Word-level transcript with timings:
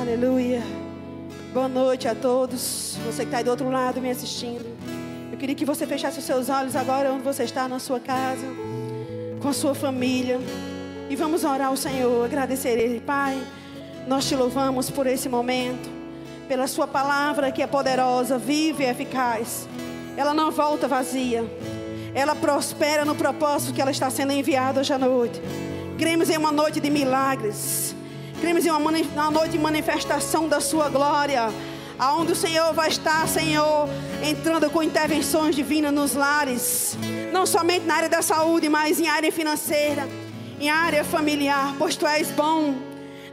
Aleluia. 0.00 0.62
Boa 1.52 1.68
noite 1.68 2.08
a 2.08 2.14
todos. 2.14 2.96
Você 3.04 3.18
que 3.18 3.24
está 3.24 3.36
aí 3.36 3.44
do 3.44 3.50
outro 3.50 3.68
lado 3.70 4.00
me 4.00 4.10
assistindo. 4.10 4.64
Eu 5.30 5.36
queria 5.36 5.54
que 5.54 5.66
você 5.66 5.86
fechasse 5.86 6.18
os 6.18 6.24
seus 6.24 6.48
olhos 6.48 6.74
agora 6.74 7.12
onde 7.12 7.22
você 7.22 7.42
está, 7.42 7.68
na 7.68 7.78
sua 7.78 8.00
casa, 8.00 8.46
com 9.42 9.48
a 9.48 9.52
sua 9.52 9.74
família. 9.74 10.40
E 11.10 11.14
vamos 11.14 11.44
orar 11.44 11.68
ao 11.68 11.76
Senhor, 11.76 12.24
agradecer 12.24 12.78
Ele. 12.78 12.98
Pai, 12.98 13.38
nós 14.08 14.26
te 14.26 14.34
louvamos 14.34 14.88
por 14.88 15.06
esse 15.06 15.28
momento, 15.28 15.90
pela 16.48 16.66
Sua 16.66 16.86
palavra 16.86 17.52
que 17.52 17.62
é 17.62 17.66
poderosa, 17.66 18.38
viva 18.38 18.82
e 18.82 18.86
eficaz. 18.86 19.68
Ela 20.16 20.32
não 20.32 20.50
volta 20.50 20.88
vazia. 20.88 21.44
Ela 22.14 22.34
prospera 22.34 23.04
no 23.04 23.14
propósito 23.14 23.74
que 23.74 23.82
ela 23.82 23.90
está 23.90 24.08
sendo 24.08 24.32
enviada 24.32 24.80
hoje 24.80 24.94
à 24.94 24.98
noite. 24.98 25.42
Cremos 25.98 26.30
em 26.30 26.38
uma 26.38 26.50
noite 26.50 26.80
de 26.80 26.88
milagres. 26.88 27.94
Cremos 28.40 28.64
em 28.64 28.70
uma, 28.70 28.90
uma 28.90 29.30
noite 29.30 29.50
de 29.50 29.58
manifestação 29.58 30.48
da 30.48 30.60
Sua 30.60 30.88
glória. 30.88 31.52
Aonde 31.98 32.32
o 32.32 32.36
Senhor 32.36 32.72
vai 32.72 32.88
estar, 32.88 33.28
Senhor, 33.28 33.86
entrando 34.24 34.70
com 34.70 34.82
intervenções 34.82 35.54
divinas 35.54 35.92
nos 35.92 36.14
lares. 36.14 36.96
Não 37.30 37.44
somente 37.44 37.84
na 37.84 37.96
área 37.96 38.08
da 38.08 38.22
saúde, 38.22 38.66
mas 38.70 38.98
em 38.98 39.06
área 39.06 39.30
financeira, 39.30 40.08
em 40.58 40.70
área 40.70 41.04
familiar. 41.04 41.74
Pois 41.78 41.96
Tu 41.96 42.06
és 42.06 42.30
bom. 42.30 42.76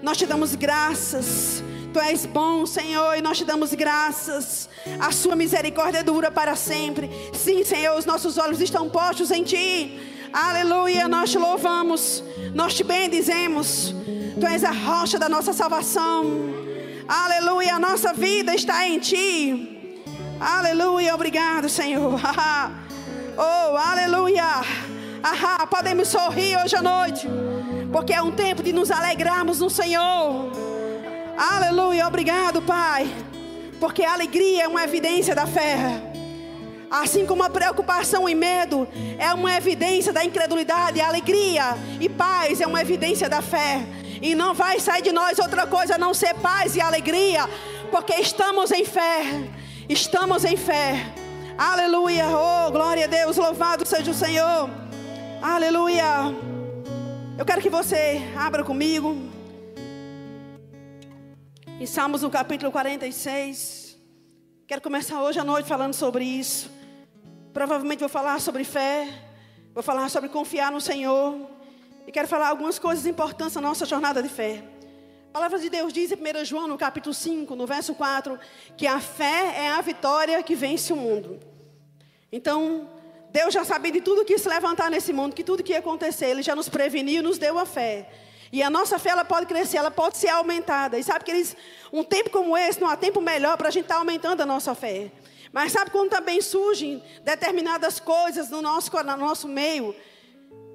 Nós 0.02 0.18
te 0.18 0.26
damos 0.26 0.54
graças. 0.56 1.64
Tu 1.94 2.00
és 2.02 2.26
bom, 2.26 2.66
Senhor, 2.66 3.18
e 3.18 3.22
nós 3.22 3.38
te 3.38 3.46
damos 3.46 3.74
graças. 3.74 4.68
A 5.00 5.14
sua 5.14 5.38
misericórdia 5.38 6.04
dura 6.04 6.30
para 6.30 6.54
sempre. 6.58 7.10
Sim, 7.34 7.64
Senhor, 7.64 7.98
os 7.98 8.06
nossos 8.06 8.38
olhos 8.38 8.60
estão 8.60 8.90
postos 8.90 9.32
em 9.32 9.44
Ti. 9.44 9.98
Aleluia, 10.34 11.08
nós 11.08 11.32
te 11.32 11.38
louvamos, 11.38 12.22
nós 12.54 12.74
te 12.74 12.84
bendizemos. 12.84 13.96
Tu 14.40 14.46
és 14.46 14.64
a 14.64 14.72
rocha 14.72 15.18
da 15.18 15.28
nossa 15.28 15.52
salvação. 15.52 16.24
Aleluia, 17.08 17.76
a 17.76 17.80
nossa 17.80 18.14
vida 18.14 18.54
está 18.54 18.88
em 18.88 19.00
Ti. 19.00 19.96
Aleluia, 20.40 21.16
obrigado, 21.16 21.68
Senhor. 21.68 22.20
oh, 23.36 23.78
aleluia. 23.78 24.44
Ahá, 25.24 25.66
podemos 25.66 26.10
sorrir 26.10 26.56
hoje 26.58 26.76
à 26.76 26.84
noite, 26.84 27.28
porque 27.92 28.14
é 28.14 28.22
um 28.22 28.32
tempo 28.32 28.62
de 28.62 28.72
nos 28.72 28.92
alegrarmos 28.92 29.60
no 29.60 29.72
Senhor. 29.72 30.52
Aleluia, 31.36 32.08
obrigado, 32.08 32.62
Pai, 32.62 33.08
porque 33.80 34.04
a 34.04 34.14
alegria 34.14 34.66
é 34.66 34.68
uma 34.68 34.84
evidência 34.84 35.34
da 35.34 35.48
fé. 35.48 35.78
Assim 36.92 37.26
como 37.26 37.44
a 37.44 37.50
preocupação 37.50 38.30
e 38.30 38.36
medo 38.36 38.88
é 39.18 39.34
uma 39.34 39.58
evidência 39.58 40.14
da 40.14 40.24
incredulidade, 40.24 41.02
a 41.02 41.08
alegria 41.08 41.76
e 42.00 42.08
paz 42.08 42.62
é 42.62 42.68
uma 42.68 42.82
evidência 42.82 43.28
da 43.28 43.42
fé. 43.42 43.86
E 44.22 44.36
não 44.36 44.54
vai 44.54 44.80
sair 44.80 45.02
de 45.02 45.12
nós 45.12 45.40
outra 45.40 45.68
coisa 45.68 45.96
a 45.96 45.98
não 45.98 46.14
ser 46.14 46.34
paz 46.36 46.76
e 46.76 46.82
alegria, 46.82 47.48
porque 47.92 48.14
estamos 48.16 48.72
em 48.72 48.86
fé. 48.86 49.22
Estamos 49.90 50.44
em 50.44 50.58
fé. 50.58 51.14
Aleluia. 51.58 52.26
Oh, 52.30 52.72
glória 52.72 53.06
a 53.06 53.08
Deus. 53.08 53.38
Louvado 53.38 53.86
seja 53.86 54.12
o 54.12 54.14
Senhor. 54.14 54.70
Aleluia. 55.42 56.04
Eu 57.38 57.46
quero 57.46 57.62
que 57.62 57.70
você 57.70 58.22
abra 58.36 58.64
comigo. 58.64 59.16
Em 61.80 61.86
Salmos 61.86 62.22
no 62.22 62.30
capítulo 62.30 62.72
46. 62.72 63.98
Quero 64.68 64.82
começar 64.82 65.22
hoje 65.22 65.40
à 65.40 65.44
noite 65.44 65.70
falando 65.70 65.94
sobre 65.94 66.26
isso. 66.26 66.70
Provavelmente 67.54 68.00
vou 68.00 68.10
falar 68.10 68.42
sobre 68.42 68.64
fé. 68.64 69.08
Vou 69.74 69.84
falar 69.84 70.10
sobre 70.10 70.30
confiar 70.30 70.72
no 70.72 70.82
Senhor. 70.82 71.57
E 72.08 72.12
quero 72.12 72.26
falar 72.26 72.48
algumas 72.48 72.80
coisas 72.80 73.06
importantes 73.06 73.56
na 73.56 73.62
nossa 73.62 73.86
jornada 73.86 74.24
de 74.24 74.30
fé. 74.30 74.64
A 75.30 75.34
palavra 75.34 75.60
de 75.60 75.70
Deus 75.70 75.92
diz 75.92 76.10
em 76.10 76.16
1 76.16 76.46
João, 76.46 76.66
no 76.66 76.78
capítulo 76.78 77.14
5, 77.14 77.54
no 77.54 77.68
verso 77.68 77.94
4, 77.94 78.40
que 78.78 78.88
a 78.88 79.02
fé 79.02 79.54
é 79.58 79.68
a 79.72 79.82
vitória 79.82 80.42
que 80.42 80.56
vence 80.56 80.94
o 80.94 80.96
mundo. 80.96 81.38
Então, 82.32 82.90
Deus 83.30 83.54
já 83.54 83.66
sabia 83.66 83.92
de 83.92 84.00
tudo 84.00 84.24
que 84.24 84.32
ia 84.32 84.40
se 84.40 84.48
levantar 84.48 84.90
nesse 84.90 85.12
mundo, 85.12 85.36
que 85.36 85.44
tudo 85.44 85.62
que 85.62 85.74
ia 85.74 85.80
acontecer, 85.80 86.28
Ele 86.28 86.42
já 86.42 86.56
nos 86.56 86.70
preveniu, 86.70 87.22
nos 87.22 87.38
deu 87.38 87.60
a 87.60 87.66
fé. 87.66 88.10
E 88.54 88.64
a 88.64 88.70
nossa 88.70 88.98
fé 88.98 89.10
ela 89.10 89.26
pode 89.26 89.46
crescer, 89.46 89.76
ela 89.76 89.92
pode 89.92 90.16
ser 90.18 90.30
aumentada. 90.30 90.98
E 90.98 91.04
sabe 91.04 91.26
que 91.26 91.32
eles, 91.32 91.58
um 91.92 92.06
tempo 92.06 92.30
como 92.30 92.58
esse, 92.58 92.80
não 92.80 92.88
há 92.88 92.96
tempo 92.96 93.20
melhor 93.20 93.58
para 93.58 93.68
a 93.68 93.72
gente 93.72 93.84
estar 93.84 93.96
tá 93.96 94.00
aumentando 94.00 94.40
a 94.40 94.46
nossa 94.46 94.74
fé. 94.74 95.12
Mas 95.52 95.74
sabe 95.74 95.92
quando 95.92 96.10
também 96.10 96.40
surgem 96.40 97.04
determinadas 97.26 98.00
coisas 98.00 98.50
no 98.50 98.62
nosso, 98.62 98.90
no 98.96 99.18
nosso 99.18 99.46
meio? 99.46 99.94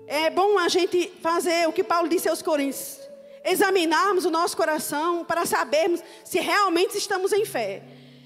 É 0.06 0.30
bom 0.30 0.58
a 0.58 0.68
gente 0.68 1.12
fazer 1.20 1.68
o 1.68 1.72
que 1.72 1.84
Paulo 1.84 2.08
disse 2.08 2.28
aos 2.28 2.42
Coríntios: 2.42 3.00
examinarmos 3.44 4.24
o 4.24 4.30
nosso 4.30 4.56
coração 4.56 5.24
para 5.24 5.46
sabermos 5.46 6.02
se 6.24 6.40
realmente 6.40 6.96
estamos 6.96 7.32
em 7.32 7.44
fé. 7.44 7.82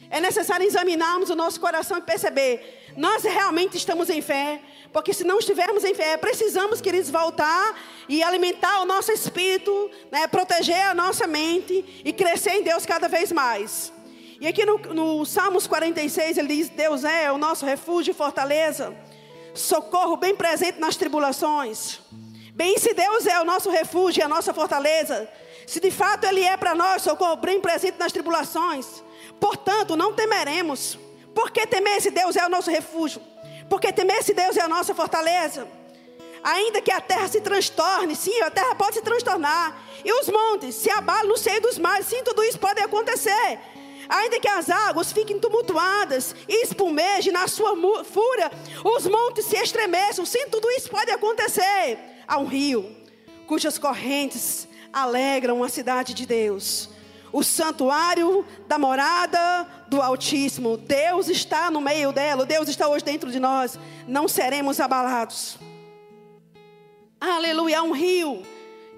É 0.08 0.20
necessário 0.20 0.64
examinarmos 0.64 1.30
o 1.30 1.34
nosso 1.34 1.60
coração 1.60 1.98
e 1.98 2.02
perceber, 2.02 2.92
nós 2.96 3.24
realmente 3.24 3.76
estamos 3.76 4.08
em 4.08 4.22
fé, 4.22 4.60
porque 4.92 5.12
se 5.12 5.24
não 5.24 5.40
estivermos 5.40 5.82
em 5.82 5.94
fé, 5.94 6.16
precisamos, 6.16 6.80
queridos, 6.80 7.10
voltar 7.10 7.76
e 8.08 8.22
alimentar 8.22 8.82
o 8.82 8.84
nosso 8.84 9.10
espírito, 9.10 9.90
né, 10.12 10.28
proteger 10.28 10.80
a 10.86 10.94
nossa 10.94 11.26
mente 11.26 12.02
e 12.04 12.12
crescer 12.12 12.52
em 12.52 12.62
Deus 12.62 12.86
cada 12.86 13.08
vez 13.08 13.32
mais. 13.32 13.92
E 14.40 14.46
aqui 14.46 14.64
no, 14.64 14.78
no 14.78 15.24
Salmos 15.24 15.66
46 15.66 16.38
ele 16.38 16.48
diz: 16.48 16.68
Deus 16.68 17.02
é 17.02 17.32
o 17.32 17.38
nosso 17.38 17.66
refúgio 17.66 18.12
e 18.12 18.14
fortaleza 18.14 18.96
socorro 19.56 20.16
bem 20.16 20.34
presente 20.34 20.78
nas 20.78 20.96
tribulações. 20.96 22.00
Bem, 22.52 22.78
se 22.78 22.94
Deus 22.94 23.26
é 23.26 23.40
o 23.40 23.44
nosso 23.44 23.70
refúgio 23.70 24.24
a 24.24 24.28
nossa 24.28 24.54
fortaleza, 24.54 25.28
se 25.66 25.80
de 25.80 25.90
fato 25.90 26.24
Ele 26.24 26.42
é 26.42 26.56
para 26.56 26.74
nós 26.74 27.02
socorro 27.02 27.36
bem 27.36 27.60
presente 27.60 27.98
nas 27.98 28.12
tribulações, 28.12 28.86
portanto, 29.40 29.96
não 29.96 30.12
temeremos. 30.12 30.98
Porque 31.34 31.66
temer 31.66 32.00
se 32.00 32.10
Deus 32.10 32.34
é 32.34 32.46
o 32.46 32.48
nosso 32.48 32.70
refúgio? 32.70 33.20
Porque 33.68 33.92
temer 33.92 34.22
se 34.22 34.32
Deus 34.32 34.56
é 34.56 34.62
a 34.62 34.68
nossa 34.68 34.94
fortaleza? 34.94 35.68
Ainda 36.42 36.80
que 36.80 36.92
a 36.92 37.00
terra 37.00 37.28
se 37.28 37.40
transtorne, 37.40 38.14
sim, 38.14 38.40
a 38.40 38.50
terra 38.50 38.74
pode 38.74 38.94
se 38.94 39.02
transtornar, 39.02 39.76
e 40.04 40.12
os 40.12 40.28
montes 40.28 40.76
se 40.76 40.88
abalem 40.88 41.28
no 41.28 41.36
seio 41.36 41.60
dos 41.60 41.76
mares, 41.76 42.06
sim, 42.06 42.22
tudo 42.22 42.44
isso 42.44 42.58
pode 42.58 42.80
acontecer. 42.80 43.58
Ainda 44.08 44.40
que 44.40 44.48
as 44.48 44.70
águas 44.70 45.12
fiquem 45.12 45.38
tumultuadas 45.38 46.34
e 46.48 46.62
espumejem 46.62 47.32
na 47.32 47.48
sua 47.48 47.74
fúria, 48.04 48.50
os 48.84 49.06
montes 49.06 49.46
se 49.46 49.56
estremeçam. 49.56 50.24
Sim, 50.24 50.48
tudo 50.50 50.70
isso 50.70 50.90
pode 50.90 51.10
acontecer. 51.10 51.98
Há 52.26 52.38
um 52.38 52.46
rio 52.46 52.94
cujas 53.46 53.78
correntes 53.78 54.68
alegram 54.92 55.62
a 55.62 55.68
cidade 55.68 56.14
de 56.14 56.26
Deus. 56.26 56.90
O 57.32 57.42
santuário 57.42 58.44
da 58.66 58.78
morada 58.78 59.66
do 59.88 60.00
Altíssimo. 60.00 60.76
Deus 60.76 61.28
está 61.28 61.70
no 61.70 61.80
meio 61.80 62.12
dela. 62.12 62.46
Deus 62.46 62.68
está 62.68 62.88
hoje 62.88 63.04
dentro 63.04 63.30
de 63.30 63.38
nós. 63.38 63.78
Não 64.06 64.26
seremos 64.26 64.80
abalados. 64.80 65.58
Aleluia. 67.20 67.80
Há 67.80 67.82
um 67.82 67.92
rio 67.92 68.42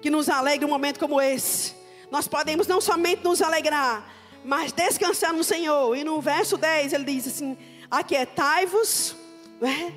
que 0.01 0.09
nos 0.09 0.29
alegra 0.29 0.65
um 0.65 0.69
momento 0.69 0.99
como 0.99 1.19
esse. 1.19 1.75
Nós 2.09 2.27
podemos 2.27 2.65
não 2.65 2.81
somente 2.81 3.23
nos 3.23 3.41
alegrar, 3.41 4.07
mas 4.43 4.71
descansar 4.71 5.33
no 5.33 5.43
Senhor. 5.43 5.95
E 5.95 6.03
no 6.03 6.19
verso 6.21 6.57
10 6.57 6.93
ele 6.93 7.03
diz 7.05 7.27
assim: 7.27 7.57
Aquietai-vos 7.89 9.15
né? 9.59 9.93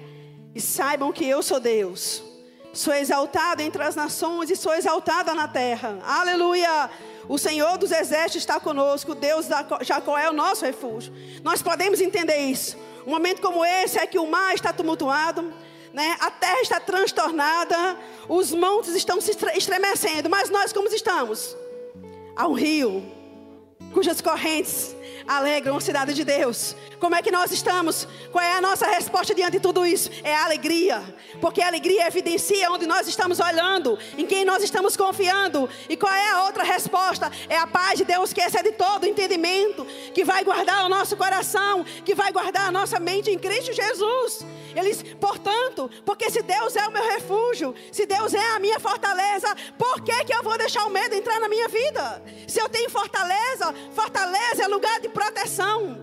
e 0.54 0.60
saibam 0.60 1.12
que 1.12 1.25
eu 1.26 1.42
sou 1.42 1.60
Deus. 1.60 2.22
Sou 2.72 2.94
exaltado 2.94 3.60
entre 3.60 3.82
as 3.82 3.94
nações 3.94 4.50
e 4.50 4.56
sou 4.56 4.75
exaltada 4.75 5.34
na 5.34 5.47
terra. 5.47 5.98
Aleluia! 6.02 6.91
O 7.28 7.38
Senhor 7.38 7.76
dos 7.76 7.92
exércitos 7.92 8.42
está 8.42 8.58
conosco. 8.58 9.14
Deus 9.14 9.47
da 9.47 9.66
Jacó 9.82 10.19
é 10.19 10.28
o 10.31 10.32
nosso 10.32 10.64
refúgio. 10.64 11.12
Nós 11.42 11.62
podemos 11.62 12.00
entender 12.00 12.38
isso. 12.38 12.76
Um 13.06 13.10
momento 13.10 13.42
como 13.42 13.64
esse 13.64 13.98
é 13.98 14.06
que 14.06 14.19
o 14.19 14.26
mar 14.26 14.54
está 14.54 14.72
tumultuado. 14.72 15.52
Né? 15.92 16.16
A 16.20 16.31
terra 16.31 16.62
está 16.62 16.81
transtornada, 16.81 17.98
os 18.26 18.50
montes 18.52 18.94
estão 18.94 19.20
se 19.20 19.36
estremecendo, 19.54 20.31
mas 20.31 20.48
nós 20.48 20.72
como 20.72 20.88
estamos? 20.88 21.54
Há 22.34 22.48
um 22.48 22.54
rio 22.54 23.04
cujas 23.92 24.22
correntes 24.22 24.96
alegram 25.26 25.76
a 25.76 25.80
cidade 25.80 26.14
de 26.14 26.24
Deus. 26.24 26.74
Como 26.98 27.14
é 27.14 27.22
que 27.22 27.30
nós 27.30 27.50
estamos? 27.50 28.06
Qual 28.30 28.44
é 28.44 28.54
a 28.54 28.60
nossa 28.60 28.86
resposta 28.86 29.34
diante 29.34 29.52
de 29.52 29.60
tudo 29.60 29.84
isso? 29.84 30.10
É 30.22 30.34
a 30.34 30.44
alegria. 30.44 31.02
Porque 31.40 31.60
a 31.60 31.66
alegria 31.66 32.06
evidencia 32.06 32.70
onde 32.70 32.86
nós 32.86 33.08
estamos 33.08 33.40
olhando, 33.40 33.98
em 34.16 34.26
quem 34.26 34.44
nós 34.44 34.62
estamos 34.62 34.96
confiando. 34.96 35.69
E 35.88 35.96
qual 35.96 36.12
é 36.12 36.30
a 36.30 36.44
outra 36.44 36.62
resposta? 36.62 37.30
É 37.48 37.56
a 37.56 37.66
paz 37.66 37.98
de 37.98 38.04
Deus 38.04 38.32
que 38.32 38.40
excede 38.40 38.72
todo 38.72 39.06
entendimento, 39.06 39.84
que 40.14 40.24
vai 40.24 40.44
guardar 40.44 40.84
o 40.84 40.88
nosso 40.88 41.16
coração, 41.16 41.84
que 42.04 42.14
vai 42.14 42.30
guardar 42.30 42.68
a 42.68 42.72
nossa 42.72 43.00
mente 43.00 43.30
em 43.30 43.38
Cristo 43.38 43.72
Jesus. 43.72 44.44
Eles, 44.75 45.02
portanto, 45.20 45.90
porque 46.04 46.30
se 46.30 46.42
Deus 46.42 46.76
é 46.76 46.86
o 46.86 46.92
meu 46.92 47.02
refúgio, 47.02 47.75
se 47.90 48.06
Deus 48.06 48.32
é 48.32 48.50
a 48.54 48.58
minha 48.58 48.80
fortaleza, 48.80 49.54
por 49.76 50.00
que, 50.02 50.25
que 50.25 50.34
eu 50.34 50.42
vou 50.42 50.56
deixar 50.56 50.84
o 50.86 50.90
medo 50.90 51.14
entrar 51.14 51.38
na 51.40 51.48
minha 51.48 51.68
vida? 51.68 52.22
Se 52.46 52.60
eu 52.60 52.68
tenho 52.68 52.90
fortaleza, 52.90 53.75
fortaleza 53.92 54.62
é 54.62 54.68
lugar 54.68 55.00
de 55.00 55.08
proteção. 55.12 55.99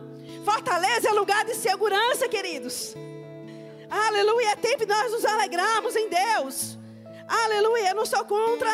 Fortaleza 0.45 1.09
é 1.09 1.11
lugar 1.11 1.45
de 1.45 1.55
segurança, 1.55 2.27
queridos. 2.27 2.95
Aleluia. 3.89 4.51
É 4.51 4.55
tempo 4.55 4.85
de 4.85 4.93
nós 4.93 5.11
nos 5.11 5.25
alegrarmos 5.25 5.95
em 5.95 6.09
Deus. 6.09 6.77
Aleluia. 7.27 7.89
Eu 7.89 7.95
não 7.95 8.05
sou 8.05 8.23
contra 8.25 8.69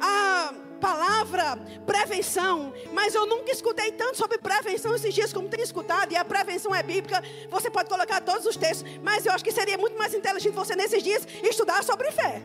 a 0.00 0.54
palavra 0.80 1.56
prevenção, 1.86 2.72
mas 2.92 3.14
eu 3.14 3.26
nunca 3.26 3.50
escutei 3.50 3.92
tanto 3.92 4.16
sobre 4.18 4.38
prevenção 4.38 4.94
esses 4.94 5.14
dias 5.14 5.32
como 5.32 5.48
tenho 5.48 5.62
escutado, 5.62 6.12
e 6.12 6.16
a 6.16 6.24
prevenção 6.24 6.74
é 6.74 6.82
bíblica. 6.82 7.22
Você 7.48 7.70
pode 7.70 7.88
colocar 7.88 8.20
todos 8.20 8.46
os 8.46 8.56
textos, 8.56 8.88
mas 9.02 9.24
eu 9.24 9.32
acho 9.32 9.42
que 9.42 9.52
seria 9.52 9.78
muito 9.78 9.96
mais 9.96 10.14
inteligente 10.14 10.54
você 10.54 10.76
nesses 10.76 11.02
dias 11.02 11.26
estudar 11.42 11.82
sobre 11.82 12.10
fé. 12.12 12.42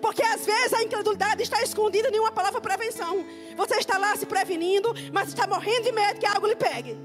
Porque 0.00 0.22
às 0.22 0.44
vezes 0.46 0.72
a 0.72 0.82
incredulidade 0.82 1.42
está 1.42 1.62
escondida 1.62 2.08
em 2.08 2.18
uma 2.18 2.32
palavra 2.32 2.60
prevenção. 2.60 3.24
Você 3.56 3.76
está 3.76 3.98
lá 3.98 4.16
se 4.16 4.26
prevenindo, 4.26 4.92
mas 5.12 5.28
está 5.28 5.46
morrendo 5.46 5.82
de 5.82 5.92
medo 5.92 6.18
que 6.18 6.26
algo 6.26 6.46
lhe 6.46 6.56
pegue. 6.56 6.96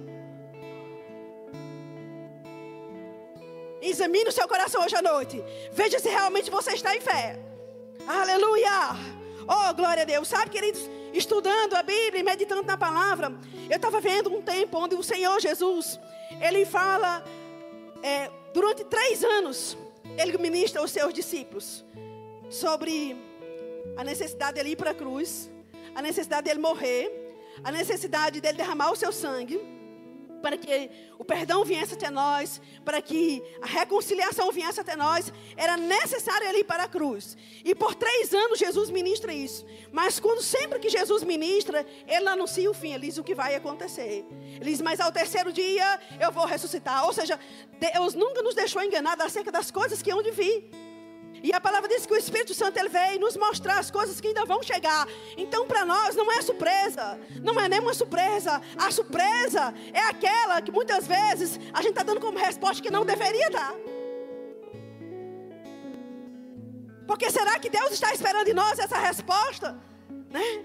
Examine 3.81 4.29
o 4.29 4.31
seu 4.31 4.47
coração 4.47 4.83
hoje 4.83 4.95
à 4.95 5.01
noite. 5.01 5.43
Veja 5.71 5.99
se 5.99 6.09
realmente 6.09 6.49
você 6.49 6.71
está 6.73 6.95
em 6.95 7.01
fé. 7.01 7.39
Aleluia! 8.07 9.15
Oh, 9.47 9.73
glória 9.73 10.03
a 10.03 10.05
Deus. 10.05 10.27
Sabe, 10.27 10.49
queridos, 10.49 10.89
estudando 11.13 11.75
a 11.75 11.83
Bíblia 11.83 12.21
e 12.21 12.23
meditando 12.23 12.63
na 12.63 12.77
palavra, 12.77 13.31
eu 13.69 13.75
estava 13.75 13.99
vendo 13.99 14.33
um 14.33 14.41
tempo 14.41 14.77
onde 14.77 14.95
o 14.95 15.03
Senhor 15.03 15.39
Jesus, 15.39 15.99
ele 16.41 16.65
fala, 16.65 17.23
é, 18.01 18.31
durante 18.53 18.83
três 18.85 19.23
anos, 19.23 19.77
ele 20.17 20.35
ministra 20.37 20.81
aos 20.81 20.91
seus 20.91 21.13
discípulos 21.13 21.85
sobre 22.49 23.15
a 23.97 24.03
necessidade 24.03 24.55
dele 24.55 24.71
ir 24.71 24.75
para 24.75 24.91
a 24.91 24.95
cruz, 24.95 25.49
a 25.93 26.01
necessidade 26.01 26.43
dele 26.43 26.59
morrer, 26.59 27.11
a 27.63 27.71
necessidade 27.71 28.41
dele 28.41 28.57
derramar 28.57 28.91
o 28.91 28.95
seu 28.95 29.11
sangue 29.11 29.75
para 30.45 30.57
que 30.57 30.91
o 31.17 31.25
perdão 31.25 31.65
viesse 31.65 31.95
até 31.95 32.11
nós, 32.11 32.61
para 32.83 33.01
que 33.01 33.41
a 33.63 33.65
reconciliação 33.65 34.51
viesse 34.51 34.79
até 34.79 34.95
nós, 34.95 35.33
era 35.57 35.75
necessário 35.75 36.47
ele 36.47 36.59
ir 36.59 36.63
para 36.63 36.83
a 36.83 36.87
cruz. 36.87 37.35
E 37.63 37.73
por 37.73 37.95
três 37.95 38.31
anos 38.31 38.59
Jesus 38.59 38.91
ministra 38.91 39.33
isso. 39.33 39.65
Mas 39.91 40.19
quando 40.19 40.43
sempre 40.43 40.77
que 40.77 40.87
Jesus 40.87 41.23
ministra, 41.23 41.83
ele 42.07 42.29
anuncia 42.29 42.69
o 42.69 42.75
fim, 42.75 42.93
ele 42.93 43.07
diz 43.07 43.17
o 43.17 43.23
que 43.23 43.33
vai 43.33 43.55
acontecer. 43.55 44.23
Ele 44.61 44.69
diz, 44.69 44.81
mas 44.81 44.99
ao 44.99 45.11
terceiro 45.11 45.51
dia 45.51 45.99
eu 46.21 46.31
vou 46.31 46.45
ressuscitar. 46.45 47.07
Ou 47.07 47.13
seja, 47.13 47.39
Deus 47.79 48.13
nunca 48.13 48.43
nos 48.43 48.53
deixou 48.53 48.83
enganados 48.83 49.25
acerca 49.25 49.51
das 49.51 49.71
coisas 49.71 49.99
que 50.03 50.11
hão 50.11 50.21
de 50.21 50.29
vir. 50.29 50.69
E 51.43 51.53
a 51.53 51.61
palavra 51.61 51.87
diz 51.87 52.05
que 52.05 52.13
o 52.13 52.17
Espírito 52.17 52.53
Santo 52.53 52.77
ele 52.77 52.89
veio 52.89 53.19
nos 53.19 53.37
mostrar 53.37 53.79
as 53.79 53.91
coisas 53.91 54.19
que 54.19 54.27
ainda 54.27 54.45
vão 54.45 54.63
chegar. 54.63 55.07
Então, 55.37 55.67
para 55.67 55.85
nós, 55.85 56.15
não 56.15 56.31
é 56.31 56.41
surpresa. 56.41 57.19
Não 57.41 57.59
é 57.59 57.69
nenhuma 57.69 57.93
surpresa. 57.93 58.61
A 58.77 58.91
surpresa 58.91 59.73
é 59.93 60.01
aquela 60.01 60.61
que 60.61 60.71
muitas 60.71 61.05
vezes 61.05 61.59
a 61.73 61.81
gente 61.81 61.91
está 61.91 62.03
dando 62.03 62.19
como 62.19 62.37
resposta 62.37 62.81
que 62.81 62.89
não 62.89 63.05
deveria 63.05 63.49
dar. 63.49 63.73
Porque 67.07 67.29
será 67.29 67.59
que 67.59 67.69
Deus 67.69 67.91
está 67.91 68.11
esperando 68.13 68.47
em 68.47 68.53
nós 68.53 68.79
essa 68.79 68.97
resposta? 68.97 69.77
Né? 70.29 70.63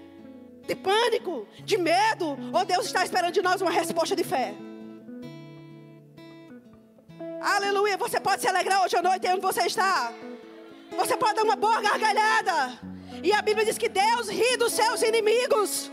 De 0.67 0.75
pânico, 0.75 1.47
de 1.63 1.77
medo? 1.77 2.37
Ou 2.51 2.65
Deus 2.65 2.85
está 2.87 3.03
esperando 3.03 3.33
de 3.33 3.41
nós 3.41 3.61
uma 3.61 3.71
resposta 3.71 4.15
de 4.15 4.23
fé? 4.23 4.55
Aleluia. 7.39 7.97
Você 7.97 8.19
pode 8.19 8.41
se 8.41 8.47
alegrar 8.47 8.83
hoje 8.83 8.95
à 8.95 9.01
noite 9.01 9.27
onde 9.27 9.41
você 9.41 9.61
está. 9.63 10.11
Você 10.91 11.17
pode 11.17 11.35
dar 11.35 11.43
uma 11.43 11.55
boa 11.55 11.81
gargalhada. 11.81 12.79
E 13.23 13.31
a 13.33 13.41
Bíblia 13.41 13.65
diz 13.65 13.77
que 13.77 13.89
Deus 13.89 14.29
ri 14.29 14.57
dos 14.57 14.73
seus 14.73 15.01
inimigos. 15.01 15.91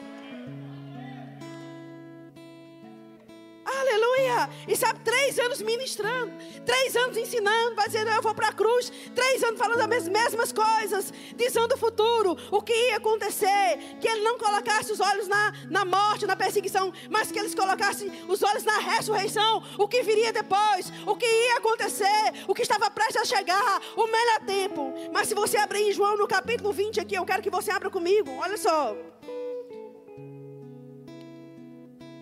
Aleluia! 3.69 4.49
E 4.67 4.75
sabe, 4.75 5.00
três 5.00 5.38
anos 5.38 5.61
ministrando, 5.61 6.32
três 6.65 6.97
anos 6.97 7.19
ensinando, 7.19 7.75
vai 7.75 7.87
dizer, 7.87 8.06
eu 8.06 8.23
vou 8.23 8.35
para 8.35 8.49
a 8.49 8.53
cruz, 8.53 8.91
três 9.15 9.43
anos 9.43 9.59
falando 9.59 9.93
as 9.93 10.09
mesmas 10.09 10.53
coisas, 10.53 11.12
dizendo 11.37 11.75
o 11.75 11.79
futuro, 11.79 12.35
o 12.50 12.62
que 12.62 12.73
ia 12.73 12.97
acontecer, 12.97 13.79
que 14.00 14.09
ele 14.09 14.23
não 14.23 14.38
colocasse 14.38 14.91
os 14.91 15.00
olhos 15.00 15.29
na, 15.29 15.53
na 15.69 15.85
morte, 15.85 16.26
na 16.26 16.35
perseguição, 16.35 16.93
mas 17.11 17.31
que 17.31 17.38
eles 17.38 17.55
colocassem 17.55 18.11
os 18.26 18.43
olhos 18.43 18.65
na 18.65 18.79
ressurreição, 18.79 19.62
o 19.76 19.87
que 19.87 20.03
viria 20.03 20.32
depois, 20.32 20.91
o 21.06 21.15
que 21.15 21.26
ia 21.26 21.59
acontecer, 21.59 22.32
o 22.47 22.55
que 22.55 22.62
estava 22.62 22.91
prestes 22.91 23.20
a 23.20 23.25
chegar, 23.25 23.82
o 23.97 24.06
melhor 24.06 24.41
tempo. 24.47 24.94
Mas 25.12 25.29
se 25.29 25.35
você 25.35 25.59
abrir 25.59 25.82
em 25.82 25.93
João 25.93 26.17
no 26.17 26.26
capítulo 26.26 26.73
20 26.73 27.00
aqui, 27.00 27.17
eu 27.17 27.26
quero 27.26 27.43
que 27.43 27.50
você 27.50 27.70
abra 27.70 27.91
comigo, 27.91 28.31
olha 28.41 28.56
só. 28.56 28.97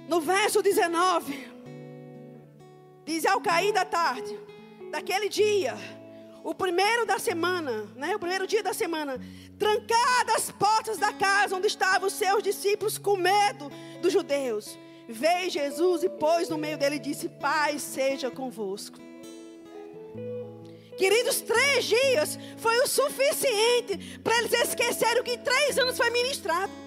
No 0.08 0.20
verso 0.20 0.62
19, 0.62 1.48
diz: 3.04 3.26
Ao 3.26 3.40
cair 3.40 3.72
da 3.72 3.84
tarde, 3.84 4.38
daquele 4.90 5.28
dia, 5.28 5.76
o 6.44 6.54
primeiro 6.54 7.04
da 7.04 7.18
semana, 7.18 7.88
né, 7.96 8.14
o 8.14 8.18
primeiro 8.18 8.46
dia 8.46 8.62
da 8.62 8.72
semana, 8.72 9.18
trancadas 9.58 10.36
as 10.36 10.50
portas 10.52 10.96
da 10.96 11.12
casa 11.12 11.56
onde 11.56 11.66
estavam 11.66 12.06
os 12.06 12.12
seus 12.12 12.42
discípulos 12.42 12.98
com 12.98 13.16
medo 13.16 13.70
dos 14.00 14.12
judeus, 14.12 14.78
veio 15.08 15.50
Jesus 15.50 16.04
e 16.04 16.08
pôs 16.08 16.48
no 16.48 16.56
meio 16.56 16.78
dele 16.78 16.96
e 16.96 17.00
disse: 17.00 17.28
Paz 17.28 17.82
seja 17.82 18.30
convosco. 18.30 18.98
Queridos, 20.96 21.40
três 21.42 21.84
dias 21.84 22.38
foi 22.56 22.78
o 22.78 22.86
suficiente 22.86 24.20
para 24.22 24.38
eles 24.38 24.52
esquecerem 24.52 25.20
o 25.20 25.24
que 25.24 25.36
três 25.36 25.76
anos 25.78 25.96
foi 25.96 26.10
ministrado. 26.10 26.85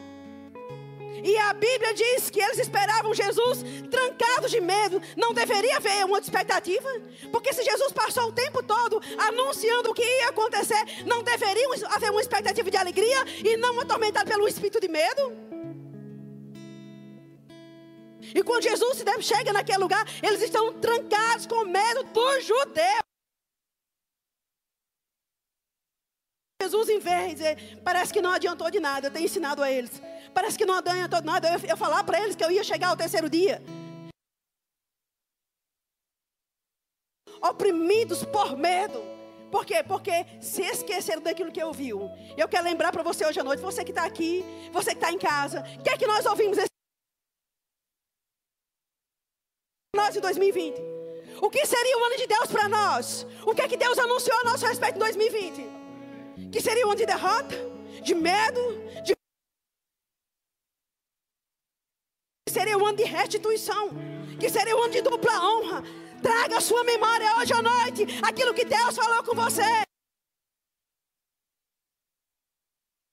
E 1.24 1.38
a 1.38 1.54
Bíblia 1.54 1.94
diz 1.94 2.30
que 2.30 2.40
eles 2.40 2.60
esperavam 2.60 3.14
Jesus 3.14 3.64
trancados 3.90 4.52
de 4.52 4.62
medo. 4.62 5.02
Não 5.18 5.34
deveria 5.34 5.78
haver 5.78 6.06
uma 6.06 6.20
expectativa? 6.20 6.90
Porque 7.32 7.54
se 7.54 7.64
Jesus 7.64 7.92
passou 7.92 8.26
o 8.26 8.32
tempo 8.32 8.64
todo 8.64 9.02
anunciando 9.18 9.92
o 9.92 9.94
que 9.94 10.04
ia 10.04 10.30
acontecer, 10.30 11.04
não 11.06 11.24
deveria 11.24 11.68
haver 11.90 12.12
uma 12.12 12.22
expectativa 12.22 12.70
de 12.70 12.78
alegria 12.78 13.24
e 13.44 13.58
não 13.58 13.80
atormentado 13.80 14.30
pelo 14.30 14.48
espírito 14.48 14.80
de 14.80 14.88
medo? 14.88 15.50
E 18.34 18.44
quando 18.44 18.64
Jesus 18.64 19.04
chega 19.22 19.52
naquele 19.52 19.80
lugar, 19.80 20.06
eles 20.22 20.42
estão 20.42 20.74
trancados 20.74 21.48
com 21.48 21.66
medo 21.66 22.04
dos 22.04 22.46
judeus. 22.46 23.09
Jesus, 26.62 26.90
em 26.90 27.00
vez 27.00 27.30
de 27.30 27.36
dizer, 27.36 27.80
parece 27.86 28.12
que 28.12 28.22
não 28.22 28.32
adiantou 28.32 28.70
de 28.70 28.82
nada, 28.82 29.08
eu 29.08 29.12
tenho 29.12 29.26
ensinado 29.26 29.64
a 29.64 29.72
eles. 29.72 30.02
Parece 30.34 30.58
que 30.58 30.66
não 30.66 30.76
adiantou 30.76 31.22
de 31.22 31.26
nada, 31.26 31.54
eu 31.54 31.60
ia 31.70 31.78
falar 31.78 32.04
para 32.04 32.20
eles 32.22 32.36
que 32.36 32.44
eu 32.44 32.52
ia 32.52 32.64
chegar 32.66 32.90
ao 32.90 32.98
terceiro 32.98 33.30
dia. 33.30 33.62
Oprimidos 37.42 38.26
por 38.26 38.58
medo. 38.58 39.02
Por 39.50 39.66
quê? 39.66 39.82
Porque 39.82 40.26
se 40.42 40.62
esqueceram 40.62 41.22
daquilo 41.22 41.50
que 41.50 41.64
ouviu. 41.64 42.12
Eu 42.38 42.50
quero 42.50 42.66
lembrar 42.66 42.92
para 42.92 43.04
você 43.04 43.26
hoje 43.26 43.40
à 43.40 43.44
noite, 43.44 43.62
você 43.62 43.86
que 43.86 43.92
está 43.92 44.04
aqui, 44.04 44.44
você 44.74 44.92
que 44.92 44.98
está 44.98 45.14
em 45.14 45.18
casa, 45.18 45.64
o 45.80 45.82
que 45.82 45.90
é 45.90 45.98
que 45.98 46.06
nós 46.06 46.26
ouvimos 46.26 46.58
esse 46.58 46.68
nós 49.96 50.14
em 50.14 50.20
2020? 50.20 50.78
O 51.42 51.50
que 51.50 51.66
seria 51.66 51.98
o 51.98 52.04
ano 52.04 52.18
de 52.18 52.28
Deus 52.28 52.48
para 52.52 52.68
nós? 52.68 53.26
O 53.46 53.56
que 53.56 53.62
é 53.62 53.68
que 53.68 53.78
Deus 53.78 53.98
anunciou 53.98 54.38
a 54.42 54.44
nosso 54.44 54.66
respeito 54.66 54.98
em 54.98 55.00
2020? 55.00 55.79
Que 56.52 56.62
seria 56.62 56.86
ano 56.86 56.96
de 56.96 57.06
derrota, 57.06 57.56
de 58.04 58.16
medo, 58.16 58.62
de 59.04 59.14
seria 62.50 62.78
um 62.78 62.86
ano 62.86 62.98
de 62.98 63.04
restituição, 63.04 63.90
que 64.40 64.50
seria 64.50 64.76
um 64.76 64.84
ano 64.84 64.94
de 64.94 65.02
dupla 65.02 65.34
honra. 65.42 65.84
Traga 66.22 66.58
a 66.58 66.62
sua 66.62 66.84
memória 66.84 67.38
hoje 67.38 67.54
à 67.54 67.62
noite 67.62 68.06
aquilo 68.22 68.54
que 68.54 68.66
Deus 68.66 68.96
falou 68.96 69.24
com 69.24 69.36
você. 69.36 69.84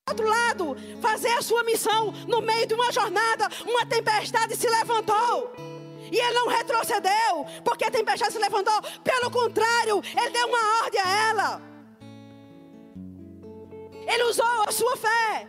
outro 0.09 0.27
lado, 0.29 0.77
fazer 1.03 1.33
a 1.33 1.43
sua 1.43 1.63
missão 1.65 2.13
no 2.27 2.41
meio 2.41 2.67
de 2.67 2.73
uma 2.73 2.91
jornada, 2.91 3.49
uma 3.67 3.85
tempestade 3.85 4.57
se 4.57 4.69
levantou. 4.69 5.53
E 6.11 6.17
ele 6.17 6.33
não 6.33 6.49
retrocedeu, 6.49 7.45
porque 7.65 7.85
a 7.85 7.91
tempestade 7.91 8.33
se 8.33 8.39
levantou. 8.39 8.81
Pelo 9.05 9.31
contrário, 9.31 10.01
ele 10.17 10.31
deu 10.31 10.47
uma 10.47 10.85
ordem 10.85 11.01
a 11.01 11.29
ela. 11.29 11.76
Ele 14.07 14.23
usou 14.25 14.63
a 14.67 14.73
sua 14.73 14.97
fé. 14.97 15.49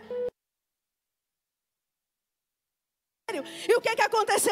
E 3.68 3.76
o 3.76 3.82
que, 3.82 3.96
que 3.96 4.02
aconteceu? 4.02 4.52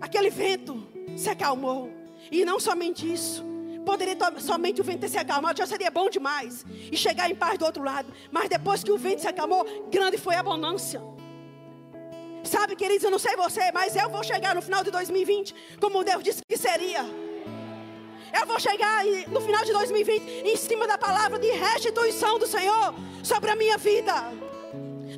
Aquele 0.00 0.30
vento 0.30 0.86
se 1.16 1.28
acalmou. 1.28 1.90
E 2.30 2.44
não 2.44 2.58
somente 2.58 3.10
isso. 3.12 3.44
Poderia 3.84 4.16
somente 4.40 4.80
o 4.80 4.84
vento 4.84 5.00
ter 5.00 5.08
se 5.08 5.18
acalmado, 5.18 5.58
já 5.58 5.66
seria 5.66 5.90
bom 5.90 6.08
demais. 6.08 6.64
E 6.90 6.96
chegar 6.96 7.30
em 7.30 7.34
paz 7.34 7.58
do 7.58 7.64
outro 7.66 7.82
lado. 7.82 8.12
Mas 8.30 8.48
depois 8.48 8.82
que 8.82 8.90
o 8.90 8.96
vento 8.96 9.20
se 9.20 9.28
acalmou, 9.28 9.88
grande 9.90 10.16
foi 10.16 10.36
a 10.36 10.40
abundância. 10.40 11.02
Sabe, 12.44 12.76
queridos, 12.76 13.04
eu 13.04 13.10
não 13.10 13.18
sei 13.18 13.34
você, 13.36 13.72
mas 13.72 13.96
eu 13.96 14.08
vou 14.08 14.22
chegar 14.22 14.54
no 14.54 14.62
final 14.62 14.84
de 14.84 14.90
2020 14.90 15.54
como 15.80 16.04
Deus 16.04 16.22
disse 16.22 16.40
que 16.46 16.56
seria. 16.56 17.04
Eu 18.38 18.46
vou 18.46 18.58
chegar 18.58 19.04
no 19.28 19.40
final 19.40 19.64
de 19.64 19.72
2020 19.72 20.22
em 20.44 20.56
cima 20.56 20.86
da 20.86 20.98
palavra 20.98 21.38
de 21.38 21.50
restituição 21.52 22.38
do 22.38 22.46
Senhor 22.46 22.94
sobre 23.22 23.50
a 23.50 23.56
minha 23.56 23.78
vida. 23.78 24.12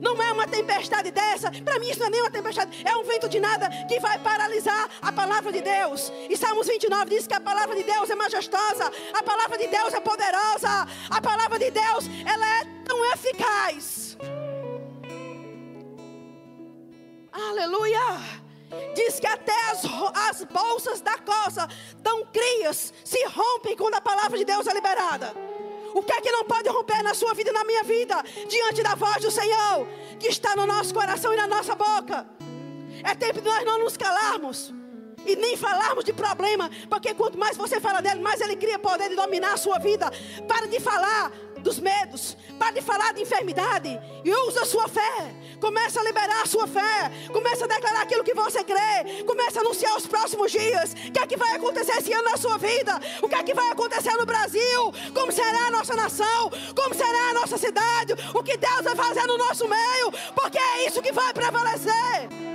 Não 0.00 0.20
é 0.23 0.30
uma 0.30 0.46
tempestade 0.46 1.11
dessa. 1.11 1.50
Para 1.50 1.78
mim, 1.78 1.88
isso 1.88 2.00
não 2.00 2.08
é 2.08 2.11
nem 2.11 2.20
uma 2.20 2.30
tempestade. 2.30 2.87
É 2.87 2.94
um 2.96 3.04
vento 3.04 3.28
de 3.28 3.40
nada 3.40 3.70
que 3.88 3.99
vai 3.99 4.18
paralisar 4.18 4.90
a 5.00 5.11
palavra 5.11 5.50
de 5.50 5.62
Deus. 5.62 6.12
E 6.28 6.37
Salmos 6.37 6.66
29 6.66 7.11
diz 7.11 7.26
que 7.26 7.35
a 7.35 7.40
palavra 7.40 7.75
de 7.75 7.82
Deus 7.82 8.11
é 8.11 8.14
majestosa. 8.14 8.92
A 9.14 9.23
palavra 9.23 9.56
de 9.56 9.66
Deus 9.66 9.94
é 9.94 10.00
poderosa. 10.00 10.87
A 11.08 11.20
palavra 11.20 11.58
de 11.58 11.70
Deus, 11.70 12.04
ela 12.26 12.61
é 12.61 12.64
tão 12.85 13.12
eficaz. 13.12 14.18
Aleluia! 17.32 18.45
Diz 18.94 19.20
que 19.20 19.26
até 19.26 19.70
as, 19.70 19.85
as 20.28 20.44
bolsas 20.44 21.00
da 21.00 21.18
coça 21.18 21.68
dão 21.99 22.26
crias, 22.26 22.92
se 23.04 23.25
rompem 23.26 23.76
quando 23.76 23.94
a 23.94 24.00
palavra 24.00 24.37
de 24.37 24.44
Deus 24.44 24.66
é 24.66 24.73
liberada. 24.73 25.35
O 25.94 26.02
que 26.02 26.12
é 26.12 26.20
que 26.20 26.30
não 26.30 26.44
pode 26.44 26.68
romper 26.68 27.02
na 27.02 27.14
sua 27.14 27.32
vida 27.32 27.50
e 27.50 27.52
na 27.52 27.64
minha 27.64 27.82
vida? 27.82 28.23
Diante 28.49 28.82
da 28.82 28.94
voz 28.94 29.23
do 29.23 29.30
Senhor, 29.30 29.87
que 30.18 30.28
está 30.28 30.54
no 30.54 30.66
nosso 30.66 30.92
coração 30.92 31.32
e 31.32 31.37
na 31.37 31.46
nossa 31.46 31.75
boca. 31.75 32.26
É 33.02 33.14
tempo 33.14 33.40
de 33.40 33.49
nós 33.49 33.64
não 33.64 33.78
nos 33.78 33.96
calarmos 33.96 34.75
e 35.26 35.37
nem 35.37 35.56
falarmos 35.56 36.04
de 36.04 36.12
problema, 36.12 36.71
porque 36.88 37.14
quanto 37.14 37.38
mais 37.38 37.56
você 37.56 37.80
fala 37.80 38.00
dele, 38.00 38.21
mais 38.21 38.40
ele 38.40 38.56
cria 38.56 38.78
poder 38.78 39.09
de 39.09 39.16
dominar 39.16 39.54
a 39.54 39.56
sua 39.56 39.78
vida. 39.78 40.11
Para 40.47 40.66
de 40.66 40.80
falar 40.80 41.33
dos 41.66 41.80
medos, 41.80 42.37
para 42.59 42.71
de 42.71 42.80
falar 42.80 43.12
de 43.12 43.23
enfermidade 43.23 44.00
e 44.25 44.30
usa 44.47 44.62
a 44.62 44.66
sua 44.66 44.87
fé. 44.88 45.35
Começa 45.61 46.00
a 46.00 46.04
liberar 46.04 46.42
a 46.42 46.47
sua 46.47 46.66
fé, 46.66 47.11
começa 47.33 47.64
a 47.64 47.68
declarar 47.68 48.02
aquilo 48.02 48.23
que 48.23 48.35
você 48.35 48.62
crê, 48.62 49.25
começa 49.26 49.59
a 49.59 49.62
anunciar 49.62 49.97
os 49.97 50.06
próximos 50.06 50.52
dias. 50.52 50.92
O 50.92 51.12
que 51.12 51.18
é 51.18 51.26
que 51.26 51.37
vai 51.37 51.56
acontecer 51.56 51.92
esse 51.99 52.12
ano 52.12 52.30
na 52.30 52.37
sua 52.37 52.56
vida? 52.56 53.00
O 53.21 53.28
que 53.28 53.35
é 53.35 53.42
que 53.42 53.54
vai 53.54 53.68
acontecer 53.71 54.12
no 54.16 54.25
Brasil? 54.25 54.92
Como 55.12 55.33
será 55.33 55.66
a 55.66 55.71
nossa 55.71 55.97
nação? 55.97 56.50
Como 56.75 56.95
será 56.95 57.30
a 57.30 57.35
nossa 57.35 57.59
cidade? 57.59 58.14
O 58.33 58.42
que 58.45 58.56
Deus 58.56 58.83
vai 58.83 58.95
fazer 58.95 59.26
no 59.26 59.37
nosso 59.37 59.66
meio? 59.68 60.12
Porque 60.35 60.59
é 60.59 60.87
isso 60.87 61.02
que 61.02 61.12
vai 61.12 61.33
prevalecer. 61.33 62.45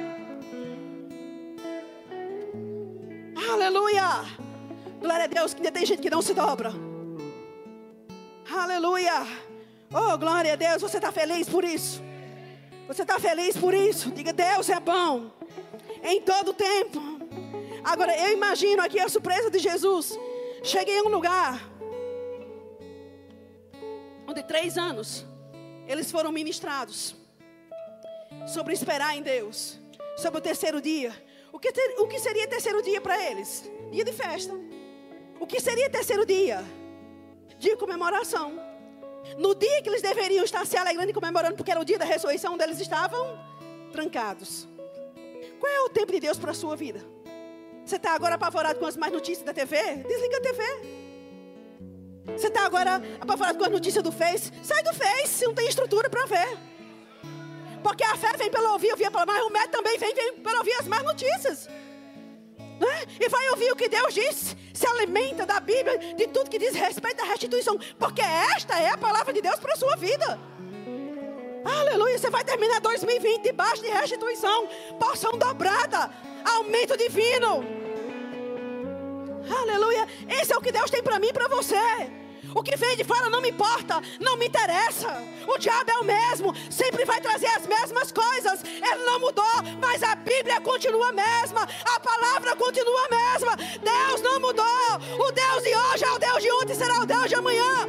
Aleluia! 3.62 4.26
Glória 5.00 5.26
a 5.26 5.28
Deus, 5.28 5.54
que 5.54 5.60
ainda 5.60 5.72
tem 5.72 5.86
gente 5.86 6.02
que 6.02 6.10
não 6.10 6.20
se 6.20 6.34
dobra. 6.34 6.72
Aleluia! 8.52 9.22
Oh, 9.94 10.18
glória 10.18 10.54
a 10.54 10.56
Deus, 10.56 10.82
você 10.82 10.98
está 10.98 11.12
feliz 11.12 11.48
por 11.48 11.64
isso? 11.64 12.02
Você 12.88 13.04
está 13.04 13.20
feliz 13.20 13.56
por 13.56 13.72
isso? 13.72 14.10
Diga, 14.10 14.34
Deus 14.34 14.68
é 14.68 14.80
bom 14.80 15.30
em 16.02 16.20
todo 16.22 16.56
tempo. 16.56 17.00
Agora, 17.84 18.18
eu 18.18 18.34
imagino 18.34 18.82
aqui 18.82 19.00
a 19.00 19.08
surpresa 19.08 19.52
de 19.52 19.60
Jesus. 19.60 20.18
Cheguei 20.64 20.98
em 20.98 21.04
um 21.04 21.10
lugar 21.10 21.62
onde 24.28 24.42
três 24.42 24.76
anos 24.76 25.24
eles 25.88 26.12
foram 26.12 26.32
ministrados 26.32 27.16
sobre 28.48 28.74
esperar 28.74 29.16
em 29.16 29.22
Deus, 29.22 29.80
sobre 30.18 30.40
o 30.40 30.42
terceiro 30.42 30.82
dia. 30.82 31.14
O 31.52 31.60
que, 31.60 31.72
ter, 31.72 31.96
o 32.00 32.08
que 32.08 32.20
seria 32.20 32.48
terceiro 32.48 32.82
dia 32.82 33.02
para 33.02 33.22
eles? 33.30 33.70
Dia 33.92 34.04
de 34.04 34.14
festa. 34.14 34.54
O 35.40 35.46
que 35.46 35.60
seria 35.60 35.90
terceiro 35.90 36.26
dia? 36.26 36.64
de 37.62 37.76
comemoração. 37.78 38.60
No 39.38 39.54
dia 39.54 39.82
que 39.84 39.90
eles 39.90 40.02
deveriam 40.02 40.44
estar 40.44 40.66
se 40.66 40.76
alegrando 40.76 41.12
e 41.12 41.14
comemorando, 41.14 41.56
porque 41.56 41.70
era 41.70 41.80
o 41.80 41.86
dia 41.86 42.00
da 42.00 42.06
ressurreição, 42.06 42.56
onde 42.56 42.64
eles 42.64 42.80
estavam 42.80 43.40
trancados. 43.92 44.68
Qual 45.60 45.72
é 45.72 45.82
o 45.82 45.90
tempo 45.90 46.12
de 46.12 46.20
Deus 46.20 46.40
para 46.40 46.52
a 46.52 46.56
sua 46.56 46.76
vida? 46.76 47.06
Você 47.86 47.98
está 47.98 48.16
agora 48.16 48.34
apavorado 48.36 48.80
com 48.80 48.86
as 48.88 48.98
mais 48.98 49.14
notícias 49.14 49.46
da 49.46 49.54
TV? 49.54 49.78
Desliga 50.08 50.38
a 50.38 50.42
TV. 50.42 50.64
Você 52.36 52.48
está 52.48 52.66
agora 52.66 53.02
apavorado 53.20 53.60
com 53.60 53.66
as 53.66 53.72
notícias 53.72 54.04
do 54.04 54.12
Face? 54.12 54.52
Sai 54.64 54.82
do 54.82 54.94
Face, 54.94 55.46
não 55.46 55.54
tem 55.54 55.68
estrutura 55.68 56.10
para 56.10 56.26
ver. 56.26 56.58
Porque 57.82 58.04
a 58.04 58.16
fé 58.16 58.36
vem 58.38 58.50
pelo 58.50 58.72
ouvir, 58.74 58.92
ouvir 58.92 59.10
pela 59.12 59.26
mais, 59.26 59.44
o 59.44 59.50
médico 59.50 59.72
também 59.72 59.98
vem, 59.98 60.14
vem 60.14 60.34
para 60.36 60.58
ouvir 60.58 60.74
as 60.74 60.88
más 60.88 61.04
notícias. 61.04 61.68
Né? 62.80 63.06
E 63.20 63.30
vai 63.30 63.50
ouvir 63.50 63.72
o 63.72 63.76
que 63.76 63.88
Deus 63.88 64.14
disse. 64.14 64.56
Se 64.74 64.88
alimenta 64.88 65.46
da 65.46 65.60
Bíblia, 65.60 65.98
de 66.16 66.28
tudo 66.28 66.50
que 66.50 66.58
diz 66.58 66.74
respeito 66.74 67.22
à 67.22 67.26
restituição. 67.26 67.78
Porque 68.00 68.22
esta 68.22 68.80
é 68.80 68.90
a 68.90 68.98
palavra 68.98 69.34
de 69.34 69.42
Deus 69.42 69.60
para 69.60 69.74
a 69.74 69.78
sua 69.78 69.96
vida. 69.96 70.40
Aleluia. 71.64 72.18
Você 72.18 72.30
vai 72.30 72.44
terminar 72.44 72.80
2020 72.82 73.44
debaixo 73.44 73.82
de 73.82 73.90
restituição, 73.90 74.68
porção 75.00 75.38
dobrada, 75.38 76.10
aumento 76.56 76.98
divino. 76.98 77.64
Aleluia. 79.60 80.08
Esse 80.28 80.54
é 80.54 80.58
o 80.58 80.62
que 80.62 80.72
Deus 80.72 80.90
tem 80.90 81.04
para 81.04 81.20
mim 81.20 81.28
e 81.28 81.34
para 81.34 81.48
você. 81.48 82.21
O 82.54 82.64
que 82.64 82.76
vem 82.76 82.98
de 82.98 83.04
fora 83.04 83.30
não 83.30 83.42
me 83.42 83.50
importa, 83.50 84.02
não 84.20 84.38
me 84.38 84.48
interessa. 84.48 85.24
O 85.48 85.58
diabo 85.58 85.92
é 85.92 85.98
o 86.00 86.04
mesmo, 86.04 86.54
sempre 86.70 87.06
vai 87.06 87.22
trazer 87.22 87.48
as 87.48 87.66
mesmas 87.66 88.12
coisas. 88.12 88.64
Ele 88.64 89.04
não 89.06 89.20
mudou, 89.20 89.46
mas 89.80 90.04
a 90.04 90.16
Bíblia 90.16 90.60
continua 90.62 91.10
a 91.10 91.14
mesma, 91.14 91.68
a 91.86 92.00
palavra 92.00 92.56
continua 92.56 93.06
a 93.06 93.10
mesma. 93.10 93.56
Deus 93.56 94.22
não 94.22 94.40
mudou. 94.40 94.66
O 95.20 95.32
Deus 95.32 95.64
de 95.64 95.76
hoje 95.76 96.04
é 96.04 96.12
o 96.12 96.20
Deus 96.20 96.44
de 96.44 96.52
ontem, 96.52 96.76
será 96.76 97.02
o 97.02 97.06
Deus 97.06 97.28
de 97.28 97.36
amanhã. 97.36 97.88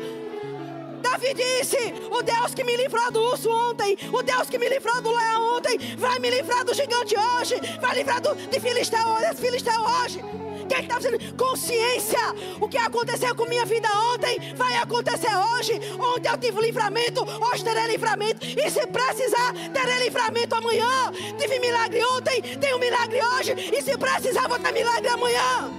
Davi 1.03 1.35
disse: 1.35 1.77
O 2.11 2.23
Deus 2.23 2.55
que 2.55 2.63
me 2.63 2.77
livrou 2.77 3.11
do 3.11 3.21
urso 3.21 3.51
ontem, 3.51 3.99
o 4.13 4.23
Deus 4.23 4.49
que 4.49 4.59
me 4.59 4.69
livrou 4.69 5.03
do 5.03 5.11
leão 5.11 5.57
ontem, 5.57 5.77
vai 5.97 6.19
me 6.21 6.31
livrar 6.31 6.65
do 6.65 6.73
gigante 6.73 7.15
hoje, 7.19 7.57
vai 7.81 7.97
livrar 7.97 8.21
do, 8.21 8.35
de 8.35 8.61
Filisteu, 8.61 9.17
desse 9.21 9.43
Filisteu 9.43 9.81
hoje. 9.81 10.23
Quem 10.69 10.81
está 10.81 10.99
dizendo? 10.99 11.37
Consciência. 11.37 12.19
O 12.61 12.69
que 12.69 12.79
aconteceu 12.79 13.35
com 13.35 13.45
minha 13.47 13.65
vida 13.65 13.89
ontem 14.15 14.55
vai 14.55 14.77
acontecer 14.77 15.35
hoje. 15.35 15.73
Ontem 15.99 16.31
eu 16.31 16.39
tive 16.39 16.61
livramento, 16.61 17.23
hoje 17.23 17.65
terei 17.65 17.87
livramento. 17.87 18.45
E 18.45 18.71
se 18.71 18.87
precisar, 18.87 19.53
terei 19.73 20.05
livramento 20.05 20.55
amanhã. 20.55 21.13
Tive 21.39 21.59
milagre 21.59 22.05
ontem, 22.05 22.43
tenho 22.59 22.79
milagre 22.79 23.21
hoje. 23.23 23.53
E 23.53 23.83
se 23.83 23.97
precisar, 23.97 24.49
vou 24.49 24.59
ter 24.59 24.73
milagre 24.73 25.09
amanhã. 25.09 25.71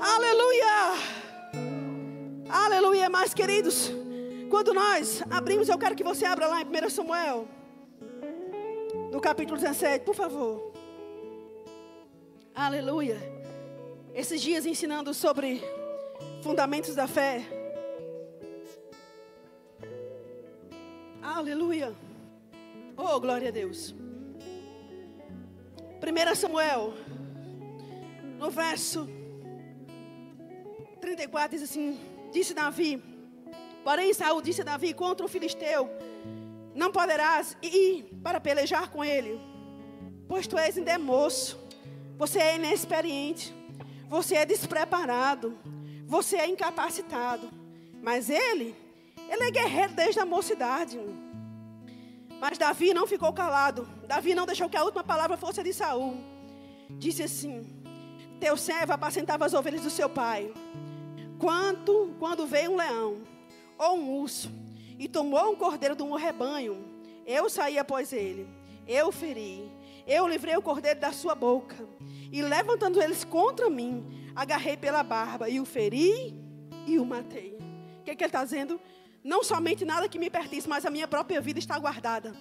Aleluia. 0.00 1.16
Aleluia, 2.48 3.08
mais 3.08 3.34
queridos. 3.34 3.90
Quando 4.48 4.72
nós 4.72 5.22
abrimos, 5.28 5.68
eu 5.68 5.78
quero 5.78 5.96
que 5.96 6.04
você 6.04 6.24
abra 6.24 6.46
lá 6.46 6.62
em 6.62 6.64
1 6.64 6.90
Samuel, 6.90 7.48
no 9.10 9.20
capítulo 9.20 9.58
17, 9.58 10.04
por 10.04 10.14
favor. 10.14 10.75
Aleluia. 12.56 13.18
Esses 14.14 14.40
dias 14.40 14.64
ensinando 14.64 15.12
sobre 15.12 15.62
fundamentos 16.42 16.94
da 16.94 17.06
fé. 17.06 17.44
Aleluia. 21.20 21.94
Oh, 22.96 23.20
glória 23.20 23.50
a 23.50 23.52
Deus. 23.52 23.94
1 26.00 26.34
Samuel, 26.34 26.94
no 28.38 28.50
verso 28.50 29.06
34, 30.98 31.58
diz 31.58 31.62
assim: 31.62 32.00
Disse 32.32 32.54
Davi, 32.54 33.02
porém 33.84 34.14
Saul 34.14 34.40
disse 34.40 34.62
a 34.62 34.64
Davi 34.64 34.94
contra 34.94 35.26
o 35.26 35.28
filisteu: 35.28 35.90
Não 36.74 36.90
poderás 36.90 37.54
ir 37.60 38.04
para 38.22 38.40
pelejar 38.40 38.88
com 38.88 39.04
ele, 39.04 39.38
pois 40.26 40.46
tu 40.46 40.56
és 40.56 40.78
ainda 40.78 40.98
moço 40.98 41.65
você 42.16 42.38
é 42.38 42.56
inexperiente. 42.56 43.54
Você 44.08 44.36
é 44.36 44.46
despreparado. 44.46 45.58
Você 46.06 46.36
é 46.36 46.48
incapacitado. 46.48 47.50
Mas 48.02 48.30
ele, 48.30 48.74
ele 49.28 49.44
é 49.44 49.50
guerreiro 49.50 49.94
desde 49.94 50.20
a 50.20 50.26
mocidade. 50.26 50.98
Mas 52.40 52.58
Davi 52.58 52.94
não 52.94 53.06
ficou 53.06 53.32
calado. 53.32 53.86
Davi 54.06 54.34
não 54.34 54.46
deixou 54.46 54.68
que 54.68 54.76
a 54.76 54.84
última 54.84 55.04
palavra 55.04 55.36
fosse 55.36 55.62
de 55.62 55.72
Saul. 55.72 56.16
Disse 56.90 57.22
assim: 57.22 57.66
Teu 58.40 58.56
servo 58.56 58.92
apacentava 58.92 59.44
as 59.44 59.54
ovelhas 59.54 59.82
do 59.82 59.90
seu 59.90 60.08
pai. 60.08 60.52
Quanto, 61.38 62.14
quando 62.18 62.46
veio 62.46 62.72
um 62.72 62.76
leão 62.76 63.22
ou 63.78 63.98
um 63.98 64.20
urso 64.20 64.50
e 64.98 65.06
tomou 65.06 65.52
um 65.52 65.56
cordeiro 65.56 65.94
de 65.94 66.02
um 66.02 66.14
rebanho, 66.14 66.82
eu 67.26 67.50
saí 67.50 67.78
após 67.78 68.12
ele. 68.12 68.48
Eu 68.86 69.10
feri 69.10 69.70
eu 70.06 70.28
livrei 70.28 70.56
o 70.56 70.62
cordeiro 70.62 71.00
da 71.00 71.12
sua 71.12 71.34
boca. 71.34 71.74
E 72.30 72.42
levantando 72.42 73.00
eles 73.00 73.24
contra 73.24 73.70
mim, 73.70 74.30
agarrei 74.34 74.76
pela 74.76 75.02
barba 75.02 75.48
e 75.48 75.60
o 75.60 75.64
feri 75.64 76.34
e 76.86 76.98
o 76.98 77.04
matei. 77.04 77.58
O 78.00 78.04
que, 78.04 78.10
é 78.10 78.14
que 78.14 78.22
ele 78.22 78.28
está 78.28 78.44
dizendo? 78.44 78.80
Não 79.22 79.42
somente 79.42 79.84
nada 79.84 80.08
que 80.08 80.18
me 80.18 80.30
pertence, 80.30 80.68
mas 80.68 80.86
a 80.86 80.90
minha 80.90 81.08
própria 81.08 81.40
vida 81.40 81.58
está 81.58 81.78
guardada. 81.78 82.34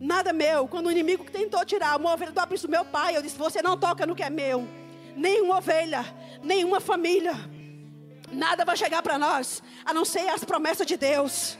Nada 0.00 0.32
meu. 0.32 0.68
Quando 0.68 0.86
o 0.86 0.90
inimigo 0.90 1.24
tentou 1.24 1.64
tirar 1.64 1.98
uma 1.98 2.12
ovelha 2.12 2.30
do 2.30 2.38
aprisco 2.38 2.68
do 2.68 2.70
meu 2.70 2.84
pai, 2.84 3.16
eu 3.16 3.22
disse: 3.22 3.36
Você 3.36 3.60
não 3.60 3.76
toca 3.76 4.06
no 4.06 4.14
que 4.14 4.22
é 4.22 4.30
meu. 4.30 4.66
Nenhuma 5.16 5.58
ovelha, 5.58 6.04
nenhuma 6.42 6.78
família. 6.78 7.34
Nada 8.30 8.64
vai 8.64 8.76
chegar 8.76 9.02
para 9.02 9.18
nós, 9.18 9.62
a 9.84 9.92
não 9.92 10.04
ser 10.04 10.28
as 10.28 10.44
promessas 10.44 10.86
de 10.86 10.96
Deus. 10.96 11.58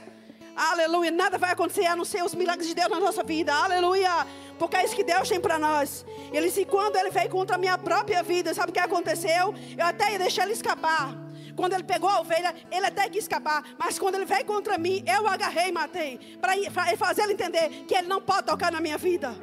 Aleluia. 0.55 1.11
Nada 1.11 1.37
vai 1.37 1.51
acontecer 1.51 1.85
a 1.85 1.95
não 1.95 2.05
ser 2.05 2.23
os 2.23 2.33
milagres 2.35 2.67
de 2.67 2.75
Deus 2.75 2.89
na 2.89 2.99
nossa 2.99 3.23
vida. 3.23 3.53
Aleluia. 3.53 4.25
Porque 4.59 4.75
é 4.75 4.83
isso 4.85 4.95
que 4.95 5.03
Deus 5.03 5.29
tem 5.29 5.39
para 5.39 5.57
nós. 5.57 6.05
Ele 6.31 6.47
disse: 6.47 6.65
quando 6.65 6.97
ele 6.97 7.09
veio 7.09 7.29
contra 7.29 7.55
a 7.55 7.57
minha 7.57 7.77
própria 7.77 8.21
vida, 8.21 8.53
sabe 8.53 8.71
o 8.71 8.73
que 8.73 8.79
aconteceu? 8.79 9.55
Eu 9.77 9.85
até 9.85 10.11
ia 10.11 10.19
deixar 10.19 10.43
ele 10.43 10.53
escapar. 10.53 11.15
Quando 11.55 11.73
ele 11.73 11.83
pegou 11.83 12.09
a 12.09 12.19
ovelha, 12.19 12.53
ele 12.71 12.85
até 12.85 13.09
quis 13.09 13.23
escapar. 13.23 13.63
Mas 13.77 13.97
quando 13.97 14.15
ele 14.15 14.25
veio 14.25 14.45
contra 14.45 14.77
mim, 14.77 15.03
eu 15.07 15.27
agarrei 15.27 15.69
e 15.69 15.71
matei. 15.71 16.37
Para 16.39 16.53
fazer 16.97 17.23
ele 17.23 17.33
entender 17.33 17.69
que 17.87 17.95
ele 17.95 18.07
não 18.07 18.21
pode 18.21 18.43
tocar 18.43 18.71
na 18.71 18.79
minha 18.79 18.97
vida. 18.97 19.35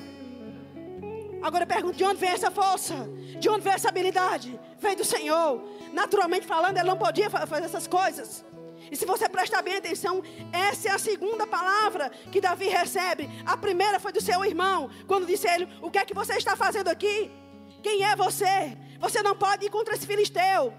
Agora 1.42 1.64
eu 1.64 1.68
pergunto: 1.68 1.96
de 1.96 2.04
onde 2.04 2.20
vem 2.20 2.30
essa 2.30 2.50
força? 2.50 2.94
De 3.40 3.48
onde 3.48 3.62
vem 3.62 3.72
essa 3.72 3.88
habilidade? 3.88 4.58
Veio 4.78 4.96
do 4.96 5.04
Senhor. 5.04 5.62
Naturalmente 5.92 6.46
falando, 6.46 6.76
ele 6.76 6.88
não 6.88 6.96
podia 6.96 7.30
fazer 7.30 7.64
essas 7.64 7.86
coisas. 7.86 8.44
E 8.90 8.96
se 8.96 9.04
você 9.04 9.28
prestar 9.28 9.62
bem 9.62 9.76
atenção, 9.76 10.22
essa 10.52 10.88
é 10.88 10.92
a 10.92 10.98
segunda 10.98 11.46
palavra 11.46 12.10
que 12.30 12.40
Davi 12.40 12.68
recebe. 12.68 13.28
A 13.44 13.56
primeira 13.56 13.98
foi 13.98 14.12
do 14.12 14.20
seu 14.20 14.44
irmão, 14.44 14.90
quando 15.06 15.26
disse 15.26 15.48
a 15.48 15.54
ele: 15.54 15.68
O 15.82 15.90
que 15.90 15.98
é 15.98 16.04
que 16.04 16.14
você 16.14 16.34
está 16.34 16.54
fazendo 16.56 16.88
aqui? 16.88 17.30
Quem 17.82 18.04
é 18.04 18.16
você? 18.16 18.76
Você 18.98 19.22
não 19.22 19.36
pode 19.36 19.66
ir 19.66 19.70
contra 19.70 19.94
esse 19.94 20.06
filisteu. 20.06 20.72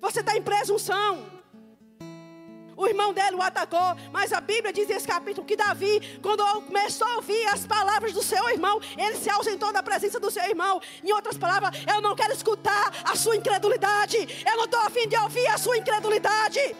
Você 0.00 0.20
está 0.20 0.36
em 0.36 0.42
presunção. 0.42 1.38
O 2.76 2.86
irmão 2.86 3.12
dele 3.12 3.34
o 3.34 3.42
atacou, 3.42 3.96
mas 4.12 4.32
a 4.32 4.40
Bíblia 4.40 4.72
diz 4.72 4.86
nesse 4.86 5.04
capítulo 5.04 5.44
que 5.44 5.56
Davi, 5.56 6.20
quando 6.22 6.44
começou 6.62 7.08
a 7.08 7.16
ouvir 7.16 7.44
as 7.48 7.66
palavras 7.66 8.12
do 8.12 8.22
seu 8.22 8.48
irmão, 8.50 8.80
ele 8.96 9.16
se 9.16 9.28
ausentou 9.28 9.72
da 9.72 9.82
presença 9.82 10.20
do 10.20 10.30
seu 10.30 10.44
irmão. 10.44 10.80
Em 11.02 11.12
outras 11.12 11.36
palavras, 11.36 11.76
eu 11.92 12.00
não 12.00 12.14
quero 12.14 12.32
escutar 12.32 12.92
a 13.04 13.16
sua 13.16 13.34
incredulidade. 13.34 14.16
Eu 14.48 14.56
não 14.56 14.66
estou 14.66 14.78
afim 14.80 15.08
de 15.08 15.16
ouvir 15.16 15.48
a 15.48 15.58
sua 15.58 15.76
incredulidade. 15.76 16.76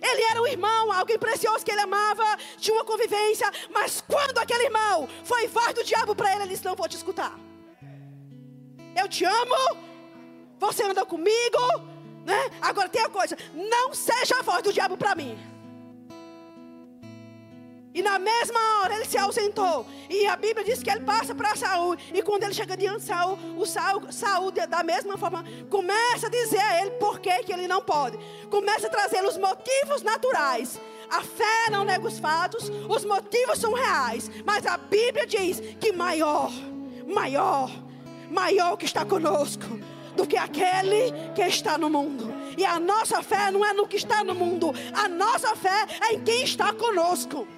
Ele 0.00 0.22
era 0.30 0.40
um 0.40 0.46
irmão, 0.46 0.92
alguém 0.92 1.18
precioso 1.18 1.64
que 1.64 1.70
ele 1.70 1.80
amava, 1.80 2.24
tinha 2.58 2.74
uma 2.74 2.84
convivência, 2.84 3.50
mas 3.70 4.00
quando 4.00 4.38
aquele 4.38 4.64
irmão 4.64 5.08
foi 5.24 5.48
voz 5.48 5.74
do 5.74 5.84
diabo 5.84 6.14
para 6.14 6.32
ele, 6.32 6.42
ele 6.42 6.50
disse: 6.50 6.64
Não 6.64 6.74
vou 6.74 6.88
te 6.88 6.96
escutar. 6.96 7.38
Eu 8.94 9.08
te 9.08 9.24
amo, 9.24 9.76
você 10.58 10.82
anda 10.82 11.04
comigo, 11.04 11.58
né? 12.24 12.50
Agora 12.60 12.88
tem 12.88 13.02
a 13.02 13.08
coisa: 13.08 13.36
não 13.54 13.94
seja 13.94 14.38
a 14.38 14.42
voz 14.42 14.62
do 14.62 14.72
diabo 14.72 14.96
para 14.96 15.14
mim. 15.14 15.55
E 17.96 18.02
na 18.02 18.18
mesma 18.18 18.60
hora 18.82 18.94
ele 18.94 19.06
se 19.06 19.16
ausentou. 19.16 19.86
E 20.10 20.26
a 20.26 20.36
Bíblia 20.36 20.62
diz 20.62 20.82
que 20.82 20.90
ele 20.90 21.00
passa 21.00 21.34
para 21.34 21.56
Saul. 21.56 21.96
E 22.12 22.20
quando 22.20 22.42
ele 22.42 22.52
chega 22.52 22.76
diante 22.76 22.98
de 22.98 23.06
Saul, 23.06 23.38
o 23.56 23.64
Saul, 23.64 24.12
Saul, 24.12 24.50
da 24.50 24.82
mesma 24.82 25.16
forma, 25.16 25.42
começa 25.70 26.26
a 26.26 26.30
dizer 26.30 26.60
a 26.60 26.82
ele 26.82 26.90
por 26.90 27.18
que, 27.20 27.44
que 27.44 27.50
ele 27.54 27.66
não 27.66 27.80
pode. 27.80 28.18
Começa 28.50 28.88
a 28.88 28.90
trazer 28.90 29.24
os 29.24 29.38
motivos 29.38 30.02
naturais. 30.02 30.78
A 31.08 31.22
fé 31.22 31.70
não 31.70 31.86
nega 31.86 32.06
os 32.06 32.18
fatos, 32.18 32.70
os 32.86 33.02
motivos 33.06 33.58
são 33.58 33.72
reais. 33.72 34.30
Mas 34.44 34.66
a 34.66 34.76
Bíblia 34.76 35.26
diz 35.26 35.58
que 35.80 35.90
maior, 35.90 36.52
maior, 37.06 37.70
maior 38.30 38.76
que 38.76 38.84
está 38.84 39.06
conosco 39.06 39.64
do 40.14 40.26
que 40.26 40.36
aquele 40.36 41.12
que 41.34 41.40
está 41.40 41.78
no 41.78 41.88
mundo. 41.88 42.30
E 42.58 42.64
a 42.66 42.78
nossa 42.78 43.22
fé 43.22 43.50
não 43.50 43.64
é 43.64 43.72
no 43.72 43.88
que 43.88 43.96
está 43.96 44.22
no 44.22 44.34
mundo, 44.34 44.70
a 44.92 45.08
nossa 45.08 45.56
fé 45.56 45.86
é 46.10 46.12
em 46.12 46.22
quem 46.22 46.42
está 46.42 46.74
conosco. 46.74 47.48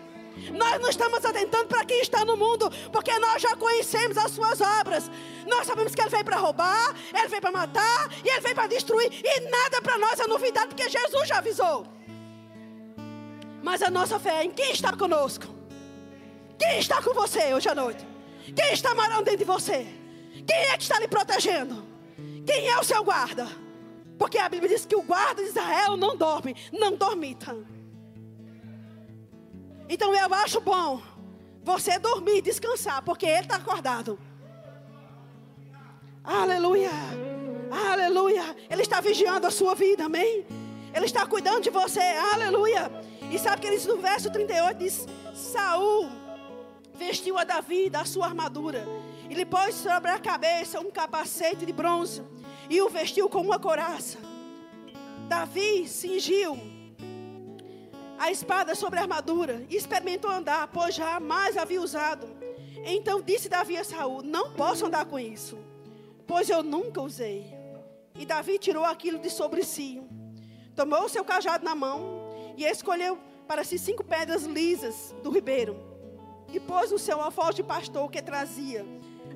Nós 0.52 0.80
não 0.80 0.88
estamos 0.88 1.24
atentando 1.24 1.66
para 1.66 1.84
quem 1.84 2.00
está 2.00 2.24
no 2.24 2.36
mundo, 2.36 2.70
porque 2.92 3.16
nós 3.18 3.42
já 3.42 3.56
conhecemos 3.56 4.16
as 4.16 4.30
suas 4.32 4.60
obras. 4.60 5.10
Nós 5.46 5.66
sabemos 5.66 5.94
que 5.94 6.00
ele 6.00 6.10
veio 6.10 6.24
para 6.24 6.36
roubar, 6.36 6.94
ele 7.14 7.28
veio 7.28 7.40
para 7.40 7.52
matar 7.52 8.10
e 8.24 8.28
ele 8.28 8.40
veio 8.40 8.54
para 8.54 8.66
destruir. 8.66 9.10
E 9.12 9.40
nada 9.40 9.82
para 9.82 9.98
nós 9.98 10.18
é 10.20 10.26
novidade, 10.26 10.68
porque 10.68 10.88
Jesus 10.88 11.28
já 11.28 11.38
avisou. 11.38 11.86
Mas 13.62 13.82
a 13.82 13.90
nossa 13.90 14.18
fé 14.18 14.40
é 14.40 14.44
em 14.44 14.50
quem 14.50 14.72
está 14.72 14.96
conosco. 14.96 15.46
Quem 16.58 16.78
está 16.78 17.02
com 17.02 17.14
você 17.14 17.54
hoje 17.54 17.68
à 17.68 17.74
noite? 17.74 18.06
Quem 18.54 18.72
está 18.72 18.94
morando 18.94 19.24
dentro 19.24 19.38
de 19.38 19.44
você? 19.44 19.86
Quem 20.46 20.56
é 20.56 20.76
que 20.76 20.82
está 20.82 20.98
lhe 20.98 21.08
protegendo? 21.08 21.86
Quem 22.46 22.68
é 22.68 22.78
o 22.78 22.84
seu 22.84 23.04
guarda? 23.04 23.46
Porque 24.18 24.38
a 24.38 24.48
Bíblia 24.48 24.70
diz 24.70 24.84
que 24.84 24.96
o 24.96 25.02
guarda 25.02 25.42
de 25.42 25.48
Israel 25.48 25.96
não 25.96 26.16
dorme, 26.16 26.56
não 26.72 26.96
dormita. 26.96 27.56
Então 29.88 30.14
eu 30.14 30.34
acho 30.34 30.60
bom 30.60 31.00
você 31.62 31.98
dormir, 31.98 32.42
descansar, 32.42 33.02
porque 33.02 33.26
ele 33.26 33.40
está 33.40 33.56
acordado. 33.56 34.18
Aleluia, 36.22 36.90
aleluia. 37.70 38.56
Ele 38.68 38.82
está 38.82 39.00
vigiando 39.00 39.46
a 39.46 39.50
sua 39.50 39.74
vida, 39.74 40.04
amém? 40.04 40.46
Ele 40.94 41.06
está 41.06 41.26
cuidando 41.26 41.62
de 41.62 41.70
você, 41.70 42.00
aleluia. 42.00 42.90
E 43.30 43.38
sabe 43.38 43.62
que 43.62 43.66
ele 43.66 43.76
diz 43.76 43.86
no 43.86 43.98
verso 43.98 44.30
38 44.30 44.78
diz: 44.78 45.06
Saul 45.34 46.08
vestiu 46.94 47.38
a 47.38 47.44
Davi 47.44 47.88
da 47.88 48.04
sua 48.04 48.26
armadura 48.26 48.86
e 49.30 49.34
lhe 49.34 49.46
pôs 49.46 49.74
sobre 49.74 50.10
a 50.10 50.18
cabeça 50.18 50.80
um 50.80 50.90
capacete 50.90 51.64
de 51.64 51.72
bronze 51.72 52.22
e 52.68 52.80
o 52.82 52.88
vestiu 52.88 53.28
com 53.28 53.40
uma 53.40 53.58
coraça. 53.58 54.18
Davi 55.28 55.86
cingiu 55.86 56.58
a 58.18 58.30
espada 58.30 58.74
sobre 58.74 58.98
a 58.98 59.02
armadura 59.02 59.64
e 59.70 59.76
experimentou 59.76 60.30
andar, 60.30 60.68
pois 60.68 60.94
jamais 60.94 61.56
havia 61.56 61.80
usado. 61.80 62.28
Então 62.84 63.22
disse 63.22 63.48
Davi 63.48 63.76
a 63.76 63.84
Saul: 63.84 64.22
Não 64.22 64.52
posso 64.52 64.86
andar 64.86 65.04
com 65.06 65.18
isso, 65.18 65.58
pois 66.26 66.50
eu 66.50 66.62
nunca 66.62 67.00
usei. 67.00 67.46
E 68.18 68.26
Davi 68.26 68.58
tirou 68.58 68.84
aquilo 68.84 69.18
de 69.18 69.30
sobre 69.30 69.62
si, 69.62 70.02
tomou 70.74 71.04
o 71.04 71.08
seu 71.08 71.24
cajado 71.24 71.64
na 71.64 71.74
mão 71.74 72.28
e 72.56 72.64
escolheu 72.64 73.18
para 73.46 73.62
si 73.62 73.78
cinco 73.78 74.02
pedras 74.02 74.42
lisas 74.42 75.14
do 75.22 75.30
ribeiro 75.30 75.88
e 76.52 76.58
pôs 76.58 76.90
no 76.90 76.98
seu 76.98 77.20
alforje 77.20 77.56
de 77.56 77.62
pastor 77.62 78.10
que 78.10 78.20
trazia, 78.20 78.84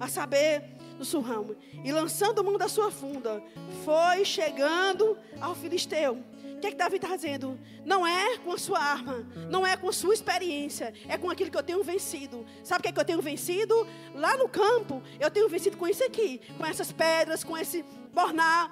a 0.01 0.09
saber, 0.09 0.64
no 0.99 1.05
surramo. 1.05 1.57
E 1.85 1.92
lançando 1.92 2.42
mão 2.42 2.57
da 2.57 2.68
sua 2.68 2.90
funda, 2.90 3.42
foi 3.85 4.25
chegando 4.25 5.16
ao 5.40 5.55
filisteu. 5.55 6.18
Que, 6.62 6.68
é 6.68 6.70
que 6.70 6.77
Davi 6.77 6.94
está 6.94 7.16
dizendo? 7.16 7.59
Não 7.85 8.07
é 8.07 8.38
com 8.38 8.53
a 8.53 8.59
sua 8.59 8.79
arma, 8.79 9.27
não 9.51 9.66
é 9.66 9.77
com 9.77 9.88
a 9.88 9.92
sua 9.92 10.14
experiência, 10.14 10.94
é 11.09 11.18
com 11.18 11.29
aquilo 11.29 11.51
que 11.51 11.57
eu 11.57 11.62
tenho 11.62 11.83
vencido. 11.83 12.46
Sabe 12.62 12.79
o 12.79 12.83
que, 12.85 12.88
é 12.88 12.92
que 12.92 13.01
eu 13.01 13.05
tenho 13.05 13.20
vencido? 13.20 13.75
Lá 14.14 14.37
no 14.37 14.48
campo, 14.48 15.03
eu 15.18 15.29
tenho 15.29 15.48
vencido 15.48 15.77
com 15.77 15.88
isso 15.88 16.05
aqui, 16.05 16.40
com 16.57 16.64
essas 16.64 16.92
pedras, 16.92 17.42
com 17.42 17.59
esse 17.59 17.85
bornar. 18.14 18.70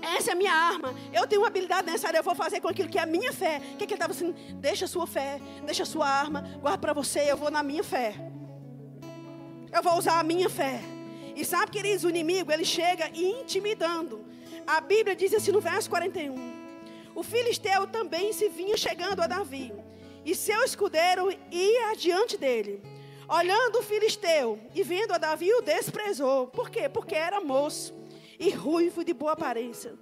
Essa 0.00 0.30
é 0.30 0.32
a 0.34 0.36
minha 0.36 0.52
arma. 0.52 0.94
Eu 1.12 1.26
tenho 1.26 1.40
uma 1.40 1.48
habilidade 1.48 1.90
nessa 1.90 2.06
área. 2.06 2.18
Eu 2.18 2.22
vou 2.22 2.34
fazer 2.36 2.60
com 2.60 2.68
aquilo 2.68 2.88
que 2.88 2.96
é 2.98 3.02
a 3.02 3.06
minha 3.06 3.32
fé. 3.32 3.60
O 3.72 3.76
que, 3.76 3.82
é 3.82 3.86
que 3.88 3.94
ele 3.94 3.94
estava 3.94 4.12
assim? 4.12 4.32
Deixa 4.60 4.84
a 4.84 4.88
sua 4.88 5.06
fé, 5.06 5.40
deixa 5.64 5.82
a 5.82 5.86
sua 5.86 6.08
arma, 6.08 6.42
guarda 6.60 6.78
para 6.78 6.92
você. 6.92 7.28
Eu 7.28 7.36
vou 7.36 7.50
na 7.50 7.62
minha 7.64 7.82
fé. 7.82 8.14
Eu 9.72 9.82
vou 9.82 9.98
usar 9.98 10.20
a 10.20 10.22
minha 10.22 10.48
fé. 10.48 10.80
E 11.34 11.44
sabe, 11.44 11.72
queridos, 11.72 12.04
o 12.04 12.08
inimigo, 12.08 12.52
ele 12.52 12.64
chega 12.64 13.08
intimidando. 13.08 14.24
A 14.64 14.80
Bíblia 14.80 15.16
diz 15.16 15.34
assim 15.34 15.50
no 15.50 15.60
verso 15.60 15.90
41. 15.90 16.55
O 17.16 17.22
filisteu 17.22 17.86
também 17.86 18.30
se 18.34 18.46
vinha 18.50 18.76
chegando 18.76 19.22
a 19.22 19.26
Davi. 19.26 19.72
E 20.22 20.34
seu 20.34 20.62
escudeiro 20.62 21.34
ia 21.50 21.90
adiante 21.92 22.36
dele. 22.36 22.82
Olhando 23.26 23.78
o 23.78 23.82
filisteu 23.82 24.60
e 24.74 24.82
vendo 24.82 25.12
a 25.12 25.18
Davi, 25.18 25.50
o 25.54 25.62
desprezou. 25.62 26.48
Por 26.48 26.68
quê? 26.68 26.90
Porque 26.90 27.14
era 27.14 27.40
moço 27.40 27.94
e 28.38 28.50
ruivo 28.50 29.02
de 29.02 29.14
boa 29.14 29.32
aparência. 29.32 29.94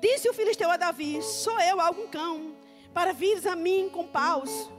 Disse 0.00 0.30
o 0.30 0.32
filisteu 0.32 0.70
a 0.70 0.78
Davi: 0.78 1.20
Sou 1.22 1.60
eu 1.60 1.78
algum 1.78 2.06
cão, 2.08 2.56
para 2.94 3.12
vires 3.12 3.44
a 3.44 3.54
mim 3.54 3.90
com 3.92 4.06
paus? 4.06 4.70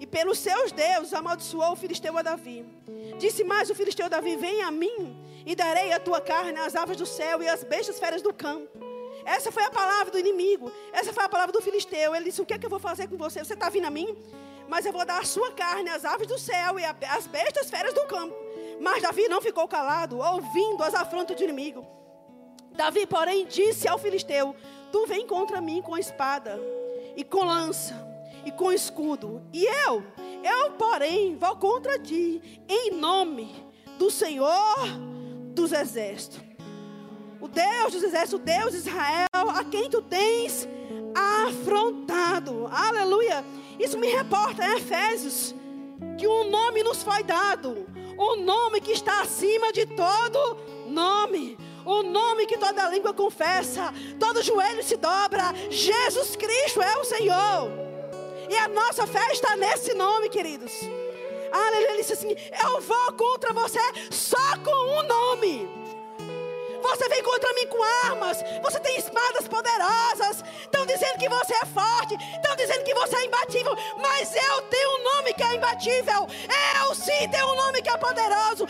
E 0.00 0.06
pelos 0.06 0.40
seus 0.40 0.72
deuses 0.72 1.14
amaldiçoou 1.14 1.74
o 1.74 1.76
filisteu 1.76 2.18
a 2.18 2.22
Davi. 2.22 2.66
Disse 3.20 3.44
mais 3.44 3.70
o 3.70 3.74
filisteu 3.74 4.08
Davi: 4.08 4.34
Vem 4.34 4.62
a 4.62 4.70
mim 4.72 5.16
e 5.46 5.54
darei 5.54 5.92
a 5.92 6.00
tua 6.00 6.20
carne 6.20 6.58
às 6.58 6.74
aves 6.74 6.96
do 6.96 7.06
céu 7.06 7.40
e 7.40 7.48
às 7.48 7.62
bestas 7.62 8.00
feras 8.00 8.20
do 8.20 8.34
campo. 8.34 8.91
Essa 9.24 9.52
foi 9.52 9.64
a 9.64 9.70
palavra 9.70 10.12
do 10.12 10.18
inimigo. 10.18 10.70
Essa 10.92 11.12
foi 11.12 11.24
a 11.24 11.28
palavra 11.28 11.52
do 11.52 11.62
filisteu. 11.62 12.14
Ele 12.14 12.26
disse: 12.26 12.40
O 12.40 12.46
que 12.46 12.54
é 12.54 12.58
que 12.58 12.66
eu 12.66 12.70
vou 12.70 12.78
fazer 12.78 13.08
com 13.08 13.16
você? 13.16 13.44
Você 13.44 13.54
está 13.54 13.68
vindo 13.68 13.86
a 13.86 13.90
mim? 13.90 14.16
Mas 14.68 14.86
eu 14.86 14.92
vou 14.92 15.04
dar 15.04 15.20
a 15.20 15.24
sua 15.24 15.52
carne 15.52 15.90
às 15.90 16.04
aves 16.04 16.26
do 16.26 16.38
céu 16.38 16.78
e 16.78 16.84
às 16.84 17.26
bestas 17.26 17.68
feras 17.68 17.92
do 17.92 18.06
campo. 18.06 18.34
Mas 18.80 19.02
Davi 19.02 19.28
não 19.28 19.40
ficou 19.40 19.68
calado, 19.68 20.18
ouvindo 20.18 20.82
as 20.82 20.94
afrontas 20.94 21.36
do 21.36 21.44
inimigo. 21.44 21.86
Davi, 22.72 23.06
porém, 23.06 23.46
disse 23.46 23.88
ao 23.88 23.98
filisteu: 23.98 24.54
Tu 24.90 25.06
vem 25.06 25.26
contra 25.26 25.60
mim 25.60 25.82
com 25.82 25.96
espada 25.96 26.58
e 27.16 27.22
com 27.22 27.44
lança 27.44 27.94
e 28.44 28.50
com 28.50 28.72
escudo, 28.72 29.40
e 29.52 29.64
eu 29.64 30.02
eu, 30.42 30.72
porém, 30.72 31.36
vou 31.36 31.56
contra 31.56 31.98
ti, 31.98 32.62
em 32.68 32.90
nome 32.90 33.54
do 33.98 34.10
Senhor 34.10 34.76
dos 35.54 35.72
exércitos. 35.72 36.40
O 37.42 37.48
Deus 37.48 37.92
dos 37.92 38.04
exércitos, 38.04 38.34
o 38.34 38.38
Deus 38.38 38.70
de 38.70 38.78
Israel, 38.78 39.50
a 39.52 39.64
quem 39.64 39.90
tu 39.90 40.00
tens 40.00 40.68
afrontado. 41.12 42.68
Aleluia. 42.70 43.44
Isso 43.80 43.98
me 43.98 44.06
reporta 44.06 44.64
em 44.64 44.76
Efésios 44.76 45.52
que 46.16 46.28
um 46.28 46.48
nome 46.48 46.84
nos 46.84 47.02
foi 47.02 47.24
dado, 47.24 47.84
um 48.16 48.36
nome 48.44 48.80
que 48.80 48.92
está 48.92 49.22
acima 49.22 49.72
de 49.72 49.86
todo 49.86 50.56
nome. 50.86 51.58
O 51.84 52.04
nome 52.04 52.46
que 52.46 52.56
toda 52.56 52.88
língua 52.90 53.12
confessa, 53.12 53.92
todo 54.20 54.40
joelho 54.40 54.84
se 54.84 54.96
dobra. 54.96 55.52
Jesus 55.68 56.36
Cristo 56.36 56.80
é 56.80 56.96
o 56.96 57.04
Senhor. 57.04 57.72
E 58.48 58.56
a 58.56 58.68
nossa 58.68 59.04
fé 59.04 59.32
está 59.32 59.56
nesse 59.56 59.92
nome, 59.94 60.28
queridos. 60.28 60.72
Aleluia. 61.50 61.88
Ele 61.88 61.98
disse 61.98 62.12
assim: 62.12 62.36
Eu 62.62 62.80
vou 62.80 63.12
contra 63.14 63.52
você 63.52 63.80
só 64.12 64.56
com 64.64 64.70
um 64.70 65.08
nome. 65.08 65.81
Você 66.82 67.08
vem 67.08 67.22
contra 67.22 67.52
mim 67.54 67.66
com 67.68 67.82
armas. 68.06 68.44
Você 68.62 68.80
tem 68.80 68.98
espadas 68.98 69.46
poderosas. 69.48 70.44
Estão 70.60 70.84
dizendo 70.84 71.18
que 71.18 71.28
você 71.28 71.54
é 71.54 71.66
forte. 71.66 72.14
Estão 72.14 72.56
dizendo 72.56 72.84
que 72.84 72.94
você 72.94 73.16
é 73.16 73.24
imbatível. 73.24 73.76
Mas 73.98 74.34
eu 74.34 74.62
tenho 74.62 74.90
um 74.98 75.04
nome 75.04 75.34
que 75.34 75.42
é 75.42 75.54
imbatível. 75.54 76.26
Eu 76.80 76.94
sim 76.94 77.28
tenho 77.30 77.52
um 77.52 77.56
nome 77.56 77.82
que 77.82 77.88
é 77.88 77.96
poderoso. 77.96 78.66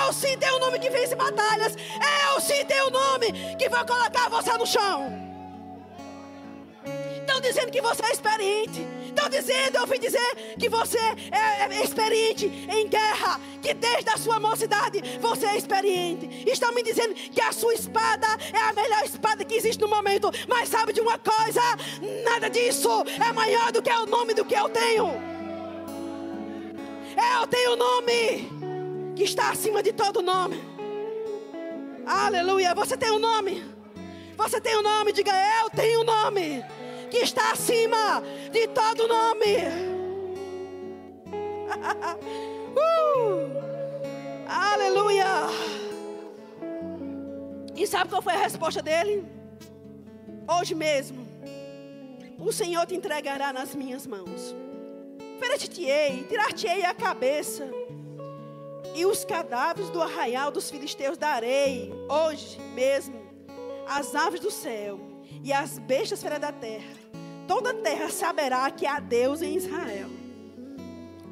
Eu 0.00 0.12
sim 0.12 0.36
tenho 0.38 0.56
um 0.56 0.60
nome 0.60 0.78
que 0.78 0.90
vence 0.90 1.14
batalhas. 1.14 1.74
Eu 2.32 2.40
sim 2.40 2.64
tenho 2.64 2.88
um 2.88 2.90
nome 2.90 3.56
que 3.56 3.68
vai 3.68 3.86
colocar 3.86 4.28
você 4.28 4.56
no 4.56 4.66
chão. 4.66 5.30
Estão 7.20 7.40
dizendo 7.40 7.70
que 7.70 7.80
você 7.80 8.04
é 8.04 8.12
experiente. 8.12 8.99
Estão 9.10 9.28
dizendo, 9.28 9.74
eu 9.74 9.80
ouvi 9.82 9.98
dizer, 9.98 10.54
que 10.58 10.68
você 10.68 10.98
é, 10.98 11.64
é, 11.64 11.84
experiente 11.84 12.46
em 12.46 12.88
guerra. 12.88 13.40
Que 13.60 13.74
desde 13.74 14.08
a 14.08 14.16
sua 14.16 14.40
mocidade 14.40 15.02
você 15.20 15.46
é 15.46 15.56
experiente. 15.56 16.48
Estão 16.48 16.72
me 16.72 16.82
dizendo 16.82 17.14
que 17.14 17.42
a 17.42 17.52
sua 17.52 17.74
espada 17.74 18.26
é 18.52 18.58
a 18.58 18.72
melhor 18.72 19.04
espada 19.04 19.44
que 19.44 19.54
existe 19.54 19.80
no 19.80 19.88
momento. 19.88 20.30
Mas 20.48 20.68
sabe 20.68 20.92
de 20.92 21.00
uma 21.00 21.18
coisa? 21.18 21.60
Nada 22.24 22.48
disso 22.48 22.88
é 23.22 23.32
maior 23.32 23.72
do 23.72 23.82
que 23.82 23.90
o 23.90 24.06
nome 24.06 24.32
do 24.32 24.44
que 24.44 24.54
eu 24.54 24.68
tenho. 24.68 25.08
Eu 27.16 27.46
tenho 27.48 27.72
o 27.72 27.76
nome 27.76 29.14
que 29.16 29.24
está 29.24 29.50
acima 29.50 29.82
de 29.82 29.92
todo 29.92 30.22
nome. 30.22 30.62
Aleluia. 32.06 32.74
Você 32.74 32.96
tem 32.96 33.10
um 33.10 33.18
nome. 33.18 33.62
Você 34.36 34.60
tem 34.60 34.76
um 34.78 34.82
nome. 34.82 35.12
Diga, 35.12 35.32
eu 35.62 35.70
tenho 35.70 36.00
um 36.00 36.04
nome 36.04 36.64
que 37.10 37.18
está 37.18 37.52
acima 37.52 38.22
de 38.50 38.68
todo 38.68 39.08
nome. 39.08 39.56
uh, 42.76 43.50
aleluia. 44.48 45.26
E 47.76 47.86
sabe 47.86 48.10
qual 48.10 48.22
foi 48.22 48.34
a 48.34 48.38
resposta 48.38 48.80
dele? 48.82 49.24
Hoje 50.48 50.74
mesmo, 50.74 51.26
o 52.38 52.52
Senhor 52.52 52.86
te 52.86 52.94
entregará 52.94 53.52
nas 53.52 53.74
minhas 53.74 54.06
mãos. 54.06 54.54
Ferir-te-ei, 55.38 56.24
tirar-te-ei 56.24 56.84
a 56.84 56.94
cabeça. 56.94 57.68
E 58.94 59.06
os 59.06 59.24
cadáveres 59.24 59.90
do 59.90 60.02
arraial 60.02 60.50
dos 60.50 60.70
filisteus 60.70 61.16
darei, 61.16 61.92
hoje 62.08 62.60
mesmo, 62.74 63.20
às 63.86 64.14
aves 64.14 64.40
do 64.40 64.50
céu 64.50 65.00
e 65.42 65.52
às 65.52 65.78
bestas 65.78 66.22
fera 66.22 66.38
da 66.38 66.52
terra. 66.52 66.99
Toda 67.50 67.70
a 67.70 67.74
terra 67.74 68.08
saberá 68.08 68.70
que 68.70 68.86
há 68.86 69.00
Deus 69.00 69.42
em 69.42 69.56
Israel. 69.56 70.08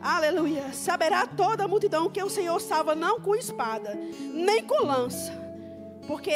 Aleluia. 0.03 0.73
Saberá 0.73 1.25
toda 1.29 1.63
a 1.63 1.69
multidão 1.69 2.11
que 2.11 2.21
o 2.21 2.29
Senhor 2.29 2.61
salva 2.61 2.93
não 2.93 3.21
com 3.21 3.37
espada, 3.37 3.95
nem 4.35 4.65
com 4.65 4.85
lança. 4.85 5.33
Porque 6.09 6.33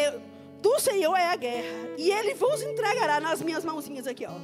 do 0.61 0.79
Senhor 0.79 1.17
é 1.17 1.27
a 1.27 1.35
guerra. 1.35 1.97
E 1.99 2.13
Ele 2.13 2.33
vos 2.35 2.63
entregará 2.63 3.19
nas 3.19 3.43
minhas 3.43 3.65
mãozinhas 3.65 4.07
aqui, 4.07 4.25
ó. 4.25 4.37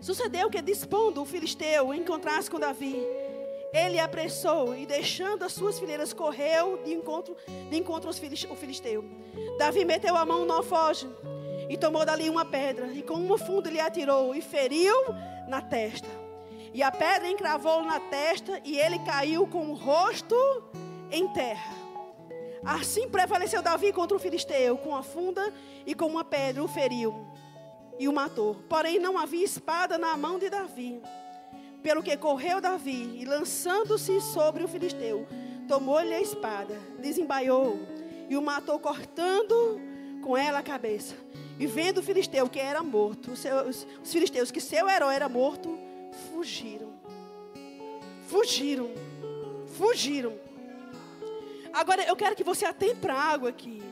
Sucedeu 0.00 0.50
que, 0.50 0.60
dispondo 0.60 1.22
o 1.22 1.24
filisteu 1.24 1.94
encontrasse 1.94 2.50
com 2.50 2.58
Davi, 2.58 3.00
ele 3.72 4.00
apressou 4.00 4.74
e, 4.74 4.84
deixando 4.84 5.44
as 5.44 5.52
suas 5.52 5.78
fileiras, 5.78 6.12
correu 6.12 6.82
de 6.82 6.92
encontro, 6.92 7.36
de 7.70 7.76
encontro 7.76 8.08
aos 8.08 8.18
filisteu. 8.18 9.04
Davi 9.58 9.84
meteu 9.84 10.16
a 10.16 10.24
mão 10.24 10.44
no 10.44 10.54
alfoge 10.54 11.08
e 11.70 11.76
tomou 11.76 12.04
dali 12.04 12.28
uma 12.28 12.44
pedra, 12.44 12.88
e 12.88 13.00
com 13.00 13.14
uma 13.14 13.38
funda 13.38 13.70
lhe 13.70 13.78
atirou, 13.78 14.34
e 14.34 14.42
feriu 14.42 14.92
na 15.46 15.62
testa. 15.62 16.08
E 16.74 16.82
a 16.82 16.90
pedra 16.90 17.30
encravou 17.30 17.84
na 17.84 18.00
testa, 18.00 18.60
e 18.64 18.76
ele 18.76 18.98
caiu 18.98 19.46
com 19.46 19.70
o 19.70 19.74
rosto 19.74 20.34
em 21.12 21.28
terra. 21.28 21.72
Assim 22.64 23.08
prevaleceu 23.08 23.62
Davi 23.62 23.92
contra 23.92 24.16
o 24.16 24.20
filisteu, 24.20 24.76
com 24.78 24.96
a 24.96 25.02
funda 25.04 25.54
e 25.86 25.94
com 25.94 26.06
uma 26.06 26.24
pedra 26.24 26.60
o 26.60 26.66
feriu 26.66 27.14
e 28.00 28.08
o 28.08 28.12
matou. 28.12 28.56
Porém, 28.68 28.98
não 28.98 29.16
havia 29.16 29.44
espada 29.44 29.96
na 29.96 30.16
mão 30.16 30.40
de 30.40 30.50
Davi. 30.50 31.00
Pelo 31.84 32.02
que 32.02 32.16
correu 32.16 32.60
Davi, 32.60 33.16
e 33.20 33.24
lançando-se 33.24 34.20
sobre 34.20 34.64
o 34.64 34.68
filisteu, 34.68 35.24
tomou-lhe 35.68 36.14
a 36.14 36.20
espada, 36.20 36.74
desembaiou 36.98 37.78
e 38.28 38.36
o 38.36 38.42
matou, 38.42 38.80
cortando 38.80 39.80
com 40.20 40.36
ela 40.36 40.58
a 40.58 40.62
cabeça. 40.64 41.14
E 41.60 41.66
vendo 41.66 41.98
o 41.98 42.02
filisteu 42.02 42.48
que 42.48 42.58
era 42.58 42.82
morto, 42.82 43.32
os, 43.32 43.40
seus, 43.40 43.86
os 44.02 44.10
filisteus 44.10 44.50
que 44.50 44.62
seu 44.62 44.88
herói 44.88 45.14
era 45.14 45.28
morto, 45.28 45.78
fugiram. 46.32 46.90
Fugiram. 48.28 48.90
Fugiram. 49.76 50.38
Agora 51.70 52.02
eu 52.04 52.16
quero 52.16 52.34
que 52.34 52.42
você 52.42 52.64
atente 52.64 52.96
para 52.96 53.12
a 53.12 53.22
água 53.22 53.50
aqui. 53.50 53.82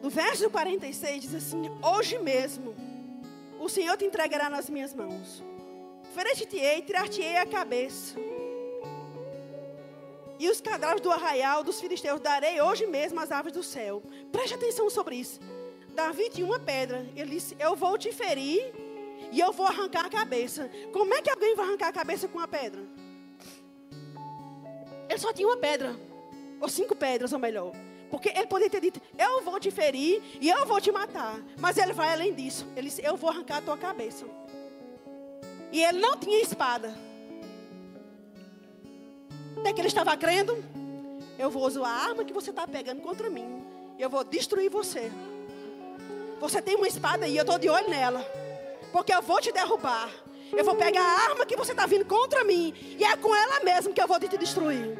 No 0.00 0.08
verso 0.08 0.48
46 0.48 1.22
diz 1.22 1.34
assim: 1.34 1.62
Hoje 1.82 2.16
mesmo 2.20 2.72
o 3.58 3.68
Senhor 3.68 3.96
te 3.96 4.04
entregará 4.04 4.48
nas 4.48 4.70
minhas 4.70 4.94
mãos. 4.94 5.42
Ferir-te-ei, 6.14 6.82
tirar-te-ei 6.82 7.38
a 7.38 7.46
cabeça. 7.46 8.14
E 10.38 10.48
os 10.48 10.60
cadáveres 10.60 11.02
do 11.02 11.10
arraial 11.10 11.64
dos 11.64 11.80
filisteus 11.80 12.20
darei 12.20 12.60
hoje 12.60 12.86
mesmo 12.86 13.18
às 13.18 13.32
aves 13.32 13.52
do 13.52 13.62
céu. 13.64 14.00
Preste 14.30 14.54
atenção 14.54 14.88
sobre 14.88 15.16
isso. 15.16 15.40
Davi 15.94 16.30
tinha 16.30 16.46
uma 16.46 16.58
pedra. 16.58 17.06
Ele 17.14 17.30
disse: 17.36 17.56
Eu 17.58 17.76
vou 17.76 17.96
te 17.98 18.12
ferir 18.12 18.72
e 19.30 19.40
eu 19.40 19.52
vou 19.52 19.66
arrancar 19.66 20.06
a 20.06 20.10
cabeça. 20.10 20.70
Como 20.92 21.12
é 21.14 21.22
que 21.22 21.30
alguém 21.30 21.54
vai 21.54 21.66
arrancar 21.66 21.88
a 21.88 21.92
cabeça 21.92 22.28
com 22.28 22.38
uma 22.38 22.48
pedra? 22.48 22.82
Ele 25.08 25.18
só 25.18 25.32
tinha 25.32 25.46
uma 25.46 25.56
pedra, 25.58 25.94
ou 26.60 26.68
cinco 26.68 26.96
pedras, 26.96 27.32
ou 27.32 27.38
melhor. 27.38 27.72
Porque 28.10 28.28
ele 28.28 28.46
poderia 28.46 28.70
ter 28.70 28.80
dito: 28.80 29.00
Eu 29.18 29.42
vou 29.42 29.58
te 29.58 29.70
ferir 29.70 30.22
e 30.40 30.48
eu 30.48 30.66
vou 30.66 30.80
te 30.80 30.92
matar. 30.92 31.40
Mas 31.58 31.76
ele 31.76 31.92
vai 31.92 32.12
além 32.12 32.34
disso. 32.34 32.66
Ele 32.76 32.88
disse: 32.88 33.02
Eu 33.04 33.16
vou 33.16 33.30
arrancar 33.30 33.58
a 33.58 33.62
tua 33.62 33.76
cabeça. 33.76 34.26
E 35.70 35.82
ele 35.82 35.98
não 35.98 36.16
tinha 36.18 36.40
espada. 36.42 36.94
Até 39.58 39.72
que 39.72 39.80
ele 39.80 39.88
estava 39.88 40.16
crendo: 40.16 40.62
Eu 41.38 41.50
vou 41.50 41.66
usar 41.66 41.86
a 41.86 42.08
arma 42.08 42.24
que 42.24 42.32
você 42.32 42.50
está 42.50 42.66
pegando 42.66 43.00
contra 43.00 43.30
mim. 43.30 43.64
Eu 43.98 44.10
vou 44.10 44.24
destruir 44.24 44.70
você. 44.70 45.10
Você 46.42 46.60
tem 46.60 46.74
uma 46.74 46.88
espada 46.88 47.28
e 47.28 47.36
eu 47.36 47.42
estou 47.42 47.56
de 47.56 47.70
olho 47.70 47.88
nela. 47.88 48.20
Porque 48.90 49.14
eu 49.14 49.22
vou 49.22 49.40
te 49.40 49.52
derrubar. 49.52 50.10
Eu 50.52 50.64
vou 50.64 50.74
pegar 50.74 51.00
a 51.00 51.30
arma 51.30 51.46
que 51.46 51.56
você 51.56 51.70
está 51.70 51.86
vindo 51.86 52.04
contra 52.04 52.42
mim. 52.42 52.74
E 52.98 53.04
é 53.04 53.16
com 53.16 53.32
ela 53.32 53.60
mesmo 53.60 53.94
que 53.94 54.02
eu 54.02 54.08
vou 54.08 54.18
te 54.18 54.36
destruir. 54.36 54.98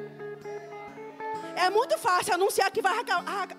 É 1.56 1.68
muito 1.68 1.98
fácil 1.98 2.34
anunciar 2.34 2.70
que 2.70 2.80
vai 2.80 2.92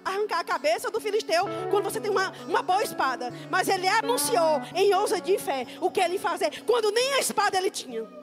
arrancar 0.05 0.39
a 0.39 0.43
cabeça 0.45 0.89
do 0.89 1.01
filisteu 1.01 1.43
quando 1.69 1.83
você 1.83 1.99
tem 1.99 2.09
uma, 2.09 2.31
uma 2.47 2.61
boa 2.61 2.81
espada. 2.81 3.33
Mas 3.51 3.67
ele 3.67 3.85
anunciou 3.85 4.61
em 4.73 4.95
ousadia 4.95 5.35
e 5.35 5.39
fé 5.39 5.67
o 5.81 5.91
que 5.91 5.99
ele 5.99 6.17
fazer 6.17 6.63
quando 6.63 6.89
nem 6.89 7.15
a 7.15 7.19
espada 7.19 7.57
ele 7.57 7.69
tinha. 7.69 8.22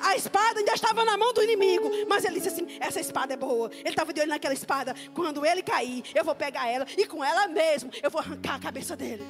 A 0.00 0.16
espada 0.16 0.58
ainda 0.58 0.72
estava 0.72 1.04
na 1.04 1.16
mão 1.16 1.32
do 1.32 1.42
inimigo. 1.42 1.90
Mas 2.08 2.24
ele 2.24 2.36
disse 2.40 2.48
assim: 2.48 2.66
essa 2.80 3.00
espada 3.00 3.34
é 3.34 3.36
boa. 3.36 3.70
Ele 3.72 3.88
estava 3.88 4.12
de 4.12 4.20
olho 4.20 4.30
naquela 4.30 4.54
espada. 4.54 4.94
Quando 5.14 5.44
ele 5.44 5.62
cair, 5.62 6.04
eu 6.14 6.24
vou 6.24 6.34
pegar 6.34 6.68
ela. 6.68 6.86
E 6.96 7.06
com 7.06 7.24
ela 7.24 7.46
mesmo, 7.48 7.90
eu 8.02 8.10
vou 8.10 8.20
arrancar 8.20 8.54
a 8.54 8.58
cabeça 8.58 8.96
dele. 8.96 9.24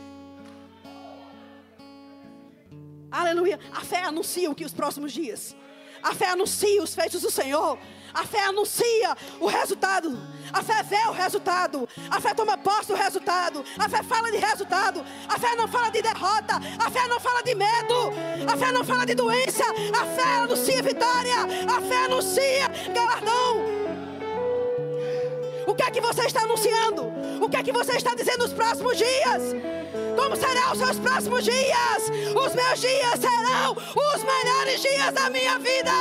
Aleluia. 3.11 3.59
A 3.73 3.81
fé 3.81 4.03
anuncia 4.03 4.51
o 4.51 4.55
que 4.55 4.65
os 4.65 4.75
próximos 4.75 5.13
dias. 5.13 5.57
A 6.03 6.15
fé 6.15 6.31
anuncia 6.31 6.83
os 6.83 6.95
feitos 6.95 7.23
do 7.23 7.31
Senhor. 7.31 7.79
A 8.15 8.25
fé 8.25 8.45
anuncia 8.45 9.17
o 9.41 9.47
resultado. 9.47 10.19
A 10.53 10.63
fé 10.63 10.83
vê 10.83 11.09
o 11.09 11.13
resultado. 11.13 11.89
A 12.11 12.21
fé 12.21 12.35
toma 12.35 12.57
posse 12.57 12.89
do 12.89 12.95
resultado. 12.95 13.65
A 13.79 13.89
fé 13.89 14.03
fala 14.03 14.31
de 14.31 14.39
resultado. 14.39 15.05
A 15.29 15.39
fé 15.39 15.55
não 15.57 15.69
fala 15.69 15.91
de 15.91 16.03
derrota. 16.03 16.57
A 16.85 16.91
fé 16.91 17.07
não 17.07 17.21
fala 17.21 17.43
de 17.43 17.55
medo. 17.55 18.13
A 18.51 18.57
fé 18.57 18.73
não 18.73 18.85
fala 18.85 19.05
de 19.05 19.15
doença. 19.15 19.65
A 19.65 20.05
fé 20.07 20.37
anuncia 20.43 20.83
vitória. 20.83 21.37
A 21.77 21.81
fé 21.81 22.05
anuncia 22.05 22.69
galardão. 22.95 23.79
O 25.67 25.75
que 25.75 25.83
é 25.83 25.91
que 25.91 26.01
você 26.01 26.23
está 26.23 26.43
anunciando? 26.43 27.13
O 27.43 27.49
que 27.49 27.57
é 27.57 27.63
que 27.63 27.73
você 27.73 27.93
está 27.93 28.15
dizendo 28.15 28.39
nos 28.39 28.55
próximos 28.55 28.97
dias? 28.97 29.43
Como 30.17 30.35
serão 30.35 30.73
os 30.73 30.79
seus 30.79 30.99
próximos 30.99 31.45
dias? 31.45 32.11
Os 32.35 32.55
meus 32.55 32.81
dias 32.81 33.21
serão 33.21 33.73
os 33.73 34.25
melhores 34.25 34.81
dias 34.81 35.13
da 35.13 35.29
minha 35.29 35.59
vida. 35.59 35.93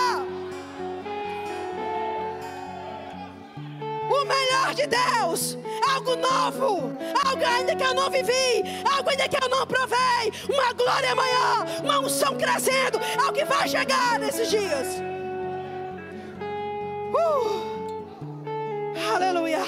Melhor 4.27 4.73
de 4.75 4.85
Deus, 4.87 5.57
algo 5.89 6.15
novo, 6.15 6.91
algo 7.25 7.45
ainda 7.45 7.75
que 7.75 7.83
eu 7.83 7.93
não 7.93 8.09
vivi, 8.09 8.63
algo 8.91 9.09
ainda 9.09 9.27
que 9.27 9.43
eu 9.43 9.49
não 9.49 9.65
provei, 9.65 10.31
uma 10.49 10.73
glória 10.73 11.15
maior, 11.15 11.65
uma 11.83 11.99
unção 11.99 12.37
crescendo, 12.37 12.99
algo 13.19 13.33
que 13.33 13.45
vai 13.45 13.67
chegar 13.67 14.19
nesses 14.19 14.49
dias. 14.49 15.01
Uh, 17.13 17.73
aleluia. 19.13 19.63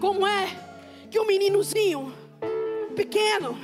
Como 0.00 0.26
é 0.26 0.48
que 1.10 1.18
um 1.18 1.26
meninozinho 1.26 2.12
pequeno, 2.94 3.58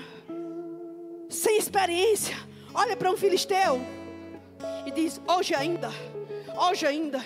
sem 1.29 1.59
experiência, 1.59 2.37
olha 2.73 2.97
para 2.97 3.11
um 3.11 3.17
filisteu? 3.17 3.81
e 4.87 4.91
diz: 4.91 5.21
Hoje 5.27 5.55
ainda, 5.55 5.91
hoje 6.57 6.87
ainda, 6.87 7.21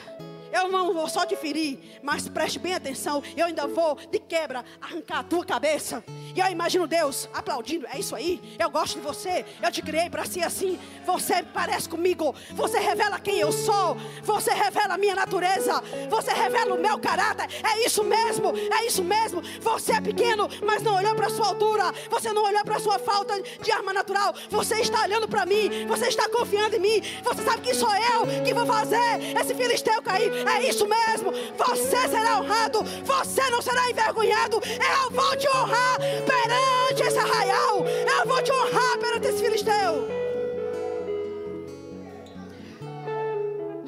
Eu 0.54 0.68
não 0.68 0.94
vou 0.94 1.08
só 1.08 1.26
te 1.26 1.34
ferir, 1.34 1.80
mas 2.00 2.28
preste 2.28 2.60
bem 2.60 2.74
atenção. 2.74 3.20
Eu 3.36 3.46
ainda 3.46 3.66
vou, 3.66 3.96
de 4.08 4.20
quebra, 4.20 4.64
arrancar 4.80 5.18
a 5.18 5.24
tua 5.24 5.44
cabeça. 5.44 6.04
E 6.32 6.38
eu 6.38 6.46
imagino 6.46 6.86
Deus 6.86 7.28
aplaudindo. 7.34 7.86
É 7.88 7.98
isso 7.98 8.14
aí. 8.14 8.40
Eu 8.56 8.70
gosto 8.70 8.94
de 8.94 9.00
você. 9.00 9.44
Eu 9.60 9.72
te 9.72 9.82
criei 9.82 10.08
para 10.08 10.24
ser 10.24 10.42
assim. 10.42 10.78
Você 11.04 11.42
parece 11.42 11.88
comigo. 11.88 12.34
Você 12.52 12.78
revela 12.78 13.18
quem 13.18 13.40
eu 13.40 13.50
sou. 13.50 13.96
Você 14.22 14.52
revela 14.52 14.94
a 14.94 14.98
minha 14.98 15.14
natureza. 15.16 15.82
Você 16.08 16.32
revela 16.32 16.74
o 16.74 16.80
meu 16.80 16.98
caráter. 16.98 17.48
É 17.64 17.84
isso 17.84 18.04
mesmo. 18.04 18.52
É 18.56 18.86
isso 18.86 19.02
mesmo. 19.02 19.42
Você 19.60 19.92
é 19.92 20.00
pequeno, 20.00 20.48
mas 20.64 20.82
não 20.82 20.94
olhou 20.94 21.16
para 21.16 21.30
sua 21.30 21.48
altura. 21.48 21.92
Você 22.10 22.32
não 22.32 22.44
olhou 22.44 22.64
para 22.64 22.78
sua 22.78 22.98
falta 22.98 23.40
de 23.42 23.72
arma 23.72 23.92
natural. 23.92 24.34
Você 24.50 24.80
está 24.80 25.02
olhando 25.02 25.28
para 25.28 25.44
mim. 25.46 25.86
Você 25.88 26.06
está 26.06 26.28
confiando 26.28 26.76
em 26.76 26.80
mim. 26.80 27.02
Você 27.24 27.42
sabe 27.42 27.62
que 27.62 27.74
sou 27.74 27.94
eu 27.94 28.44
que 28.44 28.54
vou 28.54 28.66
fazer 28.66 29.36
esse 29.40 29.54
filisteu 29.54 30.00
cair. 30.02 30.43
É 30.46 30.68
isso 30.68 30.86
mesmo. 30.86 31.32
Você 31.56 32.08
será 32.08 32.40
honrado. 32.40 32.82
Você 32.82 33.50
não 33.50 33.62
será 33.62 33.90
envergonhado. 33.90 34.60
Eu 34.64 35.10
vou 35.10 35.36
te 35.36 35.48
honrar 35.48 35.98
perante 35.98 37.02
esse 37.02 37.18
arraial. 37.18 37.84
Eu 37.86 38.26
vou 38.26 38.42
te 38.42 38.52
honrar 38.52 38.98
perante 38.98 39.28
esse 39.28 39.42
filisteu. 39.42 40.08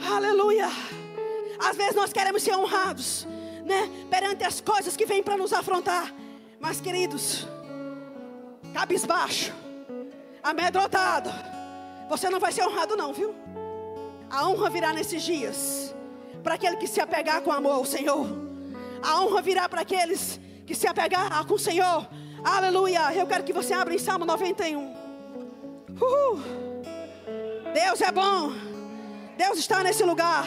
Aleluia. 0.09 0.69
Às 1.59 1.77
vezes 1.77 1.95
nós 1.95 2.12
queremos 2.12 2.42
ser 2.42 2.55
honrados, 2.55 3.27
né? 3.64 3.90
Perante 4.11 4.45
as 4.45 4.61
coisas 4.61 4.97
que 4.97 5.07
vêm 5.07 5.23
para 5.23 5.37
nos 5.37 5.53
afrontar. 5.53 6.12
Mas, 6.61 6.81
queridos, 6.81 7.47
cabisbaixo, 8.73 9.53
amedrontado, 10.42 11.31
você 12.09 12.31
não 12.31 12.40
vai 12.40 12.53
ser 12.53 12.66
honrado, 12.66 12.97
não, 12.97 13.12
viu? 13.12 13.35
A 14.31 14.49
honra 14.49 14.71
virá 14.71 14.92
nesses 14.92 15.23
dias 15.23 15.95
para 16.46 16.54
aquele 16.54 16.76
que 16.76 16.87
se 16.87 17.00
apegar 17.00 17.42
com 17.42 17.50
amor 17.50 17.72
ao 17.72 17.85
Senhor. 17.85 18.24
A 19.02 19.20
honra 19.20 19.42
virá 19.42 19.68
para 19.68 19.80
aqueles 19.80 20.38
que 20.64 20.76
se 20.76 20.87
apegar 20.87 21.44
com 21.44 21.54
o 21.54 21.59
Senhor. 21.59 22.09
Aleluia. 22.44 23.12
Eu 23.12 23.26
quero 23.26 23.42
que 23.42 23.52
você 23.52 23.74
abra 23.74 23.92
em 23.92 23.98
Salmo 23.98 24.24
91. 24.24 24.78
Uhul. 26.00 26.40
Deus 27.74 28.00
é 28.00 28.12
bom. 28.12 28.52
Deus 29.37 29.59
está 29.59 29.82
nesse 29.82 30.04
lugar. 30.04 30.46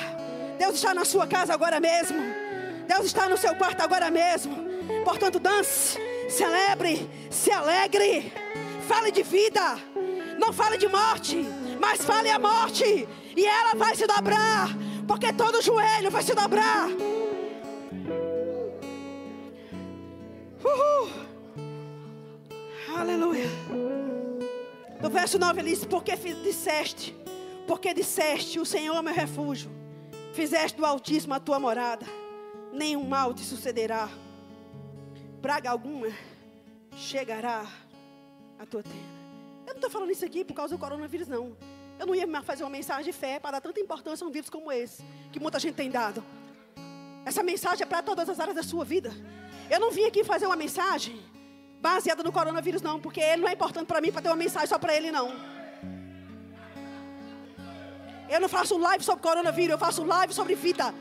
Deus 0.58 0.76
está 0.76 0.94
na 0.94 1.04
sua 1.04 1.28
casa 1.28 1.54
agora 1.54 1.82
mesmo. 1.82 2.18
Deus 2.88 3.06
está 3.06 3.28
no 3.28 3.36
seu 3.36 3.54
quarto 3.56 3.82
agora 3.82 4.10
mesmo. 4.10 4.56
Portanto, 5.04 5.38
dance, 5.38 6.00
celebre, 6.30 7.10
se 7.30 7.52
alegre. 7.52 8.32
Fale 8.88 9.12
de 9.12 9.22
vida. 9.22 9.78
Não 10.38 10.54
fale 10.54 10.78
de 10.78 10.88
morte, 10.88 11.46
mas 11.78 12.06
fale 12.06 12.30
a 12.30 12.40
morte. 12.40 13.06
E 13.36 13.46
ela 13.46 13.76
vai 13.76 13.98
se 13.98 14.08
dobrar. 14.08 14.70
Porque 15.10 15.34
todo 15.34 15.60
joelho 15.60 16.12
vai 16.12 16.22
se 16.22 16.36
dobrar. 16.36 16.88
Uhul. 20.64 21.10
Aleluia. 22.96 23.48
No 25.02 25.10
verso 25.10 25.40
9 25.40 25.62
ele 25.62 25.72
diz: 25.72 25.84
Porque 25.84 26.16
disseste, 26.16 27.18
porque 27.66 27.92
disseste, 27.92 28.60
o 28.60 28.66
Senhor 28.68 28.96
é 28.96 29.02
meu 29.02 29.12
refúgio, 29.12 29.72
fizeste 30.32 30.78
do 30.78 30.86
Altíssimo 30.86 31.34
a 31.34 31.40
tua 31.40 31.60
morada, 31.60 32.06
nenhum 32.72 33.04
mal 33.04 33.34
te 33.34 33.42
sucederá, 33.42 34.08
praga 35.42 35.72
alguma 35.72 36.10
chegará 36.96 37.66
à 38.60 38.66
tua 38.68 38.84
tenda. 38.84 39.10
Eu 39.66 39.70
não 39.70 39.76
estou 39.76 39.90
falando 39.90 40.12
isso 40.12 40.24
aqui 40.24 40.46
por 40.46 40.54
causa 40.54 40.76
do 40.76 40.80
coronavírus, 40.80 41.28
não. 41.28 41.58
Eu 42.00 42.08
não 42.08 42.16
ia 42.16 42.26
fazer 42.42 42.64
uma 42.64 42.70
mensagem 42.70 43.04
de 43.04 43.12
fé 43.12 43.40
para 43.40 43.52
dar 43.52 43.62
tanta 43.62 43.80
importância 43.80 44.26
a 44.26 44.28
um 44.28 44.32
vírus 44.32 44.50
como 44.50 44.72
esse, 44.72 45.04
que 45.34 45.40
muita 45.40 45.60
gente 45.60 45.76
tem 45.76 45.92
dado. 45.92 46.24
Essa 47.26 47.44
mensagem 47.44 47.84
é 47.84 47.86
para 47.86 48.02
todas 48.02 48.30
as 48.30 48.40
áreas 48.40 48.56
da 48.56 48.64
sua 48.64 48.86
vida. 48.86 49.12
Eu 49.70 49.82
não 49.82 49.92
vim 49.92 50.06
aqui 50.06 50.24
fazer 50.24 50.46
uma 50.46 50.56
mensagem 50.56 51.22
baseada 51.82 52.24
no 52.24 52.32
coronavírus, 52.32 52.82
não, 52.82 53.00
porque 53.02 53.20
ele 53.20 53.42
não 53.42 53.50
é 53.50 53.54
importante 53.54 53.86
para 53.86 54.00
mim 54.00 54.12
para 54.12 54.22
ter 54.22 54.30
uma 54.30 54.36
mensagem 54.36 54.68
só 54.68 54.80
para 54.80 54.96
ele, 54.96 55.12
não. 55.12 55.30
Eu 58.30 58.40
não 58.40 58.48
faço 58.48 58.78
live 58.78 59.04
sobre 59.04 59.22
coronavírus, 59.22 59.72
eu 59.72 59.78
faço 59.78 60.04
live 60.04 60.34
sobre 60.34 60.56
vida, 60.56 60.94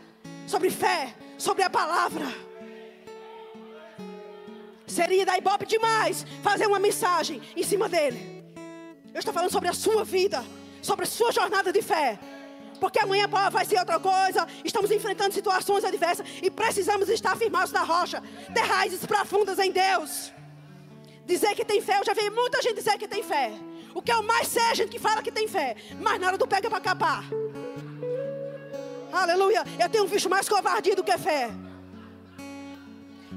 sobre 0.47 0.71
fé, 0.71 1.15
sobre 1.39 1.63
a 1.63 1.71
palavra. 1.71 2.27
Seria 4.87 5.25
da 5.25 5.39
ibope 5.39 5.65
demais 5.65 6.27
fazer 6.43 6.67
uma 6.67 6.79
mensagem 6.79 7.41
em 7.55 7.63
cima 7.63 7.89
dele. 7.89 8.45
Eu 9.15 9.19
estou 9.19 9.33
falando 9.33 9.53
sobre 9.53 9.69
a 9.69 9.73
sua 9.73 10.05
vida, 10.05 10.45
sobre 10.83 11.05
a 11.05 11.09
sua 11.09 11.33
jornada 11.33 11.73
de 11.73 11.83
fé. 11.83 12.19
Porque 12.81 13.01
amanhã 13.01 13.27
vai 13.51 13.65
ser 13.65 13.79
outra 13.79 13.99
coisa. 13.99 14.47
Estamos 14.65 14.91
enfrentando 14.91 15.35
situações 15.35 15.85
adversas 15.85 16.27
e 16.43 16.51
precisamos 16.51 17.09
estar 17.09 17.37
firmados 17.37 17.73
na 17.73 17.83
rocha, 17.83 18.23
ter 18.55 18.61
raízes 18.61 19.05
profundas 19.05 19.59
em 19.59 19.73
Deus. 19.73 20.33
Dizer 21.27 21.55
que 21.55 21.65
tem 21.65 21.81
fé, 21.81 21.99
eu 21.99 22.05
já 22.05 22.15
vi 22.15 22.31
muita 22.31 22.63
gente 22.63 22.77
dizer 22.77 22.97
que 22.97 23.09
tem 23.09 23.23
fé. 23.23 23.53
O 23.95 24.01
que 24.01 24.13
eu 24.13 24.23
mais 24.23 24.49
sei 24.49 24.63
é 24.63 24.75
gente 24.75 24.91
que 24.91 24.99
fala 24.99 25.23
que 25.23 25.33
tem 25.33 25.49
fé, 25.49 25.77
mas 26.01 26.21
na 26.21 26.29
hora 26.29 26.39
do 26.39 26.47
pega 26.47 26.71
para 26.71 26.81
capar. 26.81 27.25
Aleluia. 29.13 29.65
Eu 29.79 29.89
tenho 29.89 30.07
visto 30.07 30.29
mais 30.29 30.49
covardia 30.49 30.95
do 30.95 31.03
que 31.03 31.17
fé. 31.19 31.51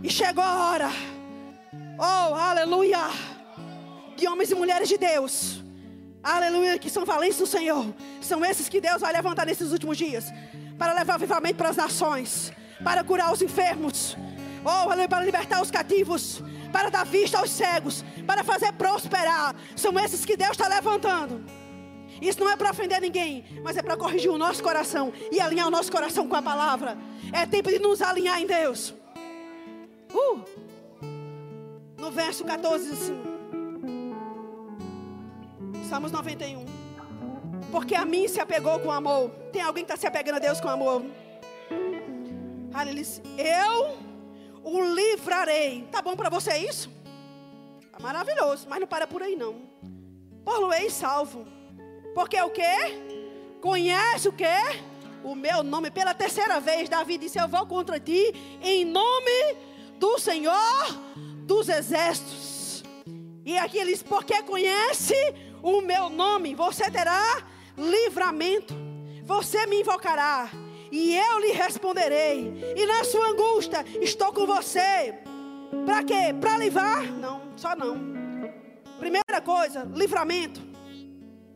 E 0.03 0.09
chegou 0.09 0.43
a 0.43 0.69
hora. 0.69 0.89
Oh, 1.97 2.35
aleluia. 2.35 2.99
De 4.15 4.27
homens 4.27 4.51
e 4.51 4.55
mulheres 4.55 4.89
de 4.89 4.97
Deus. 4.97 5.60
Aleluia, 6.23 6.77
que 6.77 6.89
são 6.89 7.05
valentes 7.05 7.39
no 7.39 7.47
Senhor. 7.47 7.93
São 8.21 8.43
esses 8.45 8.69
que 8.69 8.79
Deus 8.79 9.01
vai 9.01 9.11
levantar 9.11 9.45
nesses 9.45 9.71
últimos 9.71 9.97
dias. 9.97 10.25
Para 10.77 10.93
levar 10.93 11.17
vivamente 11.17 11.55
para 11.55 11.69
as 11.69 11.77
nações. 11.77 12.51
Para 12.83 13.03
curar 13.03 13.31
os 13.31 13.41
enfermos. 13.41 14.15
Oh, 14.63 14.69
aleluia, 14.69 15.09
para 15.09 15.25
libertar 15.25 15.61
os 15.61 15.71
cativos 15.71 16.43
para 16.71 16.89
dar 16.89 17.05
vista 17.05 17.37
aos 17.37 17.51
cegos, 17.51 18.03
para 18.25 18.43
fazer 18.43 18.71
prosperar. 18.73 19.55
São 19.75 19.99
esses 19.99 20.25
que 20.25 20.37
Deus 20.37 20.51
está 20.51 20.67
levantando. 20.67 21.43
Isso 22.21 22.39
não 22.39 22.49
é 22.49 22.55
para 22.55 22.71
ofender 22.71 23.01
ninguém, 23.01 23.45
mas 23.63 23.77
é 23.77 23.81
para 23.81 23.97
corrigir 23.97 24.31
o 24.31 24.37
nosso 24.37 24.63
coração 24.63 25.11
e 25.31 25.39
alinhar 25.39 25.67
o 25.67 25.71
nosso 25.71 25.91
coração 25.91 26.27
com 26.27 26.35
a 26.35 26.41
palavra. 26.41 26.97
É 27.33 27.45
tempo 27.45 27.69
de 27.69 27.79
nos 27.79 28.01
alinhar 28.01 28.39
em 28.39 28.47
Deus. 28.47 28.93
Uh! 30.13 30.41
No 31.97 32.11
verso 32.11 32.43
14, 32.43 32.91
assim. 32.91 33.30
Salmos 35.91 36.13
91. 36.13 36.63
Porque 37.69 37.95
a 37.95 38.05
mim 38.05 38.25
se 38.25 38.39
apegou 38.39 38.79
com 38.79 38.89
amor. 38.89 39.29
Tem 39.51 39.61
alguém 39.61 39.83
que 39.83 39.91
está 39.91 39.99
se 39.99 40.07
apegando 40.07 40.35
a 40.35 40.39
Deus 40.39 40.61
com 40.61 40.69
amor? 40.69 41.03
Aleluia. 42.73 43.05
Eu 43.37 43.97
o 44.63 44.81
livrarei. 44.95 45.85
Tá 45.91 46.01
bom 46.01 46.15
para 46.15 46.29
você 46.29 46.59
isso? 46.59 46.89
Tá 47.91 47.99
maravilhoso, 47.99 48.67
mas 48.69 48.79
não 48.79 48.87
para 48.87 49.05
por 49.05 49.21
aí 49.21 49.35
não. 49.35 49.63
Por-lo-ei 50.45 50.89
salvo. 50.89 51.45
Porque 52.15 52.41
o 52.41 52.49
quê? 52.51 52.63
Conhece 53.59 54.29
o 54.29 54.31
quê? 54.31 54.45
O 55.25 55.35
meu 55.35 55.61
nome. 55.61 55.91
Pela 55.91 56.13
terceira 56.13 56.61
vez, 56.61 56.87
Davi 56.87 57.17
disse: 57.17 57.37
Eu 57.37 57.49
vou 57.49 57.65
contra 57.65 57.99
ti 57.99 58.33
em 58.61 58.85
nome 58.85 59.57
do 59.99 60.17
Senhor 60.17 60.55
dos 61.43 61.67
exércitos. 61.67 62.81
E 63.45 63.57
aqui 63.57 63.77
ele 63.77 63.91
diz: 63.91 64.01
Porque 64.01 64.41
conhece 64.43 65.13
o 65.61 65.81
meu 65.81 66.09
nome, 66.09 66.55
você 66.55 66.89
terá 66.89 67.43
livramento. 67.77 68.73
Você 69.23 69.65
me 69.67 69.81
invocará 69.81 70.49
e 70.91 71.15
eu 71.15 71.39
lhe 71.39 71.51
responderei. 71.51 72.73
E 72.75 72.85
na 72.85 73.03
sua 73.03 73.29
angústia 73.29 73.85
estou 74.01 74.33
com 74.33 74.45
você. 74.45 75.15
Para 75.85 76.03
quê? 76.03 76.35
Para 76.39 76.57
livrar? 76.57 77.03
Não, 77.13 77.41
só 77.55 77.75
não. 77.75 77.97
Primeira 78.99 79.41
coisa, 79.43 79.89
livramento. 79.93 80.61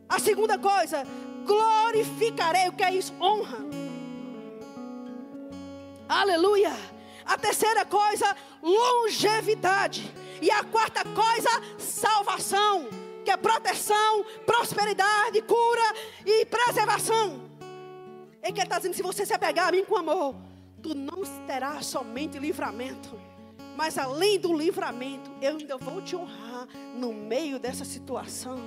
A 0.08 0.18
segunda 0.18 0.58
coisa, 0.58 1.04
glorificarei. 1.44 2.68
O 2.68 2.72
que 2.72 2.82
é 2.82 2.94
isso? 2.94 3.12
Honra. 3.20 3.58
Aleluia. 6.08 6.72
A 7.24 7.36
terceira 7.36 7.84
coisa, 7.84 8.34
longevidade. 8.62 10.10
E 10.40 10.50
a 10.50 10.64
quarta 10.64 11.02
coisa, 11.04 11.50
salvação. 11.78 12.88
Que 13.26 13.32
é 13.32 13.36
proteção, 13.36 14.24
prosperidade, 14.46 15.42
cura 15.42 15.94
e 16.24 16.46
preservação. 16.46 17.50
É 18.40 18.52
que 18.52 18.60
ele 18.60 18.66
está 18.66 18.76
dizendo: 18.76 18.94
se 18.94 19.02
você 19.02 19.26
se 19.26 19.34
apegar 19.34 19.66
a 19.66 19.72
mim 19.72 19.84
com 19.84 19.96
amor, 19.96 20.36
tu 20.80 20.94
não 20.94 21.24
terás 21.44 21.86
somente 21.86 22.38
livramento, 22.38 23.20
mas 23.76 23.98
além 23.98 24.38
do 24.38 24.56
livramento, 24.56 25.28
eu 25.42 25.56
ainda 25.56 25.76
vou 25.76 26.00
te 26.00 26.14
honrar 26.14 26.68
no 26.94 27.12
meio 27.12 27.58
dessa 27.58 27.84
situação. 27.84 28.60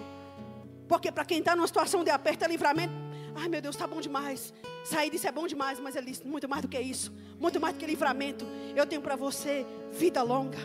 Porque 0.90 1.10
para 1.10 1.24
quem 1.24 1.40
está 1.40 1.56
numa 1.56 1.66
situação 1.66 2.04
de 2.04 2.10
aperto 2.10 2.44
é 2.44 2.48
livramento. 2.50 2.94
Ai 3.36 3.48
meu 3.48 3.62
Deus, 3.62 3.76
está 3.76 3.88
bom 3.88 4.02
demais. 4.02 4.54
Sair 4.84 5.10
disso 5.10 5.26
é 5.26 5.32
bom 5.32 5.48
demais, 5.48 5.80
mas 5.80 5.96
ele 5.96 6.08
disse: 6.08 6.28
muito 6.28 6.50
mais 6.50 6.64
do 6.64 6.68
que 6.68 6.78
isso, 6.78 7.14
muito 7.40 7.62
mais 7.62 7.74
do 7.76 7.80
que 7.80 7.86
livramento. 7.86 8.46
Eu 8.76 8.86
tenho 8.86 9.02
para 9.02 9.16
você 9.16 9.66
vida 9.94 10.22
longa. 10.22 10.60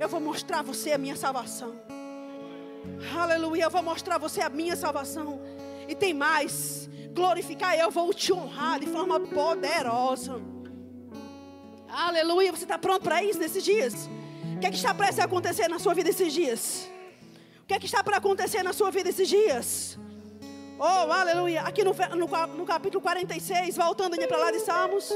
Eu 0.00 0.08
vou 0.08 0.18
mostrar 0.18 0.58
a 0.58 0.62
você 0.62 0.90
a 0.90 0.98
minha 0.98 1.14
salvação. 1.14 1.80
Aleluia, 3.16 3.64
eu 3.64 3.70
vou 3.70 3.82
mostrar 3.82 4.16
a 4.16 4.18
você 4.18 4.40
a 4.40 4.48
minha 4.48 4.76
salvação. 4.76 5.40
E 5.88 5.94
tem 5.94 6.12
mais 6.12 6.88
glorificar, 7.12 7.78
eu 7.78 7.90
vou 7.90 8.12
te 8.12 8.32
honrar 8.32 8.78
de 8.80 8.86
forma 8.86 9.18
poderosa. 9.20 10.40
Aleluia. 11.88 12.52
Você 12.52 12.64
está 12.64 12.78
pronto 12.78 13.02
para 13.02 13.22
isso 13.22 13.38
nesses 13.38 13.64
dias? 13.64 14.08
O 14.54 14.58
que 14.58 14.66
é 14.66 14.70
que 14.70 14.76
está 14.76 14.92
prestes 14.94 15.20
a 15.20 15.24
acontecer 15.24 15.68
na 15.68 15.78
sua 15.78 15.94
vida 15.94 16.10
esses 16.10 16.32
dias? 16.32 16.90
O 17.62 17.66
que 17.66 17.74
é 17.74 17.78
que 17.78 17.86
está 17.86 18.02
para 18.02 18.18
acontecer 18.18 18.62
na 18.62 18.72
sua 18.72 18.90
vida 18.90 19.08
esses 19.08 19.28
dias? 19.28 19.98
Oh, 20.78 21.10
aleluia. 21.10 21.62
Aqui 21.62 21.82
no, 21.82 21.94
no, 21.94 22.46
no 22.48 22.66
capítulo 22.66 23.00
46, 23.00 23.76
voltando 23.76 24.16
para 24.28 24.36
lá 24.36 24.50
de 24.50 24.60
Salmos. 24.60 25.10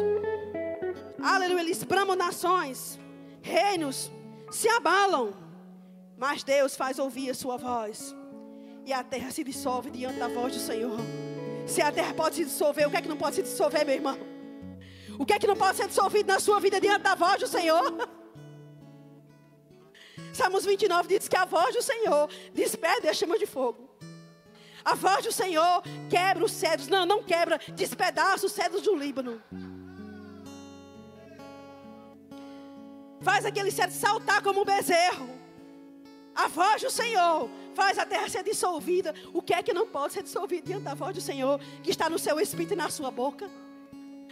Aleluia. 1.23 1.61
Eles 1.61 1.83
bramam 1.85 2.17
nações, 2.17 2.99
reinos 3.43 4.11
se 4.51 4.69
abalam. 4.69 5.33
Mas 6.21 6.45
Deus 6.45 6.77
faz 6.77 6.99
ouvir 6.99 7.31
a 7.31 7.35
sua 7.35 7.57
voz. 7.57 8.15
E 8.85 8.93
a 8.93 9.03
terra 9.03 9.31
se 9.31 9.43
dissolve 9.43 9.91
diante 9.91 10.19
da 10.19 10.29
voz 10.29 10.53
do 10.53 10.61
Senhor. 10.61 10.99
Se 11.67 11.81
a 11.81 11.91
terra 11.91 12.13
pode 12.13 12.37
se 12.37 12.45
dissolver, 12.45 12.87
o 12.87 12.91
que 12.91 12.97
é 12.99 13.01
que 13.01 13.09
não 13.09 13.17
pode 13.17 13.37
se 13.37 13.43
dissolver, 13.43 13.87
meu 13.87 13.95
irmão? 13.95 14.19
O 15.19 15.25
que 15.25 15.33
é 15.33 15.39
que 15.39 15.47
não 15.47 15.57
pode 15.57 15.79
ser 15.79 15.89
dissolvido 15.89 16.31
na 16.31 16.39
sua 16.39 16.61
vida 16.61 16.79
diante 16.79 17.05
da 17.05 17.15
voz 17.15 17.41
do 17.41 17.47
Senhor? 17.47 18.07
Salmos 20.35 20.67
29 20.67 21.09
diz 21.09 21.27
que 21.27 21.39
a 21.39 21.47
voz 21.47 21.75
do 21.75 21.81
Senhor 21.81 22.29
despede 22.53 23.09
a 23.09 23.15
chama 23.15 23.39
de 23.39 23.47
fogo. 23.47 23.89
A 24.85 24.95
voz 24.95 25.25
do 25.25 25.33
Senhor 25.33 25.83
quebra 26.11 26.45
os 26.45 26.53
cedros. 26.53 26.89
Não, 26.89 27.07
não 27.07 27.23
quebra, 27.23 27.59
despedaça 27.75 28.45
os 28.45 28.53
cedros 28.53 28.83
do 28.83 28.95
Líbano. 28.95 29.43
Faz 33.23 33.47
aquele 33.47 33.71
cedro 33.71 33.95
saltar 33.97 34.43
como 34.43 34.61
um 34.61 34.65
bezerro. 34.67 35.40
A 36.35 36.49
voz 36.49 36.83
do 36.83 36.91
Senhor 36.91 37.51
faz 37.75 37.99
a 37.99 38.07
terra 38.07 38.29
ser 38.29 38.43
dissolvida. 38.43 39.15
O 39.33 39.43
que 39.43 39.55
é 39.55 39.63
que 39.63 39.73
não 39.73 39.87
pode 39.87 40.15
ser 40.15 40.23
dissolvido 40.23 40.67
diante 40.67 40.85
da 40.85 40.95
voz 40.95 41.15
do 41.15 41.21
Senhor, 41.21 41.61
que 41.83 41.91
está 41.91 42.09
no 42.09 42.19
seu 42.19 42.39
espírito 42.41 42.75
e 42.75 42.77
na 42.77 42.89
sua 42.89 43.11
boca? 43.11 43.51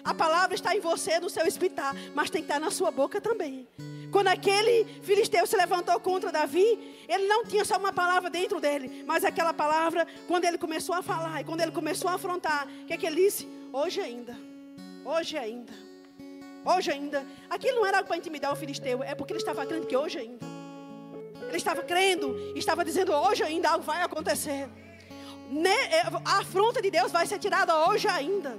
A 0.04 0.14
palavra 0.14 0.54
está 0.54 0.74
em 0.74 0.80
você, 0.80 1.18
no 1.18 1.28
seu 1.28 1.46
espírito, 1.46 1.76
tá, 1.76 1.94
mas 2.14 2.30
tem 2.30 2.42
que 2.42 2.48
estar 2.48 2.60
na 2.60 2.70
sua 2.70 2.90
boca 2.90 3.20
também. 3.20 3.68
Quando 4.10 4.28
aquele 4.28 4.86
filisteu 5.02 5.46
se 5.46 5.56
levantou 5.56 6.00
contra 6.00 6.32
Davi, 6.32 7.04
ele 7.06 7.26
não 7.26 7.44
tinha 7.44 7.64
só 7.64 7.76
uma 7.76 7.92
palavra 7.92 8.30
dentro 8.30 8.60
dele, 8.60 9.04
mas 9.06 9.24
aquela 9.24 9.52
palavra, 9.52 10.06
quando 10.26 10.44
ele 10.44 10.56
começou 10.56 10.94
a 10.94 11.02
falar 11.02 11.40
e 11.40 11.44
quando 11.44 11.60
ele 11.60 11.72
começou 11.72 12.08
a 12.10 12.14
afrontar, 12.14 12.66
o 12.82 12.86
que 12.86 12.94
é 12.94 12.96
que 12.96 13.06
ele 13.06 13.16
disse? 13.16 13.46
Hoje 13.70 14.00
ainda, 14.00 14.34
hoje 15.04 15.36
ainda, 15.36 15.72
hoje 16.64 16.90
ainda. 16.90 17.26
Aquilo 17.50 17.76
não 17.76 17.86
era 17.86 18.02
para 18.02 18.16
intimidar 18.16 18.50
o 18.52 18.56
filisteu, 18.56 19.02
é 19.02 19.14
porque 19.14 19.34
ele 19.34 19.40
estava 19.40 19.66
crendo 19.66 19.86
que 19.86 19.96
hoje 19.96 20.18
ainda. 20.18 20.57
Ele 21.48 21.56
estava 21.56 21.82
crendo, 21.82 22.36
estava 22.54 22.84
dizendo: 22.84 23.12
hoje 23.12 23.42
ainda 23.42 23.70
algo 23.70 23.84
vai 23.84 24.02
acontecer. 24.02 24.68
É, 25.90 26.00
a 26.24 26.38
afronta 26.38 26.80
de 26.80 26.90
Deus 26.90 27.10
vai 27.10 27.26
ser 27.26 27.38
tirada 27.38 27.74
hoje 27.88 28.06
ainda. 28.06 28.58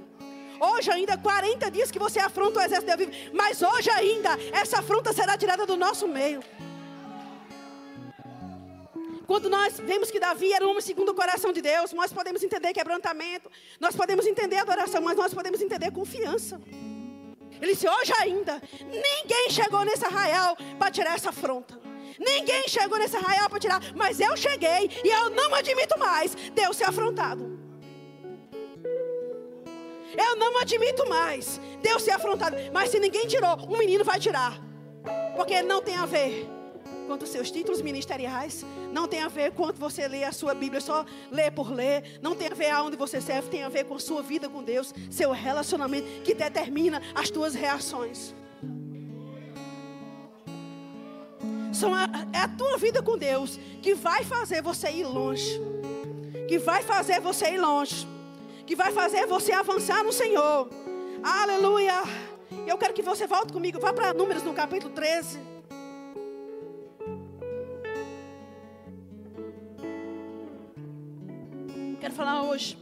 Hoje 0.60 0.90
ainda, 0.90 1.16
40 1.16 1.70
dias 1.70 1.90
que 1.90 1.98
você 1.98 2.18
afronta 2.18 2.58
o 2.58 2.62
exército 2.62 2.96
de 2.96 3.06
Deus. 3.06 3.30
Mas 3.32 3.62
hoje 3.62 3.88
ainda, 3.90 4.30
essa 4.52 4.80
afronta 4.80 5.12
será 5.12 5.38
tirada 5.38 5.64
do 5.64 5.76
nosso 5.76 6.06
meio. 6.06 6.42
Quando 9.26 9.48
nós 9.48 9.78
vemos 9.78 10.10
que 10.10 10.18
Davi 10.18 10.52
era 10.52 10.66
um 10.66 10.70
homem 10.70 10.82
segundo 10.82 11.10
o 11.10 11.14
coração 11.14 11.52
de 11.52 11.62
Deus, 11.62 11.92
nós 11.92 12.12
podemos 12.12 12.42
entender 12.42 12.72
quebrantamento, 12.72 13.48
nós 13.78 13.94
podemos 13.94 14.26
entender 14.26 14.56
adoração, 14.56 15.00
mas 15.00 15.16
nós 15.16 15.32
podemos 15.32 15.60
entender 15.62 15.92
confiança. 15.92 16.60
Ele 17.62 17.72
disse: 17.72 17.88
Hoje 17.88 18.12
ainda, 18.20 18.60
ninguém 18.82 19.48
chegou 19.50 19.84
nesse 19.84 20.04
arraial 20.04 20.56
para 20.78 20.90
tirar 20.90 21.14
essa 21.14 21.30
afronta. 21.30 21.89
Ninguém 22.20 22.68
chegou 22.68 22.98
nesse 22.98 23.16
arraial 23.16 23.48
para 23.48 23.58
tirar, 23.58 23.80
mas 23.96 24.20
eu 24.20 24.36
cheguei 24.36 24.90
e 25.02 25.08
eu 25.08 25.30
não 25.30 25.54
admito 25.54 25.98
mais 25.98 26.34
Deus 26.54 26.76
ser 26.76 26.84
afrontado. 26.84 27.58
Eu 30.16 30.36
não 30.36 30.58
admito 30.58 31.08
mais 31.08 31.58
Deus 31.80 32.02
ser 32.02 32.10
afrontado. 32.10 32.56
Mas 32.72 32.90
se 32.90 33.00
ninguém 33.00 33.26
tirou, 33.26 33.56
um 33.68 33.78
menino 33.78 34.04
vai 34.04 34.20
tirar. 34.20 34.60
Porque 35.34 35.62
não 35.62 35.80
tem 35.80 35.96
a 35.96 36.04
ver 36.04 36.46
com 37.06 37.14
os 37.14 37.30
seus 37.30 37.50
títulos 37.50 37.80
ministeriais, 37.82 38.64
não 38.92 39.08
tem 39.08 39.22
a 39.22 39.28
ver 39.28 39.52
quanto 39.52 39.80
você 39.80 40.06
lê 40.06 40.22
a 40.22 40.30
sua 40.30 40.54
Bíblia, 40.54 40.80
só 40.80 41.04
lê 41.30 41.50
por 41.50 41.72
ler, 41.72 42.20
não 42.22 42.36
tem 42.36 42.48
a 42.48 42.54
ver 42.54 42.70
aonde 42.70 42.96
você 42.96 43.20
serve, 43.20 43.48
tem 43.48 43.64
a 43.64 43.68
ver 43.68 43.84
com 43.84 43.94
a 43.94 43.98
sua 43.98 44.22
vida 44.22 44.48
com 44.48 44.62
Deus, 44.62 44.94
seu 45.10 45.32
relacionamento 45.32 46.06
que 46.22 46.34
determina 46.34 47.02
as 47.14 47.30
tuas 47.30 47.54
reações. 47.54 48.34
São 51.72 51.94
a, 51.94 52.08
é 52.32 52.38
a 52.38 52.48
tua 52.48 52.76
vida 52.78 53.02
com 53.02 53.16
Deus 53.16 53.58
que 53.82 53.94
vai 53.94 54.24
fazer 54.24 54.62
você 54.62 54.90
ir 54.90 55.04
longe. 55.04 55.60
Que 56.48 56.58
vai 56.58 56.82
fazer 56.82 57.20
você 57.20 57.50
ir 57.54 57.60
longe. 57.60 58.06
Que 58.66 58.74
vai 58.74 58.92
fazer 58.92 59.26
você 59.26 59.52
avançar 59.52 60.02
no 60.02 60.12
Senhor. 60.12 60.68
Aleluia. 61.22 62.02
Eu 62.66 62.76
quero 62.76 62.92
que 62.92 63.02
você 63.02 63.26
volte 63.26 63.52
comigo. 63.52 63.78
Vá 63.78 63.92
para 63.92 64.12
Números 64.12 64.42
no 64.42 64.52
capítulo 64.52 64.92
13. 64.92 65.38
Quero 72.00 72.14
falar 72.14 72.42
hoje 72.42 72.78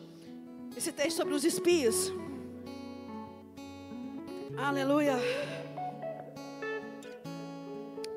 esse 0.77 0.92
texto 0.92 1.16
sobre 1.16 1.35
os 1.35 1.44
espias. 1.44 2.12
Aleluia. 4.57 5.16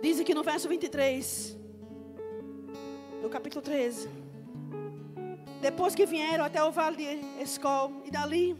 Diz 0.02 0.20
aqui 0.20 0.34
no 0.34 0.42
verso 0.42 0.68
23, 0.68 1.56
no 3.22 3.30
capítulo 3.30 3.62
13. 3.62 4.10
Depois 5.62 5.94
que 5.94 6.08
vieram 6.08 6.44
até 6.44 6.64
o 6.64 6.72
vale 6.72 6.98
de 6.98 7.44
Escol, 7.44 8.02
e 8.04 8.10
dali 8.10 8.58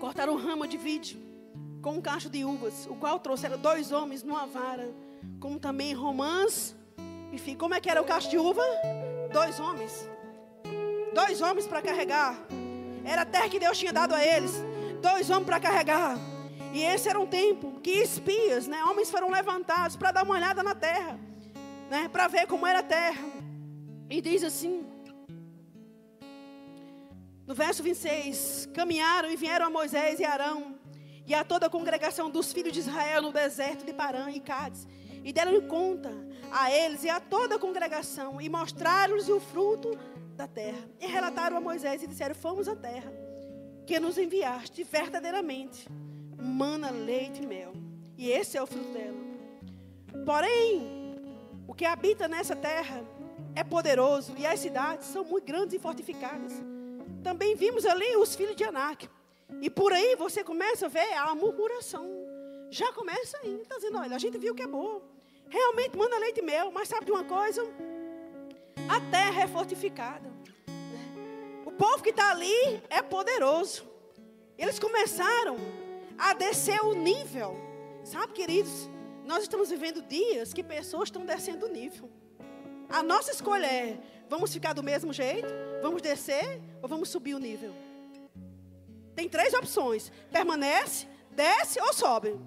cortaram 0.00 0.32
um 0.32 0.36
ramo 0.36 0.66
de 0.66 0.78
vide 0.78 1.18
com 1.82 1.92
um 1.92 2.00
cacho 2.00 2.30
de 2.30 2.42
uvas, 2.42 2.86
o 2.90 2.94
qual 2.94 3.20
trouxeram 3.20 3.58
dois 3.58 3.92
homens 3.92 4.22
numa 4.22 4.46
vara, 4.46 4.88
como 5.38 5.60
também 5.60 5.92
romãs. 5.92 6.74
Enfim, 7.30 7.54
como 7.54 7.74
é 7.74 7.80
que 7.80 7.90
era 7.90 8.00
o 8.00 8.04
cacho 8.06 8.30
de 8.30 8.38
uva? 8.38 8.64
Dois 9.30 9.60
homens. 9.60 10.08
Dois 11.12 11.42
homens 11.42 11.66
para 11.66 11.82
carregar. 11.82 12.34
Era 13.04 13.22
a 13.22 13.26
terra 13.26 13.50
que 13.50 13.58
Deus 13.58 13.76
tinha 13.76 13.92
dado 13.92 14.14
a 14.14 14.24
eles. 14.24 14.52
Dois 15.02 15.28
homens 15.28 15.44
para 15.44 15.60
carregar. 15.60 16.18
E 16.72 16.82
esse 16.82 17.08
era 17.08 17.18
um 17.18 17.26
tempo 17.26 17.80
que 17.80 17.90
espias, 17.90 18.66
né, 18.66 18.84
homens 18.84 19.10
foram 19.10 19.30
levantados 19.30 19.96
para 19.96 20.12
dar 20.12 20.24
uma 20.24 20.34
olhada 20.34 20.62
na 20.62 20.74
terra, 20.74 21.18
né, 21.90 22.08
para 22.08 22.28
ver 22.28 22.46
como 22.46 22.66
era 22.66 22.80
a 22.80 22.82
terra. 22.82 23.24
E 24.10 24.20
diz 24.20 24.44
assim, 24.44 24.84
no 27.46 27.54
verso 27.54 27.82
26: 27.82 28.68
Caminharam 28.74 29.30
e 29.30 29.36
vieram 29.36 29.66
a 29.66 29.70
Moisés 29.70 30.18
e 30.18 30.24
Arão 30.24 30.76
e 31.26 31.34
a 31.34 31.44
toda 31.44 31.66
a 31.66 31.70
congregação 31.70 32.30
dos 32.30 32.52
filhos 32.52 32.72
de 32.72 32.80
Israel 32.80 33.22
no 33.22 33.32
deserto 33.32 33.84
de 33.84 33.92
Parã 33.92 34.30
e 34.30 34.38
Cádiz, 34.38 34.86
e 35.24 35.32
deram 35.32 35.60
conta 35.62 36.12
a 36.52 36.70
eles 36.70 37.02
e 37.02 37.08
a 37.08 37.18
toda 37.18 37.56
a 37.56 37.58
congregação, 37.58 38.40
e 38.40 38.48
mostraram-lhes 38.48 39.28
o 39.28 39.40
fruto 39.40 39.98
da 40.36 40.46
terra. 40.46 40.88
E 41.00 41.06
relataram 41.06 41.56
a 41.56 41.60
Moisés 41.60 42.02
e 42.02 42.06
disseram: 42.06 42.34
Fomos 42.34 42.68
à 42.68 42.76
terra 42.76 43.12
que 43.86 43.98
nos 44.00 44.18
enviaste 44.18 44.82
verdadeiramente 44.84 45.86
mana, 46.38 46.90
leite 46.90 47.42
e 47.42 47.46
mel. 47.46 47.72
E 48.16 48.30
esse 48.30 48.56
é 48.56 48.62
o 48.62 48.66
fruto 48.66 48.88
dela. 48.92 49.16
Porém, 50.24 51.14
o 51.66 51.74
que 51.74 51.84
habita 51.84 52.28
nessa 52.28 52.56
terra 52.56 53.04
é 53.54 53.64
poderoso 53.64 54.34
e 54.36 54.46
as 54.46 54.60
cidades 54.60 55.06
são 55.08 55.24
muito 55.24 55.44
grandes 55.44 55.74
e 55.74 55.78
fortificadas. 55.78 56.52
Também 57.22 57.54
vimos 57.56 57.84
ali 57.84 58.16
os 58.16 58.34
filhos 58.34 58.56
de 58.56 58.64
Anak. 58.64 59.08
E 59.60 59.70
por 59.70 59.92
aí 59.92 60.14
você 60.16 60.42
começa 60.44 60.86
a 60.86 60.88
ver 60.88 61.12
a 61.14 61.34
murmuração. 61.34 62.06
Já 62.70 62.92
começa 62.92 63.38
aí, 63.38 63.60
está 63.62 63.76
dizendo, 63.76 63.98
olha, 63.98 64.14
a 64.14 64.18
gente 64.18 64.38
viu 64.38 64.54
que 64.54 64.62
é 64.62 64.66
boa. 64.66 65.02
Realmente 65.48 65.96
manda 65.96 66.18
leite 66.18 66.40
e 66.40 66.42
mel, 66.42 66.70
mas 66.72 66.88
sabe 66.88 67.06
de 67.06 67.12
uma 67.12 67.24
coisa? 67.24 67.62
A 68.88 69.00
terra 69.10 69.42
é 69.42 69.46
fortificada. 69.46 70.30
O 71.64 71.72
povo 71.72 72.02
que 72.02 72.10
está 72.10 72.30
ali 72.30 72.82
é 72.90 73.02
poderoso. 73.02 73.84
Eles 74.58 74.78
começaram 74.78 75.56
a 76.18 76.34
descer 76.34 76.80
o 76.82 76.94
nível. 76.94 77.56
Sabe, 78.04 78.32
queridos, 78.32 78.88
nós 79.24 79.42
estamos 79.42 79.70
vivendo 79.70 80.02
dias 80.02 80.52
que 80.52 80.62
pessoas 80.62 81.08
estão 81.08 81.24
descendo 81.24 81.66
o 81.66 81.68
nível. 81.68 82.10
A 82.88 83.02
nossa 83.02 83.32
escolha 83.32 83.66
é: 83.66 83.98
vamos 84.28 84.52
ficar 84.52 84.72
do 84.72 84.82
mesmo 84.82 85.12
jeito? 85.12 85.48
Vamos 85.82 86.00
descer 86.00 86.60
ou 86.82 86.88
vamos 86.88 87.08
subir 87.08 87.34
o 87.34 87.38
nível? 87.38 87.74
Tem 89.14 89.28
três 89.28 89.52
opções: 89.54 90.12
permanece, 90.30 91.06
desce 91.32 91.80
ou 91.80 91.92
sobe. 91.92 92.38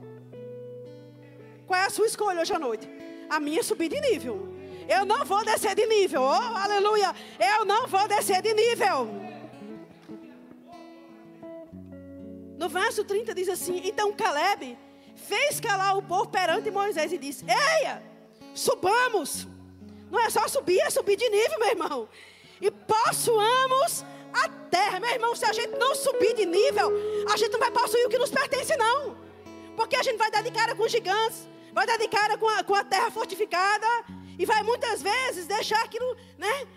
Qual 1.68 1.80
é 1.80 1.86
a 1.86 1.90
sua 1.90 2.08
escolha 2.08 2.42
hoje 2.42 2.54
à 2.54 2.60
noite? 2.60 2.90
A 3.30 3.40
minha 3.40 3.60
é 3.60 3.64
subir 3.64 3.90
de 3.90 4.00
nível. 4.00 4.48
Eu 4.88 5.06
não 5.06 5.24
vou 5.24 5.46
descer 5.46 5.76
de 5.76 5.86
nível. 5.86 6.24
Oh, 6.24 6.58
aleluia! 6.58 7.14
Eu 7.40 7.64
não 7.64 7.86
vou 7.86 8.08
descer 8.08 8.42
de 8.42 8.54
nível. 8.54 9.29
No 12.60 12.68
verso 12.68 13.06
30 13.06 13.34
diz 13.34 13.48
assim: 13.48 13.82
Então 13.86 14.12
Caleb 14.12 14.78
fez 15.16 15.62
calar 15.62 15.98
o 15.98 16.04
povo 16.04 16.28
perante 16.28 16.70
Moisés 16.70 17.14
e 17.14 17.18
disse: 17.18 17.46
Eia, 17.46 18.04
subamos. 18.54 19.48
Não 20.12 20.20
é 20.20 20.30
só 20.30 20.46
subir, 20.46 20.82
é 20.82 20.90
subir 20.90 21.16
de 21.16 21.30
nível, 21.30 21.58
meu 21.58 21.70
irmão. 21.70 22.10
e 22.60 22.70
possuamos 22.70 24.04
a 24.34 24.50
terra. 24.70 25.00
Meu 25.00 25.10
irmão, 25.12 25.34
se 25.36 25.46
a 25.46 25.54
gente 25.54 25.78
não 25.78 25.96
subir 25.96 26.36
de 26.36 26.46
nível, 26.46 26.92
a 27.32 27.38
gente 27.38 27.54
não 27.54 27.60
vai 27.60 27.72
possuir 27.72 28.06
o 28.06 28.10
que 28.10 28.18
nos 28.18 28.30
pertence, 28.30 28.76
não. 28.76 29.16
Porque 29.78 29.96
a 29.96 30.04
gente 30.04 30.18
vai 30.18 30.30
dar 30.30 30.44
de 30.44 30.52
cara 30.52 30.76
com 30.76 30.86
gigantes, 30.86 31.48
vai 31.72 31.88
dar 31.88 31.98
de 31.98 32.10
cara 32.10 32.38
com 32.38 32.50
a, 32.50 32.62
com 32.62 32.76
a 32.76 32.84
terra 32.84 33.10
fortificada, 33.10 33.88
e 34.38 34.46
vai 34.46 34.64
muitas 34.64 35.02
vezes 35.02 35.48
deixar 35.48 35.82
aquilo, 35.86 36.14
né? 36.38 36.68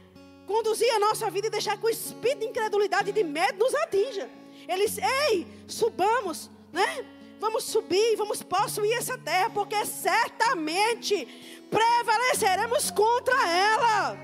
Conduzir 0.47 0.95
a 0.95 1.01
nossa 1.01 1.29
vida 1.29 1.49
e 1.49 1.51
deixar 1.51 1.77
que 1.77 1.87
o 1.87 1.91
espírito 1.91 2.41
de 2.41 2.47
incredulidade 2.47 3.11
e 3.11 3.13
de 3.13 3.25
medo 3.25 3.59
nos 3.59 3.75
atinja. 3.75 4.31
Eles, 4.69 4.99
ei, 4.99 5.47
subamos, 5.67 6.51
né? 6.73 7.05
Vamos 7.39 7.65
subir, 7.65 8.17
vamos 8.17 8.43
possuir 8.43 8.97
essa 8.97 9.19
terra, 9.19 9.51
porque 9.51 9.85
certamente 9.85 11.27
prevaleceremos 11.69 12.91
contra 12.91 13.49
ela. 13.49 14.17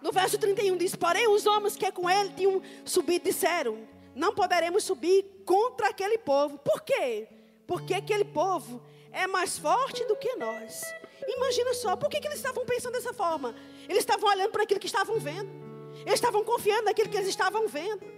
No 0.00 0.12
verso 0.12 0.38
31 0.38 0.76
diz: 0.76 0.94
Porém, 0.94 1.28
os 1.28 1.46
homens 1.46 1.76
que 1.76 1.90
com 1.92 2.08
ele 2.08 2.30
tinham 2.30 2.62
subido 2.84 3.24
disseram: 3.24 3.86
Não 4.14 4.34
poderemos 4.34 4.84
subir 4.84 5.24
contra 5.44 5.88
aquele 5.88 6.16
povo. 6.16 6.58
Por 6.58 6.80
quê? 6.82 7.28
Porque 7.66 7.92
aquele 7.92 8.24
povo 8.24 8.80
é 9.12 9.26
mais 9.26 9.58
forte 9.58 10.04
do 10.04 10.16
que 10.16 10.36
nós. 10.36 10.82
Imagina 11.26 11.74
só, 11.74 11.96
por 11.96 12.08
que, 12.08 12.20
que 12.20 12.28
eles 12.28 12.38
estavam 12.38 12.64
pensando 12.64 12.92
dessa 12.92 13.12
forma? 13.12 13.54
Eles 13.88 13.98
estavam 13.98 14.28
olhando 14.30 14.52
para 14.52 14.62
aquilo 14.62 14.78
que 14.78 14.86
estavam 14.86 15.18
vendo. 15.18 15.50
Eles 16.00 16.14
estavam 16.14 16.44
confiando 16.44 16.84
naquilo 16.84 17.08
que 17.08 17.16
eles 17.16 17.28
estavam 17.28 17.66
vendo. 17.66 18.15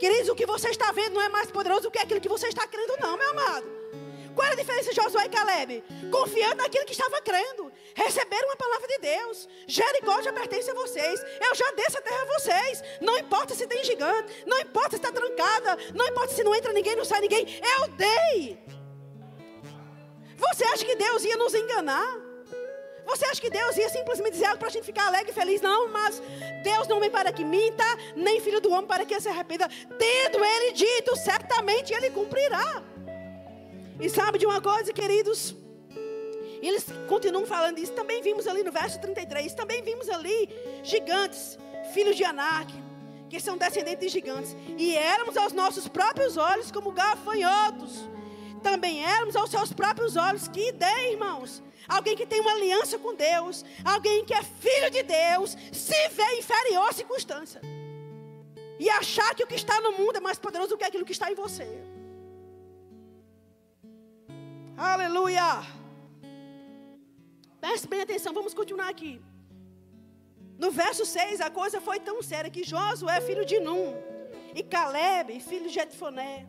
Queridos, 0.00 0.30
o 0.30 0.34
que 0.34 0.46
você 0.46 0.70
está 0.70 0.90
vendo 0.92 1.12
não 1.12 1.20
é 1.20 1.28
mais 1.28 1.50
poderoso 1.50 1.82
do 1.82 1.90
que 1.90 1.98
aquilo 1.98 2.22
que 2.22 2.28
você 2.28 2.48
está 2.48 2.66
crendo, 2.66 2.96
não, 3.02 3.18
meu 3.18 3.30
amado. 3.32 3.66
Qual 4.34 4.46
era 4.46 4.54
a 4.54 4.58
diferença 4.58 4.88
de 4.88 4.96
Josué 4.96 5.26
e 5.26 5.28
Caleb? 5.28 5.84
Confiando 6.10 6.62
naquilo 6.62 6.86
que 6.86 6.92
estava 6.92 7.20
crendo. 7.20 7.70
Receberam 7.94 8.48
uma 8.48 8.56
palavra 8.56 8.88
de 8.88 8.98
Deus. 8.98 9.46
Jericó 9.66 10.22
já 10.22 10.32
pertence 10.32 10.70
a 10.70 10.74
vocês. 10.74 11.20
Eu 11.38 11.54
já 11.54 11.70
dei 11.72 11.84
essa 11.86 12.00
terra 12.00 12.22
a 12.22 12.38
vocês. 12.38 12.82
Não 13.02 13.18
importa 13.18 13.54
se 13.54 13.66
tem 13.66 13.84
gigante. 13.84 14.32
Não 14.46 14.58
importa 14.60 14.90
se 14.90 14.96
está 14.96 15.12
trancada. 15.12 15.76
Não 15.94 16.06
importa 16.08 16.32
se 16.32 16.42
não 16.42 16.54
entra 16.54 16.72
ninguém, 16.72 16.96
não 16.96 17.04
sai 17.04 17.20
ninguém. 17.20 17.46
Eu 17.78 17.88
dei. 17.88 18.58
Você 20.38 20.64
acha 20.64 20.86
que 20.86 20.96
Deus 20.96 21.24
ia 21.24 21.36
nos 21.36 21.52
enganar? 21.52 22.29
Você 23.04 23.24
acha 23.26 23.40
que 23.40 23.50
Deus 23.50 23.76
ia 23.76 23.88
simplesmente 23.88 24.32
dizer 24.32 24.46
algo 24.46 24.58
para 24.58 24.68
a 24.68 24.70
gente 24.70 24.84
ficar 24.84 25.06
alegre 25.06 25.30
e 25.30 25.34
feliz? 25.34 25.60
Não, 25.60 25.88
mas 25.88 26.22
Deus 26.62 26.86
não 26.88 27.00
vem 27.00 27.10
para 27.10 27.32
que 27.32 27.44
minta, 27.44 27.84
nem 28.14 28.40
filho 28.40 28.60
do 28.60 28.70
homem 28.70 28.86
para 28.86 29.04
que 29.04 29.20
se 29.20 29.28
arrependa. 29.28 29.68
Tendo 29.98 30.44
Ele 30.44 30.72
dito, 30.72 31.16
certamente 31.16 31.92
Ele 31.92 32.10
cumprirá. 32.10 32.82
E 33.98 34.08
sabe 34.08 34.38
de 34.38 34.46
uma 34.46 34.60
coisa, 34.60 34.92
queridos? 34.92 35.54
Eles 36.62 36.86
continuam 37.08 37.46
falando 37.46 37.78
isso. 37.78 37.92
Também 37.92 38.22
vimos 38.22 38.46
ali 38.46 38.62
no 38.62 38.72
verso 38.72 39.00
33. 39.00 39.52
Também 39.54 39.82
vimos 39.82 40.08
ali 40.08 40.48
gigantes, 40.82 41.58
filhos 41.92 42.16
de 42.16 42.24
Anak, 42.24 42.72
que 43.28 43.40
são 43.40 43.56
descendentes 43.56 44.06
de 44.06 44.08
gigantes. 44.08 44.56
E 44.76 44.96
éramos 44.96 45.36
aos 45.36 45.52
nossos 45.52 45.88
próprios 45.88 46.36
olhos 46.36 46.70
como 46.70 46.92
gafanhotos. 46.92 48.08
Também 48.62 49.02
éramos 49.04 49.36
aos 49.36 49.50
seus 49.50 49.72
próprios 49.72 50.16
olhos. 50.16 50.48
Que 50.48 50.68
ideia, 50.68 51.12
irmãos! 51.12 51.62
Alguém 51.90 52.16
que 52.16 52.26
tem 52.32 52.40
uma 52.40 52.52
aliança 52.52 52.98
com 52.98 53.14
Deus, 53.14 53.64
alguém 53.84 54.24
que 54.24 54.32
é 54.32 54.42
filho 54.42 54.90
de 54.90 55.02
Deus, 55.02 55.56
se 55.72 56.08
vê 56.10 56.38
inferior 56.38 56.88
à 56.88 56.92
circunstância. 56.92 57.60
E 58.78 58.88
achar 58.88 59.34
que 59.34 59.44
o 59.44 59.46
que 59.46 59.56
está 59.56 59.78
no 59.80 59.92
mundo 59.98 60.16
é 60.16 60.20
mais 60.20 60.38
poderoso 60.38 60.70
do 60.70 60.78
que 60.78 60.84
aquilo 60.84 61.04
que 61.04 61.12
está 61.12 61.30
em 61.30 61.34
você. 61.34 61.68
Aleluia! 64.76 65.48
Preste 67.60 67.88
bem 67.88 68.00
atenção, 68.00 68.32
vamos 68.32 68.54
continuar 68.54 68.88
aqui. 68.88 69.20
No 70.58 70.70
verso 70.70 71.04
6, 71.04 71.40
a 71.40 71.50
coisa 71.50 71.80
foi 71.80 71.98
tão 71.98 72.22
séria 72.22 72.50
que 72.50 72.64
Josué, 72.64 73.20
filho 73.20 73.44
de 73.44 73.58
Num, 73.60 73.94
e 74.54 74.62
Caleb, 74.62 75.40
filho 75.40 75.68
de 75.68 75.78
Edfoné, 75.78 76.46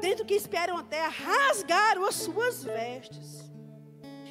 dentro 0.00 0.24
que 0.24 0.34
esperam 0.34 0.76
a 0.76 0.82
terra, 0.82 1.10
rasgaram 1.10 2.04
as 2.04 2.16
suas 2.16 2.64
vestes 2.64 3.47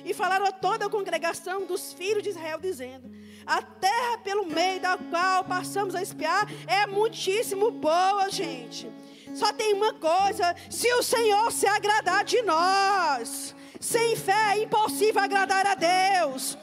e 0.07 0.13
falaram 0.13 0.45
a 0.45 0.51
toda 0.53 0.85
a 0.85 0.89
congregação 0.89 1.65
dos 1.65 1.91
filhos 1.91 2.23
de 2.23 2.29
Israel, 2.29 2.59
dizendo: 2.61 3.11
A 3.45 3.61
terra 3.61 4.17
pelo 4.23 4.45
meio 4.45 4.79
da 4.79 4.97
qual 4.97 5.43
passamos 5.43 5.95
a 5.95 6.01
espiar 6.01 6.47
é 6.65 6.87
muitíssimo 6.87 7.69
boa, 7.71 8.29
gente. 8.29 8.89
Só 9.35 9.51
tem 9.51 9.73
uma 9.73 9.93
coisa: 9.93 10.55
se 10.69 10.91
o 10.93 11.03
Senhor 11.03 11.51
se 11.51 11.67
agradar 11.67 12.23
de 12.23 12.41
nós, 12.43 13.53
sem 13.81 14.15
fé 14.15 14.55
é 14.55 14.63
impossível 14.63 15.21
agradar 15.21 15.65
a 15.67 15.75
Deus. 15.75 16.57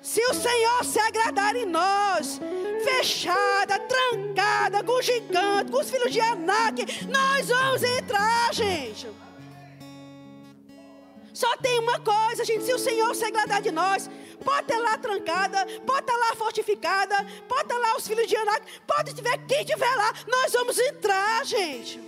Se 0.00 0.20
o 0.20 0.34
Senhor 0.34 0.84
se 0.84 0.98
agradar 0.98 1.54
em 1.54 1.64
nós, 1.64 2.40
fechada, 2.84 3.78
trancada, 3.78 4.82
com 4.82 5.00
gigante, 5.00 5.70
com 5.70 5.80
os 5.80 5.90
filhos 5.90 6.12
de 6.12 6.20
Anak, 6.20 7.06
nós 7.06 7.48
vamos 7.48 7.82
entrar, 7.84 8.52
gente. 8.52 9.08
Só 11.42 11.56
tem 11.56 11.76
uma 11.80 11.98
coisa, 11.98 12.44
gente. 12.44 12.62
Se 12.62 12.72
o 12.72 12.78
Senhor 12.78 13.12
se 13.16 13.24
agradar 13.24 13.60
de 13.60 13.72
nós, 13.72 14.08
pode 14.44 14.68
ter 14.68 14.78
lá 14.78 14.96
trancada, 14.96 15.66
estar 15.68 16.16
lá 16.24 16.36
fortificada, 16.36 17.16
estar 17.24 17.78
lá 17.78 17.96
os 17.96 18.06
filhos 18.06 18.28
de 18.28 18.36
Anak, 18.36 18.64
pode 18.86 19.12
tiver 19.12 19.36
quem 19.48 19.64
tiver 19.64 19.94
lá, 19.96 20.12
nós 20.28 20.52
vamos 20.52 20.78
entrar, 20.78 21.44
gente. 21.44 22.00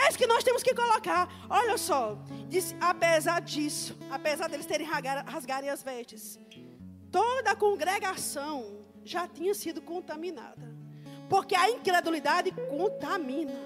É 0.00 0.08
isso 0.08 0.18
que 0.18 0.26
nós 0.28 0.44
temos 0.44 0.62
que 0.62 0.72
colocar. 0.72 1.28
Olha 1.50 1.76
só, 1.76 2.16
diz, 2.48 2.76
apesar 2.80 3.40
disso, 3.40 3.98
apesar 4.08 4.48
deles 4.48 4.66
terem 4.66 4.86
rasgarem 4.86 5.68
as 5.68 5.82
vestes, 5.82 6.38
toda 7.10 7.50
a 7.50 7.56
congregação 7.56 8.84
já 9.04 9.26
tinha 9.26 9.52
sido 9.52 9.82
contaminada. 9.82 10.72
Porque 11.28 11.56
a 11.56 11.68
incredulidade 11.70 12.52
contamina. 12.68 13.65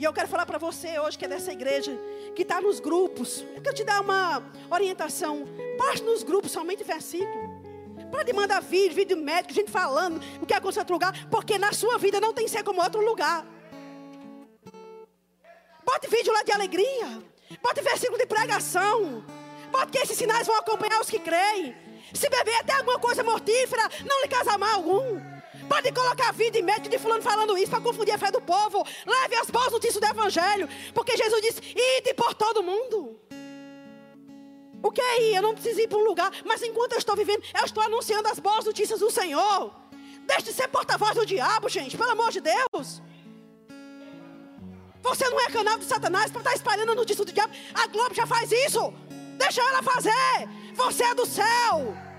E 0.00 0.04
eu 0.04 0.14
quero 0.14 0.28
falar 0.28 0.46
para 0.46 0.56
você 0.56 0.98
hoje 0.98 1.18
que 1.18 1.26
é 1.26 1.28
dessa 1.28 1.52
igreja 1.52 1.92
que 2.34 2.40
está 2.40 2.58
nos 2.58 2.80
grupos. 2.80 3.44
Eu 3.54 3.60
quero 3.60 3.76
te 3.76 3.84
dar 3.84 4.00
uma 4.00 4.42
orientação. 4.70 5.46
Parte 5.76 6.02
nos 6.02 6.22
grupos 6.22 6.52
somente 6.52 6.82
versículo. 6.82 7.60
Pode 8.10 8.32
mandar 8.32 8.62
vídeo, 8.62 8.94
vídeo 8.94 9.14
médico, 9.18 9.52
gente 9.52 9.70
falando 9.70 10.18
o 10.40 10.46
que 10.46 10.54
aconteceu 10.54 10.80
em 10.80 10.84
outro 10.84 10.94
lugar, 10.94 11.28
porque 11.30 11.58
na 11.58 11.70
sua 11.74 11.98
vida 11.98 12.18
não 12.18 12.32
tem 12.32 12.48
ser 12.48 12.64
como 12.64 12.82
outro 12.82 13.04
lugar. 13.04 13.46
Bote 15.84 16.08
vídeo 16.08 16.32
lá 16.32 16.42
de 16.44 16.52
alegria. 16.52 17.22
Bote 17.62 17.82
versículo 17.82 18.16
de 18.16 18.24
pregação. 18.24 19.22
Bote 19.70 19.92
que 19.92 19.98
esses 19.98 20.16
sinais 20.16 20.46
vão 20.46 20.56
acompanhar 20.56 20.98
os 21.02 21.10
que 21.10 21.18
creem. 21.18 21.76
Se 22.14 22.26
beber 22.30 22.54
até 22.54 22.72
alguma 22.72 22.98
coisa 22.98 23.22
mortífera, 23.22 23.82
não 24.08 24.22
lhe 24.22 24.28
casa 24.28 24.56
mal 24.56 24.76
algum. 24.76 25.29
Pode 25.70 25.92
colocar 25.92 26.32
vida 26.32 26.58
e 26.58 26.62
médico 26.62 26.88
de 26.88 26.98
fulano 26.98 27.22
falando 27.22 27.56
isso 27.56 27.70
para 27.70 27.80
confundir 27.80 28.12
a 28.12 28.18
fé 28.18 28.28
do 28.32 28.40
povo. 28.40 28.84
Leve 29.06 29.36
as 29.36 29.48
boas 29.48 29.70
notícias 29.70 30.00
do 30.00 30.10
Evangelho. 30.14 30.68
Porque 30.92 31.16
Jesus 31.16 31.40
disse: 31.42 31.60
ide 31.96 32.12
por 32.12 32.34
todo 32.34 32.60
mundo. 32.60 33.16
O 34.82 34.90
que 34.90 35.00
é 35.00 35.22
ir? 35.22 35.36
Eu 35.36 35.42
não 35.42 35.54
preciso 35.54 35.78
ir 35.78 35.86
para 35.86 35.98
um 35.98 36.02
lugar. 36.02 36.32
Mas 36.44 36.60
enquanto 36.60 36.94
eu 36.94 36.98
estou 36.98 37.14
vivendo, 37.14 37.44
eu 37.56 37.64
estou 37.64 37.84
anunciando 37.84 38.26
as 38.26 38.40
boas 38.40 38.64
notícias 38.64 38.98
do 38.98 39.12
Senhor. 39.12 39.72
Deixe 40.26 40.46
de 40.46 40.52
ser 40.54 40.66
porta-voz 40.66 41.14
do 41.14 41.24
diabo, 41.24 41.68
gente. 41.68 41.96
Pelo 41.96 42.10
amor 42.10 42.32
de 42.32 42.40
Deus. 42.40 43.00
Você 45.02 45.30
não 45.30 45.40
é 45.40 45.50
canal 45.50 45.78
de 45.78 45.84
Satanás 45.84 46.32
para 46.32 46.40
estar 46.40 46.54
espalhando 46.54 46.90
a 46.90 46.94
notícia 46.96 47.24
do 47.24 47.32
diabo. 47.32 47.54
A 47.74 47.86
Globo 47.86 48.12
já 48.12 48.26
faz 48.26 48.50
isso. 48.50 48.92
Deixa 49.38 49.62
ela 49.62 49.84
fazer. 49.84 50.48
Você 50.74 51.04
é 51.04 51.14
do 51.14 51.24
céu. 51.24 52.09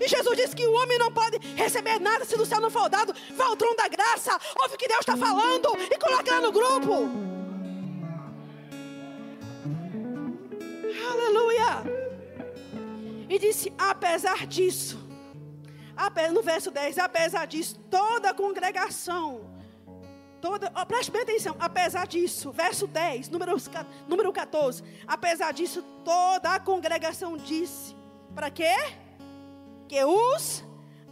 E 0.00 0.08
Jesus 0.08 0.36
disse 0.36 0.56
que 0.56 0.66
o 0.66 0.72
homem 0.74 0.98
não 0.98 1.12
pode 1.12 1.38
receber 1.54 1.98
nada 1.98 2.24
se 2.24 2.36
do 2.36 2.44
céu 2.44 2.60
não 2.60 2.70
for 2.70 2.88
dado. 2.88 3.14
Vá 3.34 3.46
ao 3.46 3.56
trono 3.56 3.76
da 3.76 3.88
graça. 3.88 4.38
Ouve 4.62 4.74
o 4.74 4.78
que 4.78 4.88
Deus 4.88 5.00
está 5.00 5.16
falando 5.16 5.68
e 5.90 5.98
coloque 5.98 6.30
lá 6.30 6.40
no 6.40 6.52
grupo. 6.52 7.34
Aleluia. 11.10 12.04
E 13.28 13.38
disse: 13.38 13.72
apesar 13.78 14.46
disso, 14.46 14.98
no 16.32 16.42
verso 16.42 16.70
10, 16.70 16.98
apesar 16.98 17.46
disso, 17.46 17.78
toda 17.90 18.30
a 18.30 18.34
congregação, 18.34 19.50
toda, 20.40 20.72
oh, 20.76 20.86
preste 20.86 21.10
bem 21.10 21.22
atenção, 21.22 21.56
apesar 21.58 22.06
disso, 22.06 22.52
verso 22.52 22.86
10, 22.86 23.28
número, 23.28 23.56
número 24.08 24.32
14, 24.32 24.82
apesar 25.06 25.52
disso, 25.52 25.82
toda 26.04 26.50
a 26.50 26.60
congregação 26.60 27.36
disse: 27.36 27.94
para 28.34 28.50
quê? 28.50 28.74
Que 29.88 30.02
os 30.04 30.64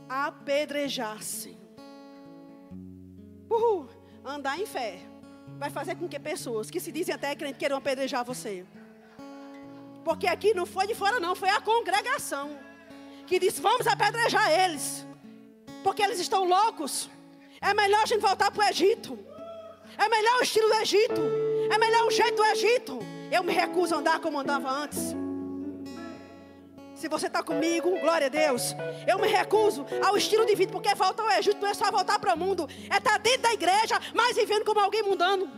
apedrejassem. 0.08 1.58
Uhul, 3.50 3.88
andar 4.24 4.58
em 4.58 4.66
fé 4.66 5.00
vai 5.58 5.70
fazer 5.70 5.94
com 5.96 6.08
que 6.08 6.18
pessoas 6.18 6.70
que 6.70 6.80
se 6.80 6.90
dizem 6.90 7.14
até 7.14 7.34
crentes 7.34 7.58
queiram 7.58 7.76
apedrejar 7.76 8.24
você. 8.24 8.64
Porque 10.04 10.26
aqui 10.26 10.54
não 10.54 10.66
foi 10.66 10.86
de 10.86 10.94
fora, 10.94 11.20
não, 11.20 11.34
foi 11.34 11.48
a 11.48 11.60
congregação 11.60 12.58
que 13.26 13.38
disse: 13.38 13.60
vamos 13.60 13.86
apedrejar 13.86 14.50
eles, 14.50 15.06
porque 15.84 16.02
eles 16.02 16.18
estão 16.18 16.44
loucos. 16.44 17.10
É 17.60 17.72
melhor 17.72 18.02
a 18.02 18.06
gente 18.06 18.20
voltar 18.20 18.50
para 18.50 18.64
o 18.64 18.68
Egito. 18.68 19.18
É 19.96 20.08
melhor 20.08 20.40
o 20.40 20.42
estilo 20.42 20.68
do 20.68 20.74
Egito. 20.74 21.20
É 21.70 21.78
melhor 21.78 22.06
o 22.06 22.10
jeito 22.10 22.34
do 22.34 22.44
Egito. 22.44 22.98
Eu 23.30 23.42
me 23.44 23.52
recuso 23.52 23.94
a 23.94 23.98
andar 23.98 24.18
como 24.18 24.40
andava 24.40 24.68
antes. 24.68 25.14
Se 27.02 27.08
você 27.08 27.26
está 27.26 27.42
comigo, 27.42 27.98
glória 27.98 28.28
a 28.28 28.30
Deus. 28.30 28.76
Eu 29.08 29.18
me 29.18 29.26
recuso 29.26 29.84
ao 30.06 30.16
estilo 30.16 30.46
de 30.46 30.54
vida, 30.54 30.70
porque 30.70 30.94
voltar 30.94 31.24
ao 31.24 31.32
Egito 31.32 31.60
não 31.60 31.68
é 31.68 31.74
só 31.74 31.90
voltar 31.90 32.16
para 32.20 32.32
o 32.32 32.38
mundo, 32.38 32.68
é 32.88 32.96
estar 32.96 33.00
tá 33.00 33.18
dentro 33.18 33.42
da 33.42 33.52
igreja, 33.52 33.98
mas 34.14 34.36
vivendo 34.36 34.64
como 34.64 34.78
alguém 34.78 35.02
mundano, 35.02 35.50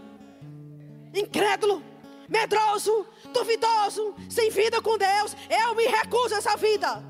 incrédulo, 1.12 1.84
medroso, 2.26 3.06
duvidoso, 3.30 4.14
sem 4.30 4.48
vida 4.48 4.80
com 4.80 4.96
Deus. 4.96 5.36
Eu 5.50 5.74
me 5.74 5.84
recuso 5.84 6.34
a 6.34 6.38
essa 6.38 6.56
vida. 6.56 7.04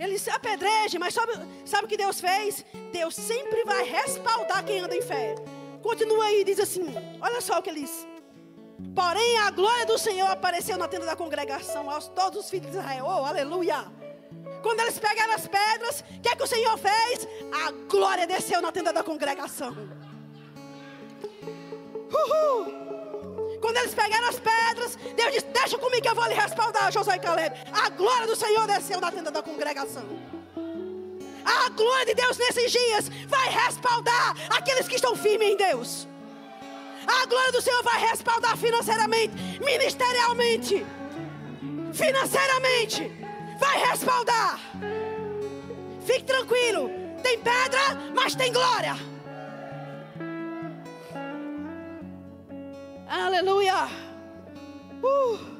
Ele 0.00 0.18
se 0.18 0.30
apedreje, 0.30 0.98
mas 0.98 1.12
sabe, 1.12 1.32
sabe 1.66 1.84
o 1.84 1.88
que 1.88 1.98
Deus 1.98 2.22
fez? 2.22 2.64
Deus 2.90 3.14
sempre 3.14 3.64
vai 3.64 3.84
respaldar 3.84 4.64
quem 4.64 4.80
anda 4.80 4.96
em 4.96 5.02
fé. 5.02 5.34
Continua 5.82 6.24
aí, 6.24 6.42
diz 6.42 6.58
assim: 6.58 6.86
olha 7.20 7.42
só 7.42 7.58
o 7.58 7.62
que 7.62 7.68
ele. 7.68 7.84
Porém, 8.94 9.38
a 9.38 9.50
glória 9.50 9.86
do 9.86 9.98
Senhor 9.98 10.30
apareceu 10.30 10.76
na 10.76 10.86
tenda 10.86 11.06
da 11.06 11.16
congregação 11.16 11.88
aos 11.90 12.08
todos 12.08 12.44
os 12.44 12.50
filhos 12.50 12.70
de 12.70 12.76
Israel. 12.76 13.04
Oh, 13.06 13.24
aleluia! 13.24 13.86
Quando 14.62 14.80
eles 14.80 14.98
pegaram 14.98 15.34
as 15.34 15.46
pedras, 15.46 16.00
o 16.00 16.20
que 16.20 16.28
é 16.28 16.36
que 16.36 16.42
o 16.42 16.46
Senhor 16.46 16.78
fez? 16.78 17.26
A 17.66 17.72
glória 17.88 18.26
desceu 18.26 18.60
na 18.60 18.70
tenda 18.70 18.92
da 18.92 19.02
congregação. 19.02 19.76
Uhul! 22.12 23.58
Quando 23.60 23.76
eles 23.76 23.94
pegaram 23.94 24.28
as 24.28 24.38
pedras, 24.38 24.96
Deus 25.16 25.32
disse: 25.32 25.46
Deixa 25.46 25.78
comigo 25.78 26.02
que 26.02 26.08
eu 26.08 26.14
vou 26.14 26.26
lhe 26.26 26.34
respaldar, 26.34 26.92
Josué 26.92 27.16
e 27.16 27.20
Caleb. 27.20 27.56
A 27.72 27.88
glória 27.90 28.26
do 28.26 28.36
Senhor 28.36 28.66
desceu 28.66 29.00
na 29.00 29.10
tenda 29.10 29.30
da 29.30 29.42
congregação. 29.42 30.04
A 31.44 31.68
glória 31.70 32.06
de 32.06 32.14
Deus 32.14 32.36
nesses 32.38 32.70
dias 32.70 33.08
vai 33.26 33.48
respaldar 33.48 34.36
aqueles 34.50 34.86
que 34.86 34.96
estão 34.96 35.16
firmes 35.16 35.48
em 35.48 35.56
Deus. 35.56 36.08
A 37.06 37.26
glória 37.26 37.52
do 37.52 37.60
Senhor 37.60 37.82
vai 37.82 38.00
respaldar 38.00 38.56
financeiramente, 38.56 39.34
ministerialmente, 39.60 40.86
financeiramente. 41.92 43.10
Vai 43.58 43.78
respaldar. 43.86 44.58
Fique 46.04 46.24
tranquilo. 46.24 46.90
Tem 47.22 47.38
pedra, 47.38 47.80
mas 48.14 48.34
tem 48.34 48.52
glória. 48.52 48.96
Aleluia. 53.08 53.88
Uh. 55.02 55.52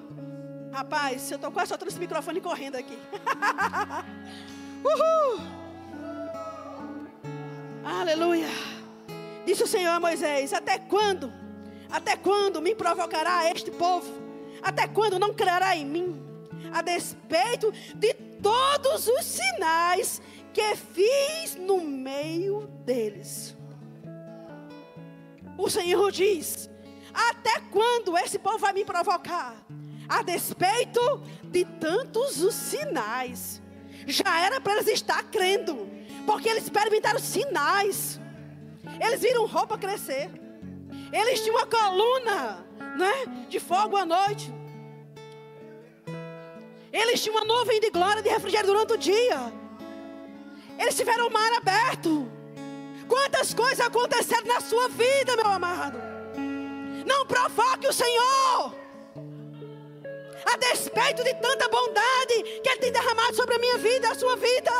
Rapaz, 0.72 1.30
eu 1.30 1.38
tô 1.38 1.50
quase 1.50 1.68
soltando 1.68 1.88
esse 1.88 1.98
microfone 1.98 2.40
correndo 2.40 2.76
aqui. 2.76 2.98
Uhul. 4.82 5.38
Aleluia. 7.84 8.48
Disse 9.44 9.62
o 9.62 9.66
Senhor 9.66 9.92
a 9.92 10.00
Moisés: 10.00 10.52
Até 10.52 10.78
quando? 10.78 11.32
Até 11.90 12.16
quando 12.16 12.62
me 12.62 12.74
provocará 12.74 13.50
este 13.50 13.70
povo? 13.70 14.10
Até 14.62 14.86
quando 14.86 15.18
não 15.18 15.34
crerá 15.34 15.76
em 15.76 15.84
mim? 15.84 16.22
A 16.72 16.80
despeito 16.80 17.72
de 17.94 18.14
todos 18.14 19.06
os 19.08 19.24
sinais 19.24 20.22
que 20.52 20.76
fiz 20.76 21.56
no 21.56 21.80
meio 21.80 22.66
deles. 22.84 23.56
O 25.58 25.68
Senhor 25.68 26.10
diz: 26.10 26.70
Até 27.12 27.60
quando 27.70 28.16
esse 28.16 28.38
povo 28.38 28.58
vai 28.58 28.72
me 28.72 28.84
provocar? 28.84 29.56
A 30.08 30.22
despeito 30.22 31.00
de 31.44 31.64
tantos 31.64 32.42
os 32.42 32.54
sinais. 32.54 33.60
Já 34.06 34.40
era 34.44 34.60
para 34.60 34.74
eles 34.74 34.88
estar 34.88 35.22
crendo, 35.24 35.88
porque 36.26 36.48
eles 36.48 36.64
experimentaram 36.64 37.18
sinais. 37.18 38.20
Eles 39.04 39.20
viram 39.20 39.46
roupa 39.46 39.76
crescer. 39.76 40.30
Eles 41.12 41.40
tinham 41.40 41.56
uma 41.56 41.66
coluna, 41.66 42.64
né, 42.96 43.46
de 43.48 43.58
fogo 43.58 43.96
à 43.96 44.06
noite. 44.06 44.52
Eles 46.92 47.20
tinham 47.22 47.36
uma 47.36 47.44
nuvem 47.44 47.80
de 47.80 47.90
glória 47.90 48.22
de 48.22 48.28
refrigério 48.28 48.66
durante 48.66 48.92
o 48.92 48.98
dia. 48.98 49.52
Eles 50.78 50.96
tiveram 50.96 51.26
o 51.26 51.32
mar 51.32 51.52
aberto. 51.54 52.30
Quantas 53.08 53.52
coisas 53.52 53.80
aconteceram 53.80 54.46
na 54.46 54.60
sua 54.60 54.88
vida, 54.88 55.36
meu 55.36 55.48
amado? 55.48 55.98
Não 57.04 57.26
provoque 57.26 57.88
o 57.88 57.92
Senhor. 57.92 58.74
A 60.44 60.56
despeito 60.58 61.24
de 61.24 61.34
tanta 61.34 61.68
bondade 61.68 62.42
que 62.62 62.68
Ele 62.68 62.80
tem 62.80 62.92
derramado 62.92 63.34
sobre 63.34 63.56
a 63.56 63.58
minha 63.58 63.78
vida, 63.78 64.10
a 64.10 64.14
sua 64.14 64.36
vida. 64.36 64.72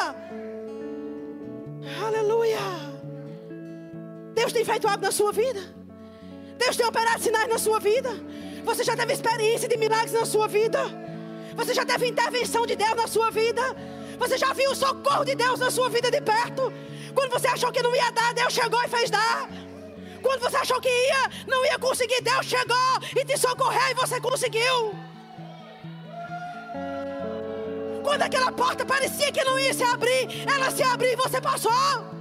Aleluia. 2.06 2.91
Deus 4.34 4.52
tem 4.52 4.64
feito 4.64 4.88
algo 4.88 5.02
na 5.02 5.12
sua 5.12 5.32
vida. 5.32 5.60
Deus 6.58 6.76
tem 6.76 6.86
operado 6.86 7.22
sinais 7.22 7.48
na 7.48 7.58
sua 7.58 7.78
vida. 7.80 8.10
Você 8.64 8.84
já 8.84 8.96
teve 8.96 9.12
experiência 9.12 9.68
de 9.68 9.76
milagres 9.76 10.12
na 10.12 10.24
sua 10.24 10.48
vida. 10.48 10.80
Você 11.54 11.74
já 11.74 11.84
teve 11.84 12.08
intervenção 12.08 12.66
de 12.66 12.76
Deus 12.76 12.94
na 12.94 13.06
sua 13.06 13.30
vida. 13.30 13.62
Você 14.18 14.38
já 14.38 14.52
viu 14.52 14.70
o 14.70 14.74
socorro 14.74 15.24
de 15.24 15.34
Deus 15.34 15.58
na 15.58 15.70
sua 15.70 15.88
vida 15.88 16.10
de 16.10 16.20
perto. 16.20 16.72
Quando 17.14 17.30
você 17.30 17.48
achou 17.48 17.70
que 17.72 17.82
não 17.82 17.94
ia 17.94 18.10
dar, 18.12 18.32
Deus 18.32 18.52
chegou 18.52 18.82
e 18.82 18.88
fez 18.88 19.10
dar. 19.10 19.48
Quando 20.22 20.40
você 20.40 20.56
achou 20.56 20.80
que 20.80 20.88
ia, 20.88 21.30
não 21.48 21.64
ia 21.66 21.78
conseguir, 21.78 22.22
Deus 22.22 22.46
chegou 22.46 22.76
e 23.16 23.24
te 23.24 23.36
socorreu 23.36 23.90
e 23.90 23.94
você 23.94 24.20
conseguiu. 24.20 24.94
Quando 28.04 28.22
aquela 28.22 28.52
porta 28.52 28.84
parecia 28.86 29.32
que 29.32 29.42
não 29.44 29.58
ia 29.58 29.74
se 29.74 29.82
abrir, 29.82 30.48
ela 30.48 30.70
se 30.70 30.82
abriu 30.82 31.12
e 31.12 31.16
você 31.16 31.40
passou 31.40 32.11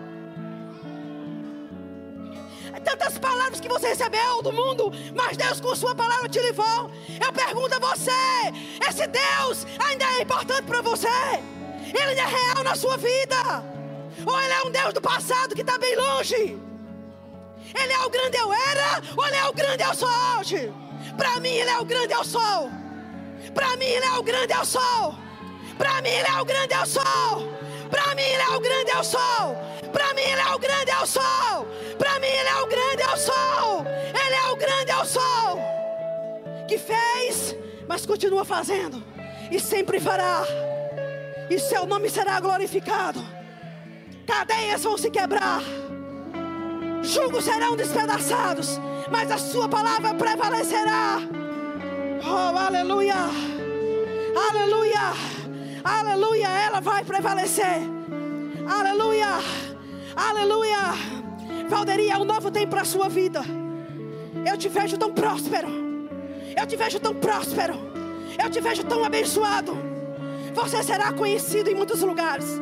tantas 2.82 3.18
palavras 3.18 3.60
que 3.60 3.68
você 3.68 3.90
recebeu 3.90 4.42
do 4.42 4.52
mundo, 4.52 4.92
mas 5.16 5.38
Deus 5.38 5.60
com 5.60 5.76
sua 5.76 5.96
palavra 5.96 6.28
te 6.30 6.40
levou. 6.40 6.92
Eu 7.24 7.32
pergunto 7.34 7.76
a 7.76 7.80
você: 7.80 8.12
esse 8.88 9.08
Deus 9.08 9.66
ainda 9.86 10.06
é 10.06 10.22
importante 10.22 10.64
para 10.64 10.82
você? 10.82 11.08
Ele 11.88 12.20
é 12.20 12.26
real 12.26 12.64
na 12.64 12.76
sua 12.76 12.98
vida? 12.98 13.64
Ou 14.26 14.42
ele 14.42 14.54
é 14.54 14.64
um 14.64 14.72
Deus 14.72 14.94
do 14.94 15.02
passado 15.02 15.56
que 15.56 15.62
está 15.62 15.78
bem 15.78 15.96
longe? 15.96 16.60
Ele 17.74 17.94
é 17.94 18.06
o 18.06 18.10
grande 18.10 18.38
eu 18.38 18.54
era, 18.54 19.02
ou 19.16 19.26
ele 19.28 19.36
é 19.36 19.46
o 19.48 19.54
grande 19.54 19.84
eu 19.84 19.94
sou 19.96 20.10
hoje? 20.40 20.74
Para 21.18 21.40
mim, 21.40 21.50
ele 21.50 21.70
é 21.70 21.80
o 21.80 21.86
grande 21.86 22.14
eu 22.14 22.24
sou. 22.24 22.70
Para 23.54 23.76
mim, 23.78 23.86
ele 23.86 24.06
é 24.06 24.18
o 24.18 24.24
grande 24.24 24.54
eu 24.54 24.66
sou. 24.66 25.16
Para 25.78 26.02
mim, 26.02 26.10
ele 26.10 26.28
é 26.28 26.42
o 26.42 26.46
grande 26.46 26.74
eu 26.74 26.86
sou. 26.86 27.02
Para 27.90 28.16
mim, 28.16 28.22
ele 28.22 28.42
é 28.42 28.50
o 28.56 28.60
grande 28.60 28.92
eu 28.92 29.04
sou. 29.04 29.56
Para 29.92 30.14
mim, 30.14 30.22
ele 30.22 30.42
é 30.42 30.56
o 30.56 30.60
grande 30.60 30.92
eu 30.92 31.06
sou. 31.06 31.68
Para 31.98 32.11
Que 36.72 36.78
fez, 36.78 37.54
mas 37.86 38.06
continua 38.06 38.46
fazendo. 38.46 39.04
E 39.52 39.60
sempre 39.60 40.00
fará. 40.00 40.42
E 41.50 41.60
seu 41.60 41.86
nome 41.86 42.10
será 42.10 42.40
glorificado. 42.40 43.22
Cadeias 44.26 44.82
vão 44.82 44.98
se 44.98 45.12
quebrar. 45.12 45.62
Julgos 47.04 47.44
serão 47.44 47.76
despedaçados. 47.76 48.80
Mas 49.12 49.30
a 49.30 49.38
sua 49.38 49.68
palavra 49.68 50.14
prevalecerá. 50.14 51.18
Oh, 52.26 52.58
aleluia. 52.58 53.16
Aleluia. 54.50 55.12
Aleluia. 55.84 56.48
Ela 56.48 56.80
vai 56.80 57.04
prevalecer. 57.04 57.82
Aleluia. 58.66 59.28
Aleluia. 60.16 60.78
Valderia, 61.68 62.18
um 62.18 62.24
novo 62.24 62.50
tempo 62.50 62.70
para 62.70 62.84
a 62.84 62.86
sua 62.86 63.10
vida. 63.10 63.42
Eu 64.50 64.58
te 64.58 64.70
vejo 64.70 64.98
tão 64.98 65.14
próspero. 65.14 65.81
Eu 66.56 66.68
te 66.68 66.76
vejo 66.76 67.00
tão 67.00 67.14
próspero. 67.14 67.74
Eu 68.42 68.50
te 68.50 68.60
vejo 68.60 68.84
tão 68.84 69.04
abençoado. 69.04 69.78
Você 70.54 70.84
será 70.84 71.12
conhecido 71.14 71.70
em 71.70 71.76
muitos 71.76 72.02
lugares. 72.02 72.60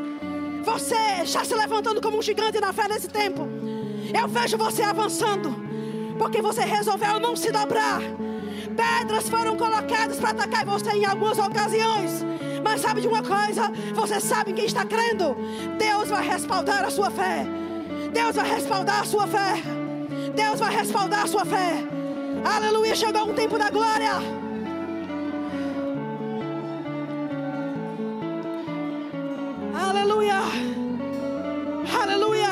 Você 0.64 0.96
está 1.24 1.44
se 1.44 1.56
levantando 1.56 2.02
como 2.02 2.18
um 2.18 2.22
gigante 2.22 2.60
na 2.60 2.74
fé 2.74 2.88
nesse 2.88 3.08
tempo. 3.08 3.48
Eu 4.14 4.28
vejo 4.28 4.58
você 4.58 4.84
avançando. 4.84 5.56
Porque 6.18 6.42
você 6.42 6.62
resolveu 6.62 7.20
não 7.20 7.36
se 7.36 7.52
dobrar. 7.52 8.02
Pedras 8.76 9.30
foram 9.30 9.58
colocadas 9.58 10.20
para 10.20 10.32
atacar 10.32 10.66
você 10.66 10.92
em 10.92 11.06
algumas 11.06 11.38
ocasiões. 11.40 12.24
Mas 12.64 12.82
sabe 12.82 13.02
de 13.02 13.08
uma 13.08 13.24
coisa? 13.24 13.72
Você 13.96 14.20
sabe 14.20 14.54
quem 14.54 14.66
está 14.66 14.86
crendo. 14.86 15.36
Deus 15.78 16.10
vai 16.10 16.28
respaldar 16.28 16.84
a 16.84 16.90
sua 16.90 17.10
fé. 17.10 17.46
Deus 18.14 18.36
vai 18.36 18.50
respaldar 18.50 19.02
a 19.02 19.06
sua 19.06 19.28
fé. 19.28 19.62
Deus 20.36 20.60
vai 20.60 20.76
respaldar 20.76 21.24
a 21.24 21.28
sua 21.28 21.46
fé. 21.46 21.99
Aleluia, 22.44 22.96
chegou 22.96 23.30
um 23.30 23.34
tempo 23.34 23.58
da 23.58 23.70
glória. 23.70 24.14
Aleluia. 29.74 30.40
Aleluia. 32.02 32.50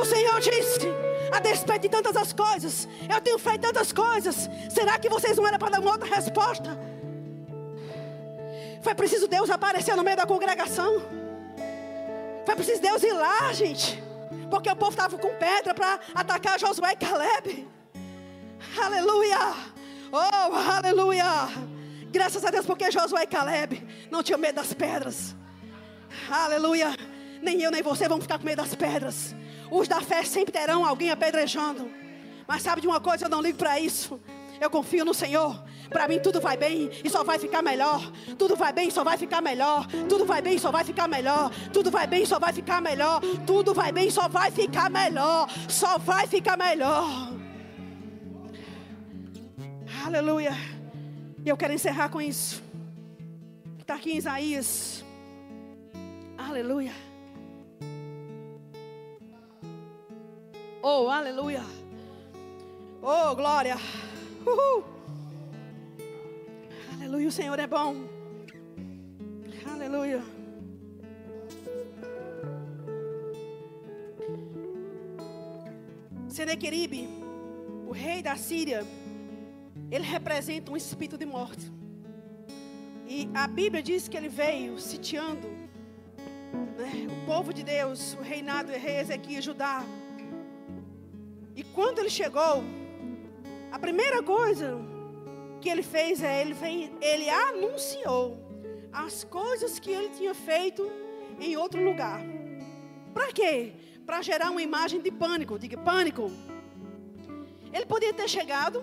O 0.00 0.04
Senhor 0.04 0.40
disse: 0.40 0.88
a 1.32 1.40
despeito 1.40 1.82
de 1.82 1.88
tantas 1.88 2.16
as 2.16 2.32
coisas, 2.32 2.88
eu 3.08 3.20
tenho 3.20 3.38
feito 3.38 3.62
tantas 3.62 3.92
coisas. 3.92 4.48
Será 4.68 4.98
que 4.98 5.08
vocês 5.08 5.36
não 5.36 5.46
eram 5.46 5.58
para 5.58 5.70
dar 5.70 5.80
uma 5.80 5.92
outra 5.92 6.08
resposta? 6.08 6.78
Foi 8.82 8.94
preciso 8.94 9.28
Deus 9.28 9.50
aparecer 9.50 9.96
no 9.96 10.02
meio 10.02 10.16
da 10.16 10.26
congregação. 10.26 11.02
Foi 12.46 12.54
preciso 12.54 12.80
Deus 12.80 13.02
ir 13.02 13.12
lá, 13.12 13.52
gente. 13.52 14.02
Porque 14.50 14.70
o 14.70 14.76
povo 14.76 14.90
estava 14.90 15.18
com 15.18 15.34
pedra 15.34 15.74
para 15.74 16.00
atacar 16.14 16.58
Josué 16.58 16.92
e 16.92 16.96
Caleb. 16.96 17.79
Aleluia! 18.82 19.54
Oh, 20.12 20.54
aleluia! 20.76 21.24
Graças 22.10 22.44
a 22.44 22.50
Deus, 22.50 22.66
porque 22.66 22.90
Josué 22.90 23.22
e 23.22 23.26
Caleb 23.26 23.86
não 24.10 24.22
tinham 24.22 24.38
medo 24.38 24.56
das 24.56 24.72
pedras. 24.72 25.36
Aleluia. 26.28 26.96
Nem 27.40 27.62
eu 27.62 27.70
nem 27.70 27.82
você 27.82 28.08
vamos 28.08 28.24
ficar 28.24 28.38
com 28.38 28.44
medo 28.44 28.62
das 28.62 28.74
pedras. 28.74 29.34
Os 29.70 29.86
da 29.86 30.00
fé 30.00 30.24
sempre 30.24 30.52
terão 30.52 30.84
alguém 30.84 31.10
apedrejando. 31.10 31.90
Mas 32.46 32.62
sabe 32.62 32.80
de 32.80 32.88
uma 32.88 33.00
coisa, 33.00 33.26
eu 33.26 33.28
não 33.30 33.40
ligo 33.40 33.56
para 33.56 33.78
isso. 33.78 34.20
Eu 34.60 34.68
confio 34.68 35.04
no 35.04 35.14
Senhor. 35.14 35.62
Para 35.88 36.06
mim 36.06 36.18
tudo 36.18 36.40
vai 36.40 36.56
bem 36.56 36.90
e 37.02 37.08
só 37.08 37.24
vai 37.24 37.38
ficar 37.38 37.62
melhor. 37.62 38.12
Tudo 38.36 38.56
vai 38.56 38.72
bem 38.72 38.88
e 38.88 38.90
só 38.90 39.02
vai 39.02 39.16
ficar 39.16 39.40
melhor. 39.40 39.86
Tudo 40.08 40.26
vai 40.26 40.42
bem 40.42 40.56
e 40.56 40.60
só 40.60 40.70
vai 40.70 40.84
ficar 40.84 41.08
melhor. 41.08 41.50
Tudo 41.72 41.90
vai 41.90 42.06
bem 42.06 42.24
e 42.24 42.26
só 42.26 42.38
vai 42.38 42.52
ficar 42.52 42.80
melhor. 42.80 43.20
Tudo 43.46 43.72
vai 43.72 43.92
bem 43.92 44.08
e 44.08 44.12
só 44.12 44.28
vai 44.28 44.50
ficar 44.50 44.90
melhor. 44.90 45.48
Só 45.68 45.96
vai 45.96 46.26
ficar 46.26 46.56
melhor. 46.56 47.39
Aleluia. 50.04 50.52
E 51.44 51.48
eu 51.48 51.56
quero 51.56 51.74
encerrar 51.74 52.08
com 52.08 52.20
isso. 52.20 52.62
Está 53.78 53.94
aqui 53.94 54.12
em 54.12 54.16
Isaías. 54.16 55.04
Aleluia. 56.38 56.92
Oh, 60.82 61.08
aleluia. 61.08 61.62
Oh, 63.02 63.34
glória. 63.34 63.76
Uhul. 64.46 64.84
Aleluia, 66.94 67.28
o 67.28 67.32
Senhor 67.32 67.58
é 67.58 67.66
bom. 67.66 67.94
Aleluia. 69.70 70.22
Senequeribe, 76.28 77.08
o 77.86 77.92
rei 77.92 78.22
da 78.22 78.36
Síria, 78.36 78.86
ele 79.90 80.04
representa 80.04 80.70
um 80.70 80.76
espírito 80.76 81.18
de 81.18 81.26
morte. 81.26 81.70
E 83.06 83.28
a 83.34 83.46
Bíblia 83.46 83.82
diz 83.82 84.06
que 84.08 84.16
ele 84.16 84.28
veio 84.28 84.78
sitiando 84.78 85.48
né, 86.78 87.08
o 87.10 87.26
povo 87.26 87.52
de 87.52 87.64
Deus, 87.64 88.14
o 88.14 88.22
reinado 88.22 88.70
do 88.72 88.78
rei 88.78 88.98
Ezequias, 88.98 89.44
Judá. 89.44 89.84
E 91.56 91.64
quando 91.64 91.98
ele 91.98 92.10
chegou, 92.10 92.62
a 93.72 93.78
primeira 93.78 94.22
coisa 94.22 94.78
que 95.60 95.68
ele 95.68 95.82
fez 95.82 96.22
é 96.22 96.40
ele, 96.40 96.54
veio, 96.54 96.96
ele 97.00 97.28
anunciou 97.28 98.38
as 98.92 99.24
coisas 99.24 99.78
que 99.78 99.90
ele 99.90 100.10
tinha 100.10 100.34
feito 100.34 100.88
em 101.38 101.56
outro 101.56 101.82
lugar. 101.82 102.20
Para 103.12 103.32
quê? 103.32 103.72
Para 104.06 104.22
gerar 104.22 104.50
uma 104.50 104.62
imagem 104.62 105.00
de 105.00 105.10
pânico. 105.10 105.58
Diga 105.58 105.76
pânico. 105.76 106.30
Ele 107.72 107.86
poderia 107.86 108.14
ter 108.14 108.28
chegado, 108.28 108.82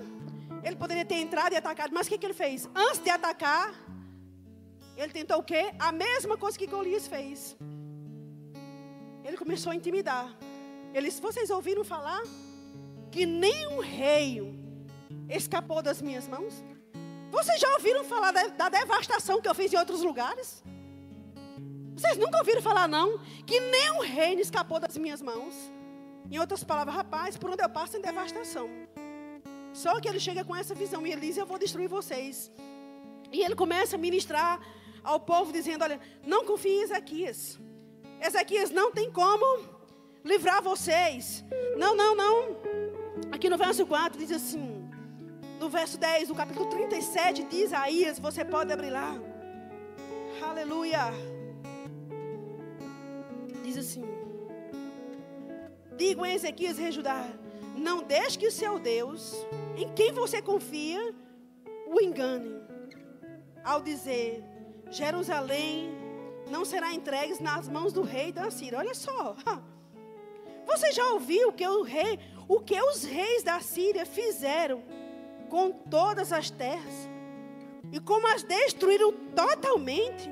ele 0.63 0.75
poderia 0.75 1.05
ter 1.05 1.15
entrado 1.15 1.53
e 1.53 1.55
atacado, 1.55 1.91
mas 1.93 2.07
o 2.07 2.09
que, 2.09 2.17
que 2.17 2.25
ele 2.25 2.33
fez? 2.33 2.69
Antes 2.75 2.99
de 2.99 3.09
atacar, 3.09 3.73
ele 4.95 5.11
tentou 5.11 5.37
o 5.39 5.43
quê? 5.43 5.73
A 5.79 5.91
mesma 5.91 6.37
coisa 6.37 6.57
que 6.57 6.67
Golias 6.67 7.07
fez. 7.07 7.55
Ele 9.23 9.37
começou 9.37 9.71
a 9.71 9.75
intimidar. 9.75 10.35
Ele 10.93 11.07
disse: 11.07 11.21
Vocês 11.21 11.49
ouviram 11.49 11.83
falar 11.83 12.21
que 13.11 13.25
nenhum 13.25 13.79
rei 13.79 14.41
escapou 15.29 15.81
das 15.81 16.01
minhas 16.01 16.27
mãos? 16.27 16.63
Vocês 17.29 17.59
já 17.59 17.73
ouviram 17.73 18.03
falar 18.03 18.31
da, 18.31 18.47
da 18.47 18.69
devastação 18.69 19.41
que 19.41 19.47
eu 19.47 19.55
fiz 19.55 19.71
em 19.73 19.77
outros 19.77 20.01
lugares? 20.01 20.63
Vocês 21.95 22.17
nunca 22.17 22.37
ouviram 22.37 22.61
falar, 22.61 22.87
não, 22.87 23.19
que 23.45 23.59
nenhum 23.59 24.01
reino 24.01 24.39
escapou 24.39 24.79
das 24.79 24.95
minhas 24.97 25.21
mãos? 25.21 25.53
Em 26.29 26.37
outras 26.37 26.63
palavras, 26.63 26.95
rapaz, 26.95 27.37
por 27.37 27.49
onde 27.49 27.63
eu 27.63 27.69
passo 27.69 27.93
tem 27.93 28.01
devastação. 28.01 28.69
Só 29.83 29.93
que 30.01 30.07
ele 30.09 30.21
chega 30.27 30.43
com 30.47 30.55
essa 30.61 30.73
visão 30.81 31.01
e 31.05 31.11
ele 31.11 31.21
diz: 31.27 31.37
Eu 31.37 31.47
vou 31.51 31.59
destruir 31.63 31.89
vocês. 31.97 32.51
E 33.31 33.41
ele 33.45 33.55
começa 33.63 33.95
a 33.95 34.03
ministrar 34.07 34.53
ao 35.03 35.19
povo, 35.31 35.51
dizendo: 35.57 35.83
Olha, 35.87 35.99
não 36.33 36.41
confie 36.49 36.75
em 36.77 36.83
Ezequias. 36.87 37.59
Ezequias 38.27 38.71
não 38.79 38.87
tem 38.91 39.11
como 39.11 39.45
livrar 40.31 40.61
vocês. 40.71 41.43
Não, 41.83 41.95
não, 42.01 42.11
não. 42.23 42.37
Aqui 43.31 43.49
no 43.53 43.57
verso 43.65 43.85
4 43.85 44.17
diz 44.17 44.31
assim: 44.39 44.65
no 45.59 45.69
verso 45.69 45.97
10 45.97 46.29
do 46.29 46.35
capítulo 46.35 46.67
37 46.69 47.43
de 47.43 47.57
Isaías, 47.67 48.19
você 48.19 48.43
pode 48.45 48.71
abrir 48.73 48.89
lá. 48.89 49.11
Aleluia. 50.49 51.05
Diz 53.63 53.77
assim: 53.77 54.03
Digo 55.95 56.25
em 56.25 56.33
Ezequias 56.33 56.77
rei 56.77 56.91
Judá, 56.91 57.21
não 57.77 58.03
deixe 58.03 58.37
que 58.37 58.47
o 58.47 58.51
seu 58.51 58.79
Deus, 58.79 59.33
em 59.77 59.93
quem 59.93 60.11
você 60.11 60.41
confia, 60.41 61.13
o 61.87 62.01
engane. 62.01 62.61
Ao 63.63 63.81
dizer, 63.81 64.43
Jerusalém 64.89 65.89
não 66.49 66.65
será 66.65 66.93
entregue 66.93 67.41
nas 67.41 67.67
mãos 67.67 67.93
do 67.93 68.01
rei 68.01 68.31
da 68.31 68.49
Síria. 68.49 68.79
Olha 68.79 68.93
só. 68.93 69.35
Você 70.65 70.91
já 70.91 71.11
ouviu 71.13 71.53
que 71.53 71.65
o 71.65 71.81
rei, 71.81 72.19
o 72.47 72.59
que 72.59 72.79
os 72.79 73.03
reis 73.03 73.41
da 73.41 73.61
Síria 73.61 74.05
fizeram 74.05 74.83
com 75.49 75.71
todas 75.71 76.33
as 76.33 76.49
terras 76.49 77.09
e 77.91 78.01
como 78.01 78.27
as 78.27 78.43
destruíram 78.43 79.13
totalmente. 79.33 80.29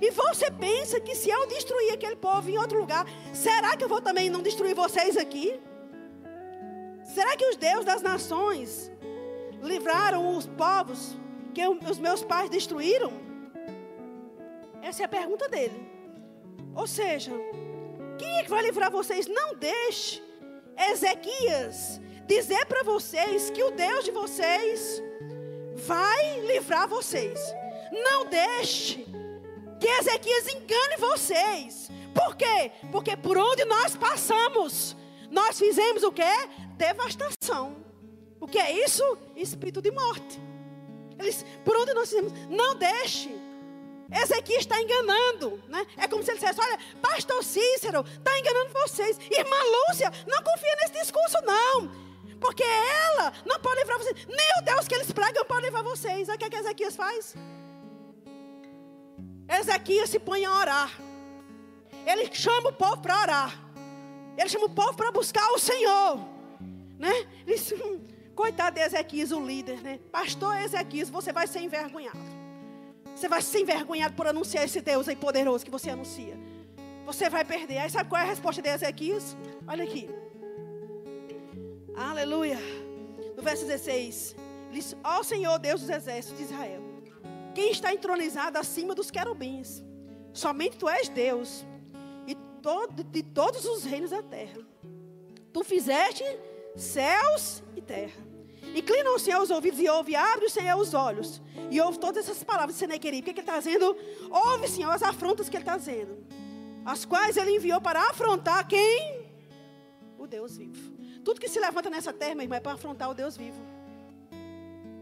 E 0.00 0.10
você 0.10 0.50
pensa 0.50 0.98
que 0.98 1.14
se 1.14 1.28
eu 1.28 1.46
destruir 1.46 1.92
aquele 1.92 2.16
povo 2.16 2.48
em 2.48 2.56
outro 2.56 2.80
lugar, 2.80 3.06
será 3.32 3.76
que 3.76 3.84
eu 3.84 3.88
vou 3.88 4.00
também 4.00 4.30
não 4.30 4.42
destruir 4.42 4.74
vocês 4.74 5.18
aqui? 5.18 5.60
Será 7.14 7.36
que 7.36 7.46
os 7.46 7.56
deuses 7.56 7.84
das 7.84 8.00
nações 8.00 8.90
livraram 9.60 10.34
os 10.34 10.46
povos 10.46 11.14
que 11.54 11.62
os 11.66 11.98
meus 11.98 12.24
pais 12.24 12.48
destruíram? 12.48 13.12
Essa 14.80 15.02
é 15.02 15.04
a 15.04 15.08
pergunta 15.08 15.46
dele. 15.46 15.78
Ou 16.74 16.86
seja, 16.86 17.32
quem 18.18 18.38
é 18.38 18.44
que 18.44 18.50
vai 18.50 18.62
livrar 18.62 18.90
vocês? 18.90 19.26
Não 19.26 19.54
deixe 19.54 20.22
Ezequias 20.90 22.00
dizer 22.26 22.64
para 22.64 22.82
vocês 22.82 23.50
que 23.50 23.62
o 23.62 23.72
Deus 23.72 24.06
de 24.06 24.10
vocês 24.10 25.02
vai 25.74 26.40
livrar 26.40 26.88
vocês. 26.88 27.38
Não 27.92 28.24
deixe 28.24 29.04
que 29.78 29.86
Ezequias 29.86 30.48
engane 30.48 30.96
vocês. 30.98 31.90
Por 32.14 32.36
quê? 32.36 32.72
Porque 32.90 33.14
por 33.18 33.36
onde 33.36 33.66
nós 33.66 33.94
passamos, 33.96 34.96
nós 35.32 35.58
fizemos 35.58 36.02
o 36.02 36.12
que? 36.12 36.22
Devastação. 36.76 37.74
O 38.38 38.46
que 38.46 38.58
é 38.58 38.84
isso? 38.84 39.02
Espírito 39.34 39.80
de 39.80 39.90
morte. 39.90 40.38
Eles, 41.18 41.44
por 41.64 41.74
onde 41.74 41.94
nós 41.94 42.10
fizemos? 42.10 42.32
Não 42.50 42.74
deixe. 42.74 43.30
Ezequias 44.12 44.60
está 44.60 44.78
enganando, 44.78 45.62
né? 45.68 45.86
É 45.96 46.06
como 46.06 46.22
se 46.22 46.30
ele 46.30 46.38
dissesse: 46.38 46.60
Olha, 46.60 46.78
Pastor 47.00 47.42
Cícero 47.42 48.04
está 48.06 48.38
enganando 48.38 48.74
vocês. 48.74 49.18
Irmã 49.30 49.56
Lúcia, 49.88 50.12
não 50.26 50.42
confia 50.42 50.76
nesse 50.82 51.00
discurso, 51.00 51.38
não. 51.46 51.90
Porque 52.38 52.62
ela 52.62 53.32
não 53.46 53.58
pode 53.58 53.80
livrar 53.80 53.98
vocês. 53.98 54.26
Nem 54.26 54.48
o 54.58 54.64
Deus 54.64 54.86
que 54.86 54.94
eles 54.94 55.10
pregam 55.12 55.46
pode 55.46 55.64
livrar 55.64 55.82
vocês. 55.82 56.28
Olha 56.28 56.36
o 56.36 56.38
que, 56.38 56.44
é 56.44 56.50
que 56.50 56.56
Ezequias 56.56 56.94
faz. 56.94 57.34
Ezequias 59.48 60.10
se 60.10 60.18
põe 60.18 60.44
a 60.44 60.52
orar. 60.52 60.90
Ele 62.04 62.28
chama 62.34 62.68
o 62.68 62.72
povo 62.72 62.98
para 62.98 63.18
orar. 63.18 63.71
Ele 64.36 64.48
chama 64.48 64.66
o 64.66 64.70
povo 64.70 64.94
para 64.94 65.10
buscar 65.10 65.46
o 65.52 65.58
Senhor. 65.58 66.18
Né? 66.98 67.26
Ele 67.46 67.56
diz, 67.56 67.72
hum, 67.72 68.00
coitado 68.34 68.76
de 68.76 68.82
Ezequias, 68.82 69.32
o 69.32 69.44
líder. 69.44 69.82
Né? 69.82 70.00
Pastor 70.10 70.56
Ezequias, 70.60 71.10
você 71.10 71.32
vai 71.32 71.46
ser 71.46 71.60
envergonhado. 71.60 72.18
Você 73.14 73.28
vai 73.28 73.42
ser 73.42 73.60
envergonhado 73.60 74.14
por 74.14 74.26
anunciar 74.26 74.64
esse 74.64 74.80
Deus 74.80 75.08
aí 75.08 75.16
poderoso 75.16 75.64
que 75.64 75.70
você 75.70 75.90
anuncia. 75.90 76.36
Você 77.04 77.28
vai 77.28 77.44
perder. 77.44 77.78
Aí 77.78 77.90
sabe 77.90 78.08
qual 78.08 78.20
é 78.20 78.24
a 78.24 78.28
resposta 78.28 78.62
de 78.62 78.68
Ezequias? 78.68 79.36
Olha 79.66 79.84
aqui. 79.84 80.08
Aleluia. 81.94 82.58
No 83.36 83.42
verso 83.42 83.66
16, 83.66 84.36
diz: 84.70 84.96
Ó 85.04 85.22
Senhor 85.22 85.58
Deus 85.58 85.80
dos 85.80 85.90
exércitos 85.90 86.38
de 86.38 86.44
Israel, 86.44 86.82
quem 87.54 87.70
está 87.70 87.92
entronizado 87.92 88.58
acima 88.58 88.94
dos 88.94 89.10
querubins, 89.10 89.82
somente 90.32 90.78
tu 90.78 90.88
és 90.88 91.08
Deus, 91.08 91.66
todo, 92.62 93.04
de 93.04 93.22
todos 93.22 93.64
os 93.64 93.84
reinos 93.84 94.10
da 94.10 94.22
terra. 94.22 94.58
Tu 95.52 95.64
fizeste 95.64 96.24
céus 96.76 97.62
e 97.76 97.82
terra. 97.82 98.32
Inclina 98.74 99.10
o 99.10 99.18
Senhor 99.18 99.42
os 99.42 99.50
ouvidos 99.50 99.80
e 99.80 99.88
ouve, 99.88 100.16
abre 100.16 100.46
o 100.46 100.50
Senhor 100.50 100.78
os 100.78 100.94
olhos. 100.94 101.42
E 101.70 101.80
ouve 101.80 101.98
todas 101.98 102.24
essas 102.24 102.42
palavras 102.42 102.74
de 102.74 102.78
Senequeribe. 102.78 103.20
O 103.20 103.24
que, 103.24 103.30
é 103.30 103.34
que 103.34 103.40
ele 103.40 103.48
está 103.48 103.58
dizendo? 103.58 103.96
Ouve, 104.30 104.68
Senhor, 104.68 104.90
as 104.90 105.02
afrontas 105.02 105.48
que 105.48 105.56
ele 105.56 105.62
está 105.62 105.76
dizendo. 105.76 106.24
As 106.84 107.04
quais 107.04 107.36
ele 107.36 107.56
enviou 107.56 107.80
para 107.80 108.00
afrontar 108.10 108.66
quem? 108.66 109.26
O 110.18 110.26
Deus 110.26 110.56
vivo. 110.56 110.92
Tudo 111.24 111.40
que 111.40 111.48
se 111.48 111.60
levanta 111.60 111.90
nessa 111.90 112.12
terra, 112.12 112.34
meu 112.34 112.44
irmão, 112.44 112.56
é 112.56 112.60
para 112.60 112.72
afrontar 112.72 113.10
o 113.10 113.14
Deus 113.14 113.36
vivo. 113.36 113.60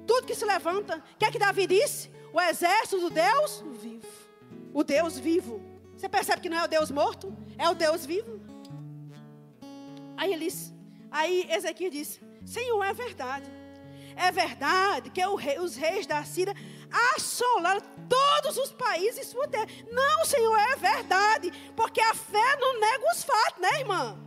Tudo 0.07 0.27
que 0.27 0.35
se 0.35 0.45
levanta, 0.45 0.97
o 0.97 1.19
que 1.19 1.25
é 1.25 1.31
que 1.31 1.39
Davi 1.39 1.67
disse? 1.67 2.11
O 2.33 2.41
exército 2.41 3.01
do 3.01 3.11
Deus 3.11 3.63
vivo. 3.81 4.07
O 4.75 4.83
Deus 4.83 5.19
vivo. 5.19 5.63
Você 5.97 6.09
percebe 6.09 6.41
que 6.41 6.49
não 6.49 6.59
é 6.59 6.65
o 6.65 6.69
Deus 6.69 6.91
morto? 6.91 7.37
É 7.61 7.69
o 7.69 7.75
Deus 7.75 8.07
vivo. 8.07 8.41
Aí 10.17 10.33
ele 10.33 10.47
disse, 10.47 10.75
aí 11.11 11.47
Ezequiel 11.53 11.91
disse: 11.91 12.19
Senhor, 12.45 12.83
é 12.83 12.95
verdade. 12.95 13.45
É 14.17 14.33
verdade 14.33 15.11
que 15.11 15.21
rei, 15.37 15.59
os 15.59 15.77
reis 15.77 16.07
da 16.07 16.25
Síria 16.25 16.55
assolaram 17.15 17.83
todos 18.09 18.57
os 18.57 18.73
países 18.73 19.27
sua 19.27 19.47
terra. 19.47 19.67
Não, 19.93 20.25
Senhor, 20.25 20.57
é 20.59 20.77
verdade. 20.77 21.53
Porque 21.77 22.01
a 22.01 22.15
fé 22.15 22.57
não 22.59 22.81
nega 22.81 23.13
os 23.13 23.23
fatos, 23.23 23.61
né, 23.61 23.81
irmã? 23.81 24.19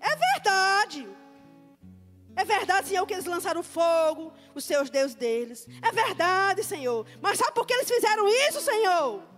É 0.00 0.16
verdade. 0.16 1.08
É 2.36 2.44
verdade, 2.44 2.88
Senhor, 2.88 3.06
que 3.06 3.14
eles 3.14 3.26
lançaram 3.26 3.62
fogo, 3.62 4.32
os 4.54 4.64
seus 4.64 4.88
deuses 4.88 5.16
deles. 5.16 5.66
É 5.82 5.90
verdade, 5.90 6.62
Senhor. 6.62 7.06
Mas 7.20 7.38
sabe 7.38 7.52
por 7.54 7.66
que 7.66 7.74
eles 7.74 7.88
fizeram 7.88 8.28
isso, 8.28 8.60
Senhor? 8.60 9.33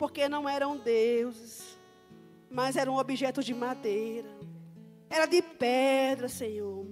Porque 0.00 0.30
não 0.30 0.48
eram 0.48 0.78
deuses, 0.78 1.78
mas 2.50 2.74
eram 2.74 2.96
objetos 2.96 3.44
de 3.44 3.52
madeira. 3.52 4.30
Era 5.10 5.26
de 5.26 5.42
pedra, 5.42 6.26
Senhor. 6.26 6.86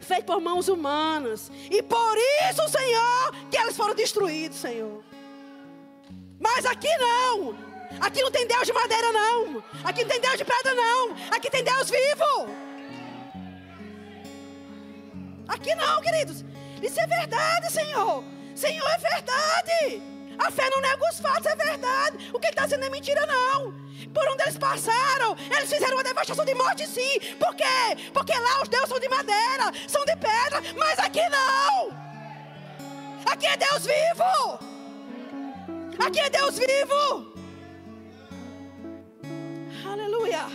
Feito 0.00 0.26
por 0.26 0.40
mãos 0.40 0.68
humanas. 0.68 1.50
E 1.68 1.82
por 1.82 2.16
isso, 2.48 2.68
Senhor, 2.68 3.34
que 3.50 3.56
eles 3.56 3.76
foram 3.76 3.96
destruídos, 3.96 4.58
Senhor. 4.58 5.02
Mas 6.38 6.64
aqui 6.66 6.86
não. 6.98 7.58
Aqui 8.00 8.22
não 8.22 8.30
tem 8.30 8.46
Deus 8.46 8.64
de 8.64 8.72
madeira, 8.72 9.10
não. 9.10 9.64
Aqui 9.82 10.02
não 10.02 10.10
tem 10.10 10.20
Deus 10.20 10.38
de 10.38 10.44
pedra, 10.44 10.72
não. 10.72 11.16
Aqui 11.32 11.50
tem 11.50 11.64
Deus 11.64 11.90
vivo. 11.90 12.48
Aqui 15.48 15.74
não, 15.74 16.00
queridos. 16.00 16.44
Isso 16.80 17.00
é 17.00 17.08
verdade, 17.08 17.72
Senhor. 17.72 18.22
Senhor, 18.54 18.88
é 18.88 18.98
verdade. 18.98 20.09
A 20.40 20.50
fé 20.50 20.68
não 20.70 20.80
nega 20.80 21.10
os 21.10 21.20
fatos, 21.20 21.46
é 21.46 21.54
verdade. 21.54 22.30
O 22.32 22.40
que 22.40 22.48
está 22.48 22.64
dizendo 22.64 22.84
é 22.84 22.90
mentira, 22.90 23.26
não. 23.26 23.74
Por 24.14 24.26
onde 24.28 24.42
eles 24.42 24.56
passaram, 24.56 25.36
eles 25.54 25.70
fizeram 25.70 25.96
uma 25.96 26.02
devastação 26.02 26.44
de 26.44 26.54
morte, 26.54 26.86
sim. 26.86 27.20
Por 27.38 27.54
quê? 27.54 28.10
Porque 28.12 28.32
lá 28.32 28.62
os 28.62 28.68
deuses 28.68 28.88
são 28.88 28.98
de 28.98 29.08
madeira, 29.08 29.72
são 29.86 30.04
de 30.04 30.16
pedra, 30.16 30.62
mas 30.76 30.98
aqui 30.98 31.22
não. 31.28 31.90
Aqui 33.30 33.46
é 33.46 33.56
Deus 33.56 33.86
vivo. 33.86 34.58
Aqui 36.04 36.20
é 36.20 36.30
Deus 36.30 36.58
vivo. 36.58 37.34
Aleluia. 39.86 40.46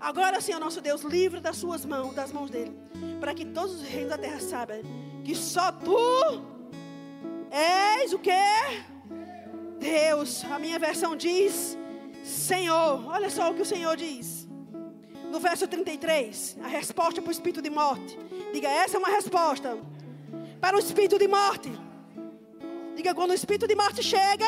Agora 0.00 0.38
sim, 0.40 0.54
o 0.54 0.60
nosso 0.60 0.82
Deus 0.82 1.02
livre 1.02 1.40
das 1.40 1.56
suas 1.56 1.86
mãos, 1.86 2.14
das 2.14 2.30
mãos 2.30 2.50
dele 2.50 2.84
para 3.24 3.32
que 3.34 3.46
todos 3.46 3.76
os 3.76 3.82
reinos 3.82 4.10
da 4.10 4.18
terra 4.18 4.38
saibam 4.38 4.82
que 5.24 5.34
só 5.34 5.72
tu 5.72 6.42
és 7.54 8.12
o 8.12 8.18
que? 8.18 8.30
Deus. 9.78 10.44
A 10.44 10.58
minha 10.58 10.78
versão 10.78 11.14
diz 11.16 11.78
Senhor. 12.24 13.06
Olha 13.06 13.30
só 13.30 13.50
o 13.50 13.54
que 13.54 13.62
o 13.62 13.66
Senhor 13.66 13.96
diz. 13.96 14.48
No 15.30 15.38
verso 15.40 15.66
33, 15.66 16.58
a 16.62 16.68
resposta 16.68 17.20
para 17.20 17.28
o 17.28 17.32
espírito 17.32 17.62
de 17.62 17.70
morte. 17.70 18.18
Diga, 18.52 18.68
essa 18.68 18.96
é 18.96 18.98
uma 18.98 19.08
resposta 19.08 19.78
para 20.60 20.76
o 20.76 20.78
espírito 20.78 21.18
de 21.18 21.28
morte. 21.28 21.70
Diga, 22.96 23.14
quando 23.14 23.30
o 23.30 23.34
espírito 23.34 23.66
de 23.66 23.74
morte 23.74 24.02
chega, 24.02 24.46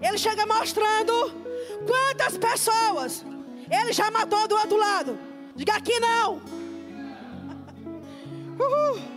ele 0.00 0.18
chega 0.18 0.46
mostrando 0.46 1.12
quantas 1.86 2.36
pessoas 2.36 3.24
ele 3.70 3.92
já 3.92 4.10
matou 4.10 4.46
do 4.46 4.56
outro 4.56 4.76
lado. 4.76 5.18
Diga 5.56 5.74
aqui 5.74 5.98
não. 6.00 6.42
Uhul. 8.60 9.13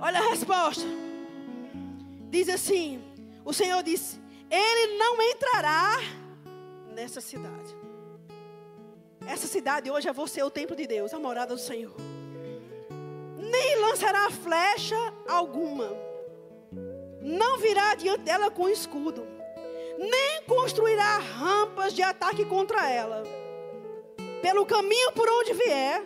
Olha 0.00 0.20
a 0.20 0.28
resposta. 0.30 0.86
Diz 2.30 2.48
assim: 2.48 3.02
O 3.44 3.52
Senhor 3.52 3.82
disse: 3.82 4.20
Ele 4.50 4.96
não 4.96 5.20
entrará 5.22 5.96
nessa 6.94 7.20
cidade. 7.20 7.76
Essa 9.26 9.46
cidade 9.46 9.90
hoje 9.90 10.08
é 10.08 10.12
você, 10.12 10.42
o 10.42 10.50
templo 10.50 10.74
de 10.74 10.86
Deus, 10.86 11.12
a 11.12 11.18
morada 11.18 11.54
do 11.54 11.60
Senhor. 11.60 11.94
Nem 13.36 13.80
lançará 13.80 14.30
flecha 14.30 14.96
alguma. 15.28 15.90
Não 17.20 17.58
virá 17.58 17.94
diante 17.94 18.22
dela 18.22 18.50
com 18.50 18.68
escudo. 18.68 19.26
Nem 19.98 20.42
construirá 20.46 21.18
rampas 21.18 21.92
de 21.92 22.02
ataque 22.02 22.44
contra 22.44 22.88
ela. 22.88 23.22
Pelo 24.40 24.64
caminho 24.64 25.12
por 25.12 25.28
onde 25.28 25.52
vier 25.52 26.04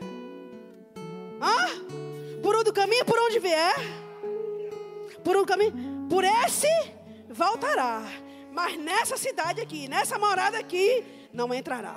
ah? 1.45 2.02
Por 2.43 2.57
onde 2.57 2.73
caminho, 2.73 3.05
por 3.05 3.19
onde 3.19 3.39
vier? 3.39 3.75
Por 5.23 5.37
um 5.37 5.45
caminho, 5.45 5.73
por 6.09 6.25
esse 6.25 6.67
voltará. 7.31 8.03
Mas 8.53 8.77
nessa 8.77 9.17
cidade 9.17 9.61
aqui, 9.61 9.89
nessa 9.89 10.19
morada 10.19 10.59
aqui, 10.59 11.05
não 11.33 11.55
entrará. 11.55 11.97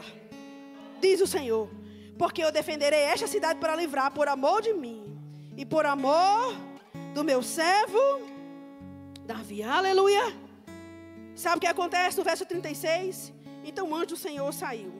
Diz 1.01 1.19
o 1.19 1.27
Senhor: 1.27 1.69
Porque 2.17 2.43
eu 2.43 2.51
defenderei 2.51 3.01
esta 3.01 3.27
cidade 3.27 3.59
para 3.59 3.75
livrar 3.75 4.11
por 4.11 4.27
amor 4.27 4.61
de 4.61 4.73
mim 4.73 5.17
e 5.57 5.65
por 5.65 5.85
amor 5.85 6.55
do 7.13 7.23
meu 7.23 7.41
servo 7.41 7.99
Davi. 9.25 9.63
Aleluia. 9.63 10.23
Sabe 11.35 11.57
o 11.57 11.59
que 11.59 11.67
acontece 11.67 12.17
no 12.17 12.23
verso 12.23 12.45
36? 12.45 13.33
Então 13.63 13.89
o 13.89 13.95
anjo 13.95 14.07
do 14.07 14.15
Senhor 14.15 14.53
saiu 14.53 14.93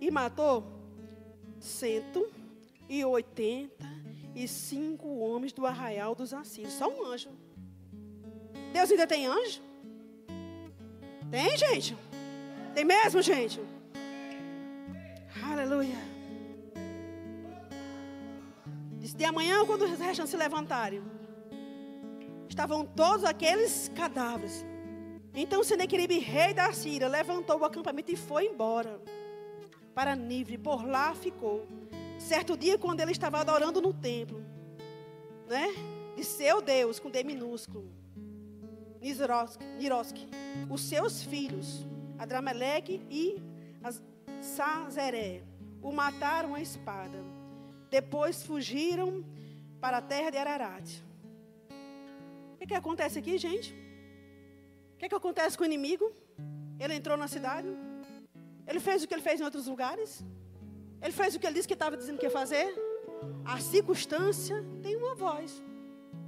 e 0.00 0.10
matou 0.10 0.64
cento 1.58 2.30
e 4.42 4.46
cinco 4.46 5.18
homens 5.18 5.52
do 5.52 5.66
arraial 5.66 6.14
dos 6.14 6.32
assírios. 6.32 6.74
Só 6.74 6.88
um 6.88 7.04
anjo. 7.04 7.30
Deus 8.72 8.90
ainda 8.90 9.06
tem 9.06 9.26
anjo? 9.26 9.60
Tem, 11.30 11.56
gente? 11.56 11.96
Tem 12.74 12.84
mesmo, 12.84 13.20
gente? 13.20 13.60
Aleluia. 15.42 15.96
Disse 18.98 19.16
de 19.16 19.24
amanhã, 19.24 19.64
quando 19.66 19.82
os 19.82 19.98
restos 19.98 20.30
se 20.30 20.36
levantarem, 20.36 21.02
estavam 22.48 22.84
todos 22.84 23.24
aqueles 23.24 23.90
cadáveres. 23.94 24.64
Então 25.34 25.64
Senequeribe, 25.64 26.18
rei 26.18 26.54
da 26.54 26.72
Síria, 26.72 27.08
levantou 27.08 27.58
o 27.58 27.64
acampamento 27.64 28.12
e 28.12 28.16
foi 28.16 28.46
embora 28.46 29.00
para 29.94 30.14
Nível. 30.14 30.58
Por 30.60 30.86
lá 30.86 31.14
ficou. 31.14 31.66
Certo 32.18 32.56
dia, 32.56 32.76
quando 32.76 33.00
ele 33.00 33.12
estava 33.12 33.38
adorando 33.38 33.80
no 33.80 33.94
templo, 33.94 34.42
né? 35.48 35.68
De 36.16 36.24
seu 36.24 36.60
Deus, 36.60 36.98
com 36.98 37.10
D 37.10 37.22
minúsculo, 37.22 37.88
Niroski, 39.78 40.28
os 40.68 40.80
seus 40.82 41.22
filhos, 41.22 41.86
Adrameleque 42.18 43.00
e 43.08 43.40
Sazeré, 44.40 45.42
o 45.80 45.92
mataram 45.92 46.54
a 46.54 46.60
espada. 46.60 47.18
Depois 47.88 48.42
fugiram 48.42 49.24
para 49.80 49.98
a 49.98 50.02
terra 50.02 50.30
de 50.30 50.36
Ararat. 50.36 51.02
O 52.54 52.56
que, 52.58 52.66
que 52.66 52.74
acontece 52.74 53.18
aqui, 53.18 53.38
gente? 53.38 53.72
O 54.94 54.98
que, 54.98 55.08
que 55.08 55.14
acontece 55.14 55.56
com 55.56 55.62
o 55.62 55.66
inimigo? 55.66 56.12
Ele 56.80 56.94
entrou 56.94 57.16
na 57.16 57.28
cidade. 57.28 57.68
Ele 58.66 58.80
fez 58.80 59.02
o 59.02 59.08
que 59.08 59.14
ele 59.14 59.22
fez 59.22 59.40
em 59.40 59.44
outros 59.44 59.66
lugares. 59.66 60.24
Ele 61.00 61.12
fez 61.12 61.34
o 61.34 61.38
que 61.38 61.46
ele 61.46 61.54
disse 61.54 61.68
que 61.68 61.74
estava 61.74 61.96
dizendo 61.96 62.18
que 62.18 62.26
ia 62.26 62.30
fazer. 62.30 62.74
A 63.44 63.60
circunstância 63.60 64.64
tem 64.82 64.96
uma 64.96 65.14
voz. 65.14 65.62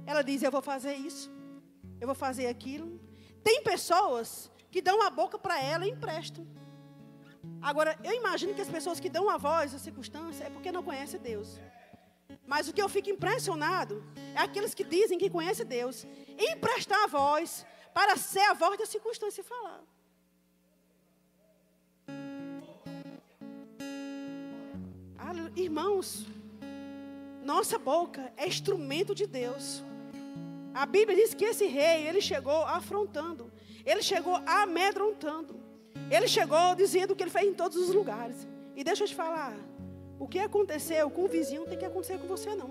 Ela 0.05 0.21
diz: 0.21 0.41
Eu 0.41 0.51
vou 0.51 0.61
fazer 0.61 0.93
isso, 0.93 1.31
eu 1.99 2.07
vou 2.07 2.15
fazer 2.15 2.47
aquilo. 2.47 2.99
Tem 3.43 3.61
pessoas 3.63 4.51
que 4.69 4.81
dão 4.81 5.01
a 5.01 5.09
boca 5.09 5.37
para 5.37 5.61
ela 5.61 5.85
e 5.85 5.91
emprestam. 5.91 6.47
Agora, 7.61 7.97
eu 8.03 8.13
imagino 8.13 8.53
que 8.53 8.61
as 8.61 8.69
pessoas 8.69 8.99
que 8.99 9.09
dão 9.09 9.29
a 9.29 9.37
voz 9.37 9.73
à 9.73 9.79
circunstância 9.79 10.43
é 10.45 10.49
porque 10.49 10.71
não 10.71 10.83
conhecem 10.83 11.19
Deus. 11.19 11.59
Mas 12.45 12.67
o 12.67 12.73
que 12.73 12.81
eu 12.81 12.89
fico 12.89 13.09
impressionado 13.09 14.03
é 14.35 14.39
aqueles 14.39 14.73
que 14.73 14.83
dizem 14.83 15.17
que 15.17 15.29
conhecem 15.29 15.65
Deus, 15.65 16.05
emprestar 16.37 17.03
a 17.03 17.07
voz 17.07 17.65
para 17.93 18.15
ser 18.15 18.41
a 18.49 18.53
voz 18.53 18.77
da 18.77 18.85
circunstância 18.85 19.41
e 19.41 19.43
falar. 19.43 19.81
Irmãos, 25.55 26.25
nossa 27.43 27.77
boca 27.77 28.31
é 28.37 28.47
instrumento 28.47 29.15
de 29.15 29.25
Deus. 29.25 29.83
A 30.73 30.85
Bíblia 30.85 31.15
diz 31.15 31.33
que 31.33 31.45
esse 31.45 31.65
rei, 31.65 32.07
ele 32.07 32.21
chegou 32.21 32.65
afrontando, 32.65 33.51
ele 33.85 34.01
chegou 34.01 34.35
amedrontando, 34.45 35.59
ele 36.09 36.27
chegou 36.27 36.75
dizendo 36.75 37.11
o 37.11 37.15
que 37.15 37.23
ele 37.23 37.31
fez 37.31 37.47
em 37.47 37.53
todos 37.53 37.77
os 37.77 37.93
lugares. 37.93 38.47
E 38.75 38.83
deixa 38.83 39.03
eu 39.03 39.07
te 39.07 39.15
falar, 39.15 39.53
o 40.19 40.27
que 40.27 40.39
aconteceu 40.39 41.09
com 41.09 41.25
o 41.25 41.27
vizinho 41.27 41.61
não 41.61 41.67
tem 41.67 41.77
que 41.77 41.85
acontecer 41.85 42.17
com 42.19 42.27
você 42.27 42.55
não. 42.55 42.69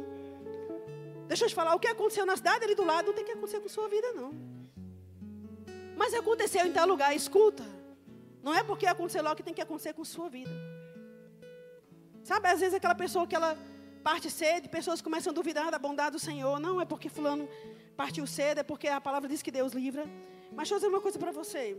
Deixa 1.28 1.44
eu 1.44 1.48
te 1.48 1.54
falar, 1.54 1.74
o 1.74 1.78
que 1.78 1.88
aconteceu 1.88 2.26
na 2.26 2.36
cidade 2.36 2.64
ali 2.64 2.74
do 2.74 2.84
lado 2.84 3.06
não 3.06 3.14
tem 3.14 3.24
que 3.24 3.32
acontecer 3.32 3.60
com 3.60 3.68
sua 3.68 3.88
vida 3.88 4.12
não. 4.12 4.32
Mas 5.96 6.14
aconteceu 6.14 6.66
em 6.66 6.72
tal 6.72 6.86
lugar, 6.86 7.14
escuta. 7.14 7.64
Não 8.42 8.54
é 8.54 8.62
porque 8.62 8.86
aconteceu 8.86 9.22
lá 9.22 9.34
que 9.36 9.42
tem 9.42 9.52
que 9.52 9.60
acontecer 9.60 9.92
com 9.92 10.04
sua 10.04 10.28
vida. 10.28 10.50
Sabe, 12.30 12.46
às 12.46 12.60
vezes 12.60 12.74
aquela 12.74 12.94
pessoa 12.94 13.26
que 13.26 13.34
ela 13.34 13.58
parte 14.04 14.30
cedo, 14.30 14.68
pessoas 14.68 15.02
começam 15.02 15.32
a 15.32 15.34
duvidar 15.34 15.68
da 15.68 15.80
bondade 15.80 16.12
do 16.12 16.20
Senhor. 16.20 16.60
Não 16.60 16.80
é 16.80 16.84
porque 16.84 17.08
fulano 17.08 17.48
partiu 17.96 18.24
cedo, 18.24 18.58
é 18.58 18.62
porque 18.62 18.86
a 18.86 19.00
palavra 19.00 19.28
diz 19.28 19.42
que 19.42 19.50
Deus 19.50 19.72
livra. 19.72 20.04
Mas 20.52 20.58
deixa 20.58 20.74
eu 20.74 20.78
dizer 20.78 20.88
uma 20.90 21.00
coisa 21.00 21.18
para 21.18 21.32
você. 21.32 21.76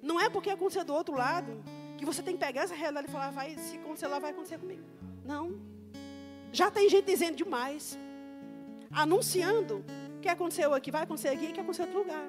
Não 0.00 0.18
é 0.18 0.30
porque 0.30 0.48
aconteceu 0.48 0.86
do 0.86 0.94
outro 0.94 1.14
lado 1.14 1.62
que 1.98 2.06
você 2.06 2.22
tem 2.22 2.34
que 2.34 2.42
pegar 2.42 2.62
essa 2.62 2.74
realidade 2.74 3.08
e 3.08 3.10
falar, 3.10 3.30
vai, 3.30 3.58
se 3.58 3.76
acontecer 3.76 4.06
lá, 4.06 4.18
vai 4.18 4.30
acontecer 4.30 4.58
comigo. 4.58 4.82
Não. 5.22 5.60
Já 6.50 6.70
tem 6.70 6.88
gente 6.88 7.04
dizendo 7.04 7.36
demais. 7.36 7.98
Anunciando. 8.90 9.84
O 10.16 10.20
que 10.22 10.30
aconteceu 10.30 10.72
aqui 10.72 10.90
vai 10.90 11.02
acontecer 11.02 11.28
aqui, 11.28 11.52
que 11.52 11.60
aconteceu 11.60 11.84
em 11.84 11.88
outro 11.88 12.04
lugar. 12.04 12.26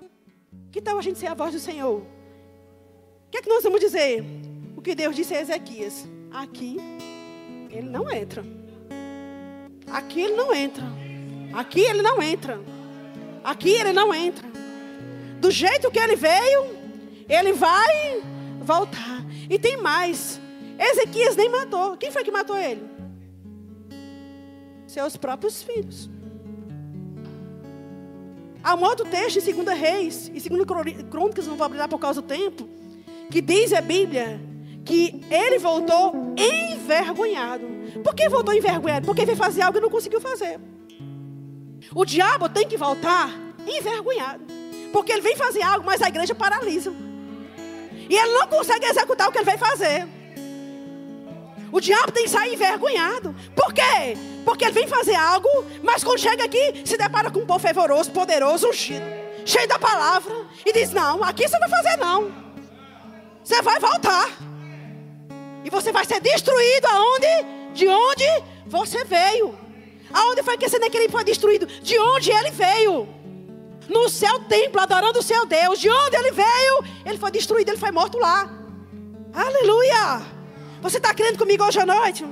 Que 0.74 0.82
tal 0.82 0.98
a 0.98 1.02
gente 1.02 1.18
ser 1.18 1.28
a 1.28 1.34
voz 1.34 1.54
do 1.54 1.60
Senhor? 1.60 2.02
O 2.02 3.30
que 3.32 3.38
é 3.38 3.42
que 3.42 3.48
nós 3.48 3.64
vamos 3.64 3.80
dizer? 3.80 4.26
O 4.76 4.82
que 4.82 4.94
Deus 4.94 5.16
disse 5.16 5.34
a 5.34 5.40
Ezequias. 5.40 6.06
Aqui, 6.32 6.78
ele 7.70 7.90
não 7.90 8.10
entra. 8.10 8.44
Aqui 9.88 10.22
ele 10.22 10.36
não 10.36 10.54
entra. 10.54 10.84
Aqui 11.54 11.82
ele 11.82 12.02
não 12.02 12.22
entra. 12.22 12.60
Aqui 13.44 13.70
ele 13.70 13.94
não 13.94 14.14
entra. 14.14 14.48
Do 15.40 15.50
jeito 15.50 15.90
que 15.90 16.00
ele 16.00 16.16
veio, 16.16 16.76
ele 17.28 17.54
vai 17.54 18.22
voltar. 18.62 19.26
E 19.50 19.58
tem 19.58 19.78
mais. 19.78 20.40
Ezequias 20.78 21.36
nem 21.36 21.50
matou. 21.50 21.98
Quem 21.98 22.12
foi 22.12 22.24
que 22.24 22.32
matou 22.32 22.58
ele? 22.58 22.84
Seus 24.88 25.16
próprios 25.16 25.62
filhos. 25.62 26.10
Há 28.64 28.76
um 28.76 28.84
outro 28.84 29.06
texto 29.06 29.38
em 29.38 29.64
2 29.64 29.80
Reis, 29.80 30.32
e 30.34 30.50
2 30.50 30.66
Crônicas, 31.10 31.48
não 31.48 31.56
vou 31.56 31.66
abrir 31.66 31.88
por 31.88 31.98
causa 31.98 32.22
do 32.22 32.28
tempo, 32.28 32.68
que 33.32 33.42
diz 33.42 33.72
a 33.72 33.80
Bíblia 33.80 34.49
que 34.90 35.24
ele 35.30 35.60
voltou 35.60 36.34
envergonhado. 36.36 37.64
Por 38.04 38.16
que 38.16 38.28
voltou 38.28 38.56
envergonhado? 38.56 39.06
Porque 39.06 39.24
veio 39.24 39.38
fazer 39.38 39.62
algo 39.62 39.78
e 39.78 39.82
não 39.82 39.90
conseguiu 39.90 40.20
fazer. 40.20 40.60
O 41.94 42.04
diabo 42.04 42.50
tem 42.50 42.68
que 42.68 42.76
voltar 42.76 43.30
envergonhado. 43.68 44.44
Porque 44.92 45.12
ele 45.12 45.22
vem 45.22 45.36
fazer 45.36 45.62
algo, 45.62 45.86
mas 45.86 46.02
a 46.02 46.08
igreja 46.08 46.34
paralisa. 46.34 46.92
E 48.10 48.18
ele 48.18 48.34
não 48.34 48.48
consegue 48.48 48.88
executar 48.88 49.30
o 49.30 49.32
que 49.32 49.38
ele 49.38 49.46
vai 49.46 49.60
fazer. 49.60 50.08
O 51.72 51.80
diabo 51.80 52.12
tem 52.12 52.24
que 52.24 52.32
sair 52.32 52.56
envergonhado. 52.56 53.36
Por 53.56 53.72
quê? 53.72 54.18
Porque 54.44 54.66
ele 54.66 54.74
vem 54.74 54.88
fazer 54.88 55.14
algo, 55.14 55.48
mas 55.84 56.04
quando 56.04 56.18
chega 56.18 56.46
aqui, 56.46 56.82
se 56.84 56.98
depara 56.98 57.30
com 57.30 57.42
um 57.42 57.46
povo 57.46 57.60
fervoroso, 57.60 58.10
poderoso, 58.10 58.68
ungido, 58.68 59.06
cheio 59.46 59.68
da 59.68 59.78
palavra, 59.78 60.34
e 60.66 60.74
diz: 60.74 60.92
Não, 60.92 61.24
aqui 61.24 61.48
você 61.48 61.60
vai 61.60 61.70
fazer 61.70 61.96
não. 61.98 62.32
Você 63.44 63.62
vai 63.62 63.80
voltar. 63.80 64.49
E 65.64 65.70
você 65.70 65.92
vai 65.92 66.06
ser 66.06 66.22
destruído 66.22 66.86
aonde? 66.86 67.74
De 67.74 67.88
onde 67.88 68.26
você 68.66 69.04
veio. 69.04 69.58
Aonde 70.12 70.42
foi 70.44 70.58
que 70.58 70.70
Senequerib 70.70 71.12
foi 71.12 71.24
destruído? 71.24 71.66
De 71.66 71.98
onde 72.00 72.32
ele 72.32 72.52
veio. 72.52 73.08
No 73.88 74.08
seu 74.10 74.40
templo, 74.42 74.80
adorando 74.80 75.20
o 75.20 75.24
seu 75.24 75.46
Deus. 75.46 75.80
De 75.80 75.90
onde 75.90 76.16
ele 76.16 76.32
veio? 76.32 76.84
Ele 77.06 77.18
foi 77.18 77.32
destruído, 77.32 77.70
ele 77.70 77.78
foi 77.78 77.92
morto 77.92 78.18
lá. 78.18 78.50
Aleluia. 79.34 80.22
Você 80.82 80.98
está 80.98 81.14
crendo 81.14 81.38
comigo 81.38 81.64
hoje 81.64 81.80
à 81.80 81.86
noite? 81.86 82.26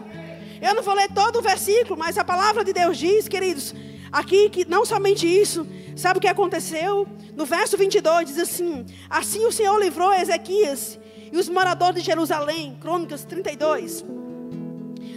Eu 0.61 0.73
não 0.73 0.81
vou 0.81 0.95
ler 0.95 1.09
todo 1.13 1.37
o 1.39 1.41
versículo, 1.41 1.97
mas 1.97 2.17
a 2.17 2.23
palavra 2.23 2.63
de 2.63 2.73
Deus 2.73 2.97
diz, 2.97 3.27
queridos, 3.27 3.75
aqui 4.11 4.49
que 4.49 4.65
não 4.65 4.85
somente 4.85 5.27
isso, 5.27 5.67
sabe 5.95 6.17
o 6.17 6.21
que 6.21 6.27
aconteceu? 6.27 7.07
No 7.35 7.45
verso 7.45 7.77
22 7.77 8.27
diz 8.27 8.39
assim: 8.39 8.85
Assim 9.09 9.45
o 9.45 9.51
Senhor 9.51 9.77
livrou 9.79 10.11
Ezequias 10.13 10.97
e 11.31 11.37
os 11.37 11.49
moradores 11.49 12.01
de 12.01 12.05
Jerusalém, 12.05 12.77
Crônicas 12.81 13.23
32, 13.25 14.05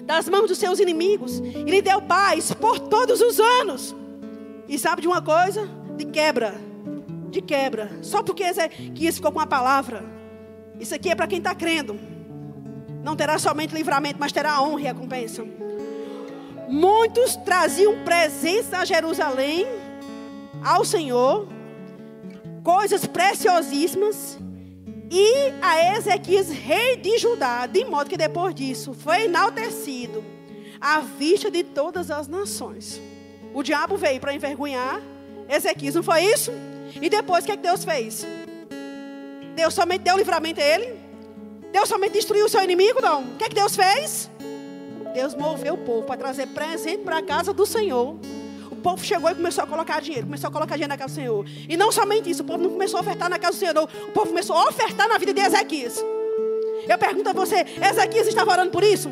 das 0.05 0.29
mãos 0.29 0.49
dos 0.49 0.59
seus 0.59 0.81
inimigos, 0.81 1.39
e 1.39 1.65
lhe 1.65 1.83
deu 1.83 2.03
paz 2.03 2.53
por 2.53 2.79
todos 2.79 3.21
os 3.21 3.39
anos. 3.39 3.95
E 4.69 4.79
sabe 4.79 5.03
de 5.03 5.09
uma 5.09 5.23
coisa? 5.23 5.69
De 5.97 6.05
quebra, 6.05 6.55
de 7.31 7.41
quebra, 7.41 7.91
só 8.03 8.23
porque 8.23 8.43
Ezequias 8.43 9.17
ficou 9.17 9.33
com 9.33 9.41
a 9.41 9.47
palavra. 9.47 10.05
Isso 10.79 10.95
aqui 10.95 11.11
é 11.11 11.15
para 11.15 11.27
quem 11.27 11.39
está 11.39 11.55
crendo. 11.55 11.99
Não 13.03 13.17
terá 13.17 13.39
somente 13.39 13.75
livramento, 13.75 14.19
mas 14.19 14.33
terá 14.33 14.61
honra 14.63 14.81
e 14.81 14.85
recompensa. 14.85 15.45
Muitos 16.69 17.37
traziam 17.37 18.05
presentes 18.05 18.73
a 18.73 18.85
Jerusalém, 18.85 19.67
ao 20.65 20.85
Senhor, 20.85 21.49
coisas 22.63 23.07
preciosíssimas, 23.07 24.39
e 25.11 25.53
a 25.61 25.97
Ezequias, 25.97 26.49
rei 26.49 26.97
de 26.97 27.19
Judá, 27.19 27.67
de 27.67 27.85
modo 27.85 28.09
que 28.09 28.17
depois 28.17 28.55
disso 28.55 28.95
foi 28.95 29.25
enaltecido 29.25 30.25
à 30.81 31.01
vista 31.01 31.51
de 31.51 31.65
todas 31.65 32.11
as 32.11 32.29
nações. 32.29 33.01
O 33.53 33.63
diabo 33.63 33.97
veio 33.97 34.21
para 34.21 34.33
envergonhar 34.33 35.03
Ezequias, 35.49 35.97
não 35.97 36.03
foi 36.03 36.23
isso? 36.23 36.53
E 37.03 37.11
depois 37.11 37.43
o 37.43 37.47
que, 37.47 37.53
é 37.53 37.57
que 37.57 37.63
Deus 37.63 37.85
fez? 37.85 38.25
Deus 39.57 39.75
somente 39.75 40.03
deu 40.03 40.17
livramento 40.17 40.61
a 40.61 40.65
ele? 40.65 41.01
Deus 41.73 41.89
somente 41.89 42.13
destruiu 42.13 42.47
o 42.47 42.49
seu 42.49 42.63
inimigo? 42.63 43.01
Não. 43.03 43.25
O 43.25 43.37
que, 43.37 43.45
é 43.45 43.49
que 43.49 43.55
Deus 43.55 43.75
fez? 43.75 44.31
Deus 45.13 45.35
moveu 45.35 45.75
o 45.75 45.79
povo 45.79 46.07
para 46.07 46.17
trazer 46.17 46.47
presente 46.49 47.03
para 47.03 47.19
a 47.19 47.23
casa 47.23 47.53
do 47.53 47.67
Senhor. 47.67 48.17
Povo 48.81 49.05
chegou 49.05 49.31
e 49.31 49.35
começou 49.35 49.65
a 49.65 49.67
colocar 49.67 50.01
dinheiro, 50.01 50.27
começou 50.27 50.49
a 50.49 50.53
colocar 50.53 50.75
dinheiro 50.75 50.93
na 50.93 50.99
casa 50.99 51.15
do 51.15 51.17
Senhor. 51.17 51.45
E 51.69 51.77
não 51.77 51.93
somente 51.93 52.31
isso, 52.31 52.43
o 52.43 52.47
povo 52.47 52.63
não 52.63 52.71
começou 52.71 52.99
a 52.99 53.03
ofertar 53.03 53.29
na 53.29 53.39
casa 53.39 53.57
do 53.57 53.59
Senhor, 53.59 53.75
não. 53.75 53.85
o 53.85 54.13
povo 54.13 54.29
começou 54.29 54.57
a 54.57 54.69
ofertar 54.69 55.09
na 55.09 55.19
vida 55.19 55.33
de 55.33 55.41
Ezequias. 55.41 56.03
Eu 56.89 56.99
pergunto 56.99 57.29
a 57.29 57.33
você: 57.33 57.65
Ezequias 57.81 58.27
estava 58.27 58.51
orando 58.53 58.71
por 58.71 58.83
isso? 58.83 59.11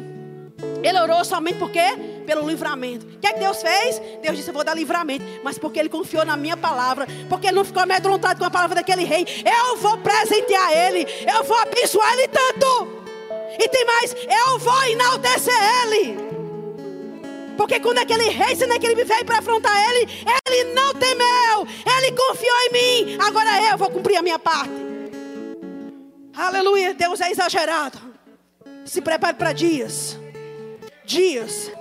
Ele 0.82 0.98
orou 1.00 1.24
somente 1.24 1.58
por 1.58 1.70
quê? 1.70 1.96
Pelo 2.26 2.48
livramento. 2.48 3.06
O 3.06 3.18
que 3.18 3.26
é 3.26 3.32
que 3.32 3.40
Deus 3.40 3.60
fez? 3.60 4.00
Deus 4.22 4.36
disse: 4.36 4.50
Eu 4.50 4.54
vou 4.54 4.64
dar 4.64 4.74
livramento. 4.74 5.24
Mas 5.42 5.58
porque 5.58 5.78
ele 5.78 5.88
confiou 5.88 6.24
na 6.24 6.36
minha 6.36 6.56
palavra, 6.56 7.06
porque 7.28 7.46
ele 7.46 7.56
não 7.56 7.64
ficou 7.64 7.82
amedrontado 7.82 8.38
com 8.38 8.44
a 8.44 8.50
palavra 8.50 8.76
daquele 8.76 9.04
rei, 9.04 9.26
eu 9.44 9.76
vou 9.76 9.98
presentear 9.98 10.72
ele, 10.72 11.06
eu 11.26 11.44
vou 11.44 11.56
abençoar 11.58 12.12
ele 12.14 12.28
tanto. 12.28 12.98
E 13.58 13.68
tem 13.68 13.84
mais, 13.84 14.14
eu 14.14 14.58
vou 14.58 14.84
enaltecer 14.84 15.54
ele. 15.82 16.28
Porque 17.59 17.80
quando 17.80 17.98
aquele 17.98 18.30
rei 18.30 18.54
Senequeribe 18.54 19.02
veio 19.02 19.24
para 19.24 19.40
afrontar 19.40 19.76
ele, 19.90 20.09
ele 20.46 20.72
não 20.72 20.94
temeu, 20.94 21.66
ele 21.98 22.16
confiou 22.16 22.56
em 22.62 22.72
mim. 22.72 23.18
Agora 23.20 23.70
eu 23.70 23.76
vou 23.76 23.90
cumprir 23.90 24.16
a 24.16 24.22
minha 24.22 24.38
parte. 24.38 24.72
Aleluia, 26.34 26.94
Deus 26.94 27.20
é 27.20 27.32
exagerado. 27.32 27.98
Se 28.84 29.02
prepare 29.02 29.36
para 29.36 29.52
dias 29.52 30.16
dias 31.09 31.72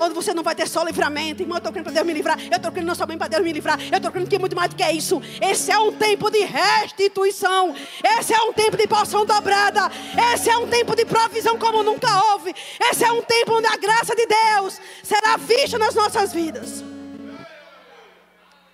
Onde 0.00 0.14
você 0.14 0.34
não 0.34 0.42
vai 0.42 0.54
ter 0.54 0.68
só 0.68 0.82
livramento. 0.82 1.42
Irmão, 1.42 1.56
eu 1.56 1.58
estou 1.58 1.72
crendo 1.72 1.84
para 1.84 1.94
Deus 1.94 2.06
me 2.06 2.12
livrar. 2.12 2.38
Eu 2.50 2.56
estou 2.56 2.72
crendo 2.72 2.86
não 2.86 2.94
somente 2.94 3.18
para 3.18 3.28
Deus 3.28 3.42
me 3.42 3.52
livrar. 3.52 3.78
Eu 3.90 3.96
estou 3.96 4.10
crendo 4.10 4.28
que 4.28 4.38
muito 4.38 4.56
mais 4.56 4.70
do 4.70 4.76
que 4.76 4.90
isso. 4.90 5.22
Esse 5.40 5.70
é 5.70 5.78
um 5.78 5.92
tempo 5.92 6.30
de 6.30 6.40
restituição. 6.40 7.74
Esse 8.18 8.34
é 8.34 8.40
um 8.42 8.52
tempo 8.52 8.76
de 8.76 8.86
porção 8.86 9.24
dobrada. 9.24 9.90
Esse 10.32 10.50
é 10.50 10.56
um 10.56 10.68
tempo 10.68 10.94
de 10.96 11.04
provisão 11.04 11.58
como 11.58 11.82
nunca 11.82 12.08
houve. 12.32 12.54
Esse 12.90 13.04
é 13.04 13.12
um 13.12 13.22
tempo 13.22 13.56
onde 13.56 13.66
a 13.66 13.76
graça 13.76 14.14
de 14.14 14.26
Deus 14.26 14.80
será 15.02 15.36
vista 15.36 15.78
nas 15.78 15.94
nossas 15.94 16.32
vidas. 16.32 16.84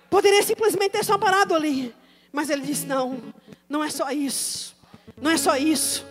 Poderia 0.09 0.41
simplesmente 0.41 0.91
ter 0.91 1.05
só 1.05 1.17
parado 1.17 1.53
ali. 1.53 1.93
Mas 2.31 2.49
ele 2.49 2.61
disse: 2.61 2.85
não, 2.85 3.21
não 3.67 3.83
é 3.83 3.89
só 3.89 4.09
isso. 4.11 4.75
Não 5.21 5.31
é 5.31 5.37
só 5.37 5.55
isso. 5.55 6.08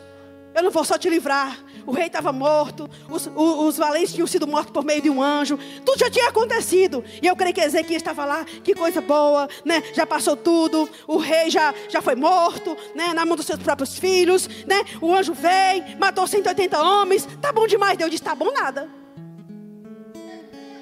Eu 0.59 0.65
não 0.65 0.71
vou 0.71 0.85
só 0.85 0.99
te 0.99 1.09
livrar 1.09 1.57
o 1.89 1.93
rei 1.93 2.07
estava 2.07 2.31
morto, 2.33 2.89
os, 3.09 3.27
os, 3.29 3.35
os, 3.35 3.77
valentes 3.79 4.13
tinham 4.13 4.27
sido 4.27 4.47
mortos 4.47 4.71
por 4.71 4.85
meio 4.85 5.01
de 5.01 5.09
um 5.09 5.23
anjo, 5.23 5.59
tudo 5.87 5.99
já 5.99 6.11
tinha 6.11 6.29
acontecido. 6.29 7.03
E 7.23 7.27
eu 7.27 7.35
creio 7.35 7.55
que 7.55 7.63
Ezequiel 7.63 7.97
estava 7.97 8.27
lá, 8.27 8.45
que 8.45 8.75
coisa 8.75 9.01
boa, 9.01 9.49
né? 9.65 9.83
Já 9.95 10.07
passou 10.07 10.37
tudo, 10.37 10.87
o 11.07 11.17
rei 11.17 11.49
já, 11.49 11.75
já 11.89 12.03
foi 12.03 12.15
morto, 12.15 12.77
né? 12.95 13.15
Na 13.15 13.25
mão 13.25 13.37
dos 13.37 13.47
seus 13.47 13.59
próprios 13.59 13.99
filhos, 13.99 14.47
né? 14.67 14.85
O 15.01 15.15
anjo 15.15 15.33
veio, 15.33 15.99
matou 15.99 16.27
180 16.27 16.79
homens, 16.79 17.27
tá 17.41 17.55
bom 17.55 17.67
demais. 17.67 17.97
Deus 17.97 18.11
disse: 18.11 18.23
tá 18.23 18.35
bom 18.35 18.53
nada. 18.53 18.87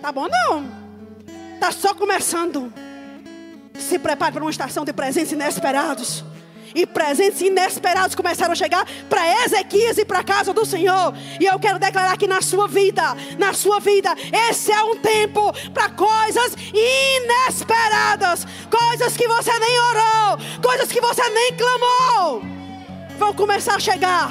Tá 0.02 0.10
bom 0.10 0.26
não. 0.26 0.68
Tá 1.60 1.70
só 1.70 1.94
começando. 1.94 2.72
Se 3.78 3.96
prepare 3.96 4.32
para 4.32 4.42
uma 4.42 4.50
estação 4.50 4.84
de 4.84 4.92
presença 4.92 5.34
inesperados 5.34 6.24
e 6.76 6.84
presentes 6.84 7.40
inesperados 7.40 8.14
começaram 8.14 8.52
a 8.52 8.54
chegar 8.54 8.86
para 9.08 9.44
Ezequias 9.44 9.96
e 9.96 10.04
para 10.04 10.18
a 10.18 10.24
casa 10.24 10.52
do 10.52 10.66
Senhor. 10.66 11.14
E 11.40 11.46
eu 11.46 11.58
quero 11.58 11.78
declarar 11.78 12.18
que 12.18 12.28
na 12.28 12.42
sua 12.42 12.68
vida, 12.68 13.02
na 13.38 13.54
sua 13.54 13.80
vida, 13.80 14.14
esse 14.50 14.70
é 14.70 14.84
um 14.84 14.96
tempo 14.98 15.52
para 15.72 15.88
coisas 15.88 16.54
inesperadas, 16.74 18.46
coisas 18.70 19.16
que 19.16 19.26
você 19.26 19.58
nem 19.58 19.80
orou, 19.80 20.38
coisas 20.62 20.92
que 20.92 21.00
você 21.00 21.26
nem 21.30 21.54
clamou, 21.54 22.42
vão 23.18 23.32
começar 23.32 23.76
a 23.76 23.80
chegar 23.80 24.30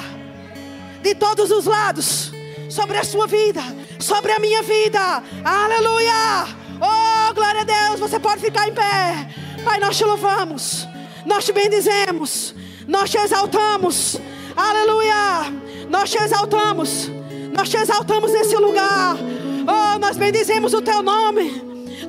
de 1.02 1.16
todos 1.16 1.50
os 1.50 1.66
lados 1.66 2.30
sobre 2.70 2.96
a 2.96 3.02
sua 3.04 3.26
vida, 3.26 3.62
sobre 3.98 4.30
a 4.30 4.38
minha 4.38 4.62
vida. 4.62 5.20
Aleluia! 5.44 6.46
Oh, 6.76 7.34
glória 7.34 7.62
a 7.62 7.64
Deus, 7.64 7.98
você 7.98 8.20
pode 8.20 8.40
ficar 8.40 8.68
em 8.68 8.74
pé. 8.74 9.26
Pai, 9.64 9.80
nós 9.80 9.96
te 9.96 10.04
louvamos. 10.04 10.86
Nós 11.26 11.44
te 11.44 11.52
bendizemos, 11.52 12.54
nós 12.86 13.10
te 13.10 13.18
exaltamos. 13.18 14.18
Aleluia! 14.56 15.52
Nós 15.90 16.10
te 16.10 16.18
exaltamos, 16.18 17.10
nós 17.52 17.68
te 17.68 17.76
exaltamos 17.76 18.32
nesse 18.32 18.56
lugar. 18.56 19.16
Oh, 19.16 19.98
nós 19.98 20.16
bendizemos 20.16 20.72
o 20.72 20.80
teu 20.80 21.02
nome. 21.02 21.50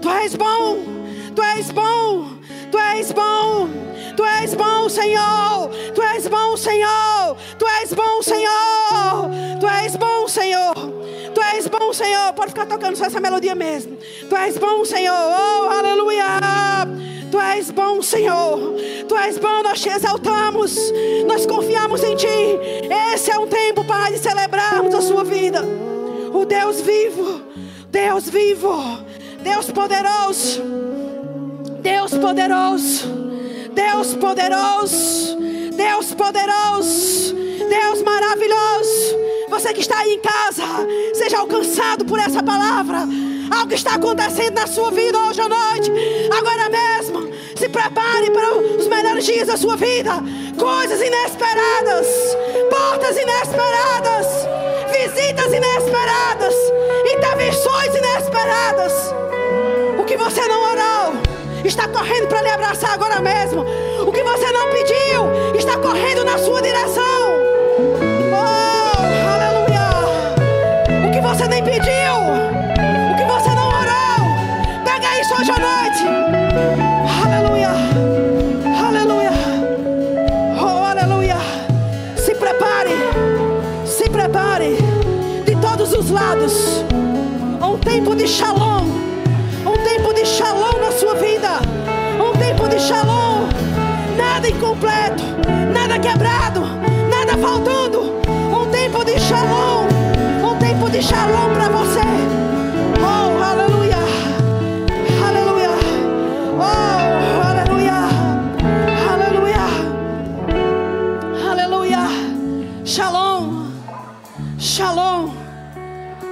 Tu 0.02 0.10
és 0.10 0.36
bom, 0.36 0.78
tu 1.36 1.42
és 1.42 1.72
bom, 1.72 2.37
tu 2.72 2.78
és 2.78 3.12
bom. 3.12 3.70
Tu 4.18 4.24
és 4.44 4.56
bom, 4.56 4.90
Senhor. 4.90 5.70
Tu 5.94 6.02
és 6.02 6.28
bom, 6.28 6.58
Senhor. 6.58 7.38
Tu 7.60 7.66
és 7.84 7.94
bom, 7.94 8.22
Senhor. 8.22 9.30
Tu 9.60 9.68
és 9.86 9.96
bom, 9.96 10.28
Senhor. 10.28 10.74
Tu 11.36 11.42
és 11.56 11.68
bom, 11.68 11.94
Senhor. 11.94 12.34
Pode 12.34 12.50
ficar 12.50 12.66
tocando 12.66 12.98
só 12.98 13.06
essa 13.06 13.20
melodia 13.20 13.54
mesmo. 13.54 13.96
Tu 14.28 14.36
és 14.36 14.58
bom, 14.58 14.84
Senhor. 14.84 15.14
Oh, 15.14 15.70
aleluia. 15.70 16.40
Tu 17.30 17.40
és 17.40 17.70
bom, 17.70 18.02
Senhor. 18.02 18.58
Tu 19.08 19.16
és 19.16 19.38
bom, 19.38 19.62
nós 19.62 19.80
te 19.80 19.90
exaltamos. 19.90 20.76
Nós 21.28 21.46
confiamos 21.46 22.04
em 22.04 22.16
Ti. 22.16 22.28
Esse 23.14 23.30
é 23.30 23.38
um 23.38 23.48
tempo, 23.48 23.84
Pai, 23.84 24.14
de 24.14 24.18
celebrarmos 24.18 24.96
a 24.96 25.02
Sua 25.02 25.24
vida. 25.24 25.62
O 26.34 26.44
Deus 26.44 26.82
vivo. 26.82 27.44
Deus 27.92 28.28
vivo. 28.30 29.06
Deus 29.44 29.70
poderoso. 29.70 31.07
Deus 31.82 32.12
poderoso. 32.12 33.08
Deus 33.74 34.16
poderoso. 34.16 35.38
Deus 35.76 36.14
poderoso. 36.14 37.36
Deus 37.70 38.02
maravilhoso. 38.02 39.18
Você 39.50 39.74
que 39.74 39.82
está 39.82 40.00
aí 40.00 40.14
em 40.14 40.20
casa, 40.20 40.64
seja 41.14 41.40
alcançado 41.40 42.06
por 42.06 42.20
essa 42.20 42.42
palavra. 42.44 43.00
Algo 43.50 43.74
está 43.74 43.96
acontecendo 43.96 44.56
na 44.56 44.68
sua 44.68 44.92
vida 44.92 45.18
hoje 45.18 45.40
à 45.42 45.48
noite, 45.48 45.92
agora 46.38 46.70
mesmo. 46.70 47.32
Se 47.56 47.70
prepare 47.70 48.30
para 48.32 48.58
os 48.58 48.88
melhores 48.88 49.26
dias 49.26 49.48
da 49.48 49.58
sua 49.58 49.76
vida. 49.78 50.12
Coisas 50.60 51.02
inesperadas, 51.02 52.08
portas 52.70 53.18
inesperadas, 53.18 54.28
visitas 54.92 55.54
inesperadas, 55.54 56.56
intervenções 57.16 57.96
inesperadas. 57.96 58.94
O 60.00 60.04
que 60.04 60.18
você 60.18 60.46
não 60.48 60.62
orou 60.62 61.27
está 61.68 61.88
correndo 61.88 62.28
para 62.28 62.42
lhe 62.42 62.50
abraçar 62.50 62.94
agora 62.94 63.20
mesmo. 63.20 63.66
O 64.06 64.12
que 64.12 64.24
você 64.24 64.52
não 64.52 64.70
pediu 64.70 65.56
está 65.58 65.78
correndo 65.78 66.24
na 66.24 66.38
sua 66.38 66.62
direção. 66.62 67.04
Oh, 68.32 69.02
aleluia. 69.34 69.90
O 71.08 71.12
que 71.12 71.22
você 71.22 71.48
nem 71.48 71.64
pediu, 71.64 72.14
o 73.12 73.16
que 73.18 73.24
você 73.26 73.50
não 73.54 73.68
orou, 73.68 74.84
pega 74.86 75.20
isso 75.20 75.34
hoje 75.36 75.52
à 75.52 75.60
noite. 75.60 76.04
Aleluia. 77.26 77.70
Aleluia. 78.88 79.32
Oh, 80.62 80.86
aleluia. 80.86 81.38
Se 82.16 82.34
prepare. 82.34 82.96
Se 83.86 84.10
prepare. 84.10 84.78
De 85.46 85.56
todos 85.58 85.94
os 85.94 86.10
lados. 86.10 86.86
Um 87.62 87.78
tempo 87.78 88.16
de 88.16 88.28
shalom. 88.28 88.67
Nada 94.48 94.58
incompleto. 94.58 95.24
Nada 95.74 96.00
quebrado. 96.00 96.62
Nada 97.10 97.38
faltando. 97.38 98.14
Um 98.30 98.72
tempo 98.72 99.04
de 99.04 99.20
shalom. 99.20 99.88
Um 100.42 100.58
tempo 100.58 100.90
de 100.90 101.02
shalom 101.02 101.54
para 101.54 101.68
você. 101.68 102.00
Oh, 103.02 103.44
aleluia. 103.44 103.98
Aleluia. 105.28 105.70
Oh, 106.58 107.46
aleluia. 107.46 107.94
Aleluia. 109.12 109.66
Aleluia. 111.52 112.08
Shalom. 112.86 113.68
Shalom. 114.58 115.34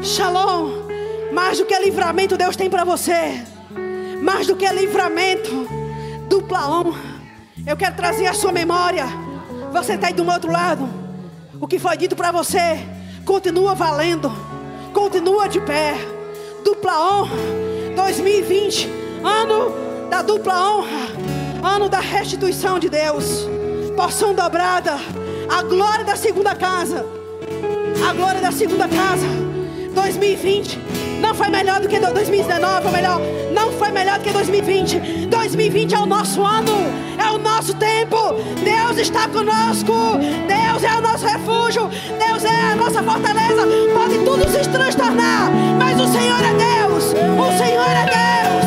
Shalom. 0.01 0.72
Mais 1.34 1.57
do 1.57 1.66
que 1.66 1.78
livramento 1.80 2.38
Deus 2.38 2.55
tem 2.55 2.70
para 2.70 2.86
você. 2.86 3.43
Mais 4.22 4.47
do 4.47 4.55
que 4.55 4.72
livramento. 4.72 5.68
Dupla 6.30 6.70
honra. 6.70 7.14
Eu 7.68 7.76
quero 7.76 7.95
trazer 7.95 8.28
a 8.28 8.34
sua 8.34 8.51
memória. 8.51 9.05
Você 9.72 9.93
está 9.93 10.07
aí 10.07 10.13
do 10.13 10.26
outro 10.30 10.51
lado. 10.51 10.88
O 11.59 11.68
que 11.68 11.80
foi 11.80 11.97
dito 11.97 12.16
para 12.16 12.32
você 12.32 12.80
continua 13.26 13.74
valendo. 13.74 14.32
Continua 14.93 15.47
de 15.47 15.59
pé. 15.59 15.95
Dupla 16.63 16.93
honra. 16.99 17.36
2020, 17.95 18.88
ano 19.24 20.09
da 20.11 20.22
dupla 20.22 20.53
honra. 20.53 21.07
Ano 21.63 21.89
da 21.89 21.99
restituição 21.99 22.78
de 22.78 22.88
Deus. 22.88 23.47
Porção 23.95 24.36
dobrada. 24.36 24.99
A 25.49 25.63
glória 25.63 26.05
da 26.05 26.16
segunda 26.16 26.53
casa. 26.53 27.03
A 28.07 28.13
glória 28.13 28.41
da 28.41 28.51
segunda 28.51 28.88
casa. 28.88 29.26
2020 29.95 30.78
não 31.20 31.34
foi 31.34 31.49
melhor 31.49 31.80
do 31.80 31.88
que 31.88 31.99
2019, 31.99 32.86
ou 32.86 32.91
melhor, 32.91 33.20
não 33.55 33.71
foi 33.71 33.89
melhor 33.89 34.19
do 34.19 34.23
que 34.25 34.31
2020. 34.31 35.27
2020 35.27 35.95
é 35.95 35.99
o 35.99 36.05
nosso 36.05 36.43
ano, 36.43 36.73
é 37.17 37.31
o 37.31 37.37
nosso 37.37 37.73
tempo. 37.75 38.17
Deus 38.63 38.97
está 38.97 39.27
conosco. 39.29 39.93
Deus 40.47 40.83
é 40.83 40.97
o 40.97 41.01
nosso 41.01 41.25
refúgio. 41.25 41.89
Deus 42.19 42.43
é 42.43 42.71
a 42.73 42.75
nossa 42.75 43.01
fortaleza. 43.01 43.65
Pode 43.93 44.17
tudo 44.19 44.47
se 44.49 44.69
transtornar, 44.69 45.49
mas 45.79 45.99
o 45.99 46.07
Senhor 46.07 46.39
é 46.43 46.53
Deus. 46.53 47.05
O 47.13 47.57
Senhor 47.57 47.89
é 47.89 48.05
Deus. 48.05 48.64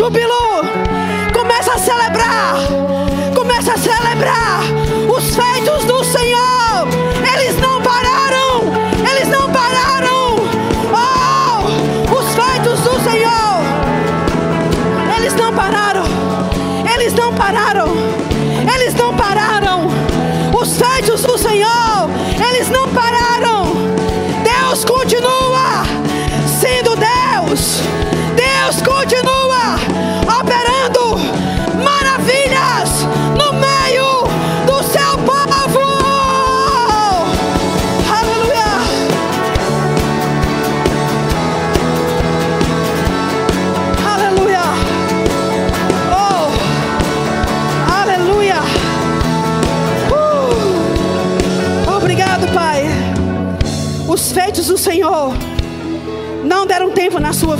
Júbilo. 0.00 0.49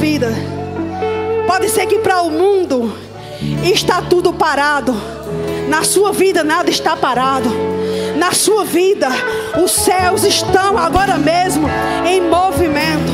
Vida. 0.01 0.33
Pode 1.47 1.69
ser 1.69 1.87
que 1.87 1.99
para 1.99 2.23
o 2.23 2.31
mundo 2.31 2.91
está 3.63 4.01
tudo 4.01 4.33
parado. 4.33 4.95
Na 5.69 5.85
sua 5.85 6.11
vida 6.11 6.43
nada 6.43 6.71
está 6.71 6.97
parado. 6.97 7.51
Na 8.17 8.33
sua 8.33 8.65
vida 8.65 9.09
os 9.63 9.71
céus 9.71 10.25
estão 10.25 10.79
agora 10.79 11.19
mesmo 11.19 11.69
em 12.09 12.23
movimento. 12.23 13.13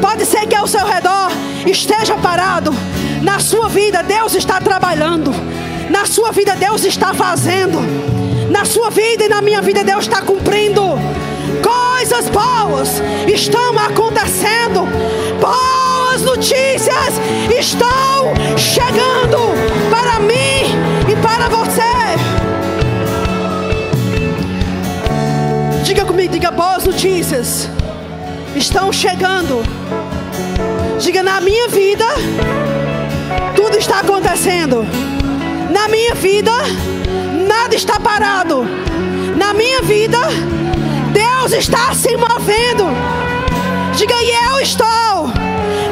Pode 0.00 0.24
ser 0.24 0.46
que 0.46 0.54
ao 0.54 0.66
seu 0.66 0.86
redor 0.86 1.30
esteja 1.66 2.16
parado. 2.16 2.72
Na 3.22 3.38
sua 3.38 3.68
vida 3.68 4.02
Deus 4.02 4.34
está 4.34 4.60
trabalhando. 4.62 5.30
Na 5.90 6.06
sua 6.06 6.32
vida 6.32 6.56
Deus 6.56 6.84
está 6.84 7.12
fazendo. 7.12 7.78
Na 8.50 8.64
sua 8.64 8.88
vida 8.88 9.26
e 9.26 9.28
na 9.28 9.42
minha 9.42 9.60
vida 9.60 9.84
Deus 9.84 10.04
está 10.04 10.22
cumprindo. 10.22 10.82
Coisas 12.08 12.30
boas 12.30 13.02
estão 13.30 13.78
acontecendo. 13.78 14.88
Boas 15.38 16.22
notícias 16.22 17.20
estão 17.54 18.32
chegando 18.56 19.36
para 19.90 20.18
mim 20.20 20.72
e 21.06 21.14
para 21.16 21.50
você. 21.50 21.82
Diga 25.84 26.06
comigo, 26.06 26.32
diga 26.32 26.50
boas 26.50 26.86
notícias 26.86 27.68
estão 28.56 28.90
chegando. 28.90 29.62
Diga 30.98 31.22
na 31.22 31.42
minha 31.42 31.68
vida, 31.68 32.06
tudo 33.54 33.76
está 33.76 34.00
acontecendo. 34.00 34.86
Na 35.70 35.88
minha 35.88 36.14
vida, 36.14 36.52
nada 37.46 37.74
está 37.74 38.00
parado. 38.00 38.64
Na 39.36 39.52
minha 39.52 39.82
vida, 39.82 40.18
Deus 41.48 41.64
está 41.64 41.94
se 41.94 42.14
movendo. 42.14 42.84
Diga, 43.96 44.14
e 44.22 44.30
eu 44.50 44.60
estou 44.60 45.28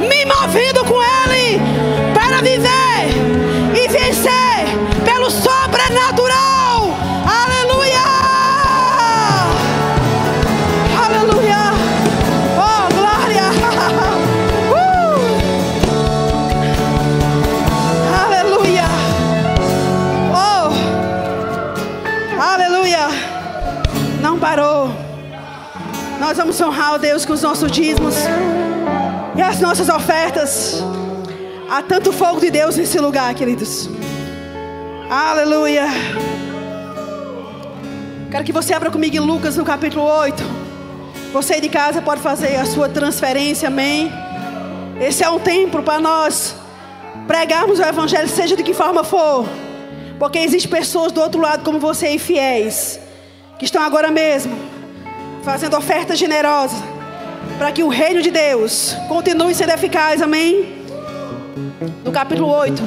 me 0.07 0.25
movendo 0.27 0.85
com 0.85 1.03
Ele 1.03 1.59
para 2.13 2.43
viver 2.43 2.86
honrar 26.67 26.95
o 26.95 26.99
Deus 26.99 27.25
com 27.25 27.33
os 27.33 27.43
nossos 27.43 27.71
dízimos 27.71 28.17
e 29.37 29.43
as 29.43 29.61
nossas 29.61 29.89
ofertas. 29.89 30.83
Há 31.71 31.83
tanto 31.83 32.13
fogo 32.13 32.41
de 32.41 32.51
Deus 32.51 32.77
nesse 32.77 32.99
lugar, 32.99 33.33
queridos. 33.35 33.89
Aleluia. 35.09 35.87
Quero 38.31 38.45
que 38.45 38.53
você 38.53 38.75
abra 38.75 38.91
comigo 38.91 39.17
em 39.17 39.21
Lucas 39.21 39.57
no 39.57 39.65
capítulo 39.65 40.05
8. 40.05 40.43
Você 41.33 41.61
de 41.61 41.69
casa 41.69 42.03
pode 42.03 42.21
fazer 42.21 42.57
a 42.57 42.67
sua 42.67 42.89
transferência, 42.89 43.69
amém? 43.69 44.11
Esse 45.01 45.23
é 45.23 45.31
um 45.31 45.39
tempo 45.39 45.83
para 45.83 46.01
nós 46.01 46.57
pregarmos 47.27 47.79
o 47.79 47.83
Evangelho, 47.83 48.29
seja 48.29 48.57
de 48.57 48.63
que 48.63 48.75
forma 48.75 49.05
for. 49.05 49.47
Porque 50.19 50.39
existem 50.39 50.71
pessoas 50.71 51.13
do 51.13 51.21
outro 51.21 51.41
lado, 51.41 51.63
como 51.63 51.79
você, 51.79 52.09
e 52.09 52.19
fiéis, 52.19 52.99
que 53.59 53.65
estão 53.65 53.83
agora 53.83 54.11
mesmo 54.11 54.76
fazendo 55.47 55.77
ofertas 55.77 56.19
generosas 56.19 56.83
para 57.57 57.71
que 57.71 57.85
o 57.85 57.89
reino 57.89 58.21
de 58.21 58.33
Deus 58.33 58.97
continue 59.07 59.55
sendo 59.55 59.71
eficaz, 59.71 60.21
amém? 60.21 60.83
No 62.05 62.11
capítulo 62.11 62.49
8. 62.49 62.83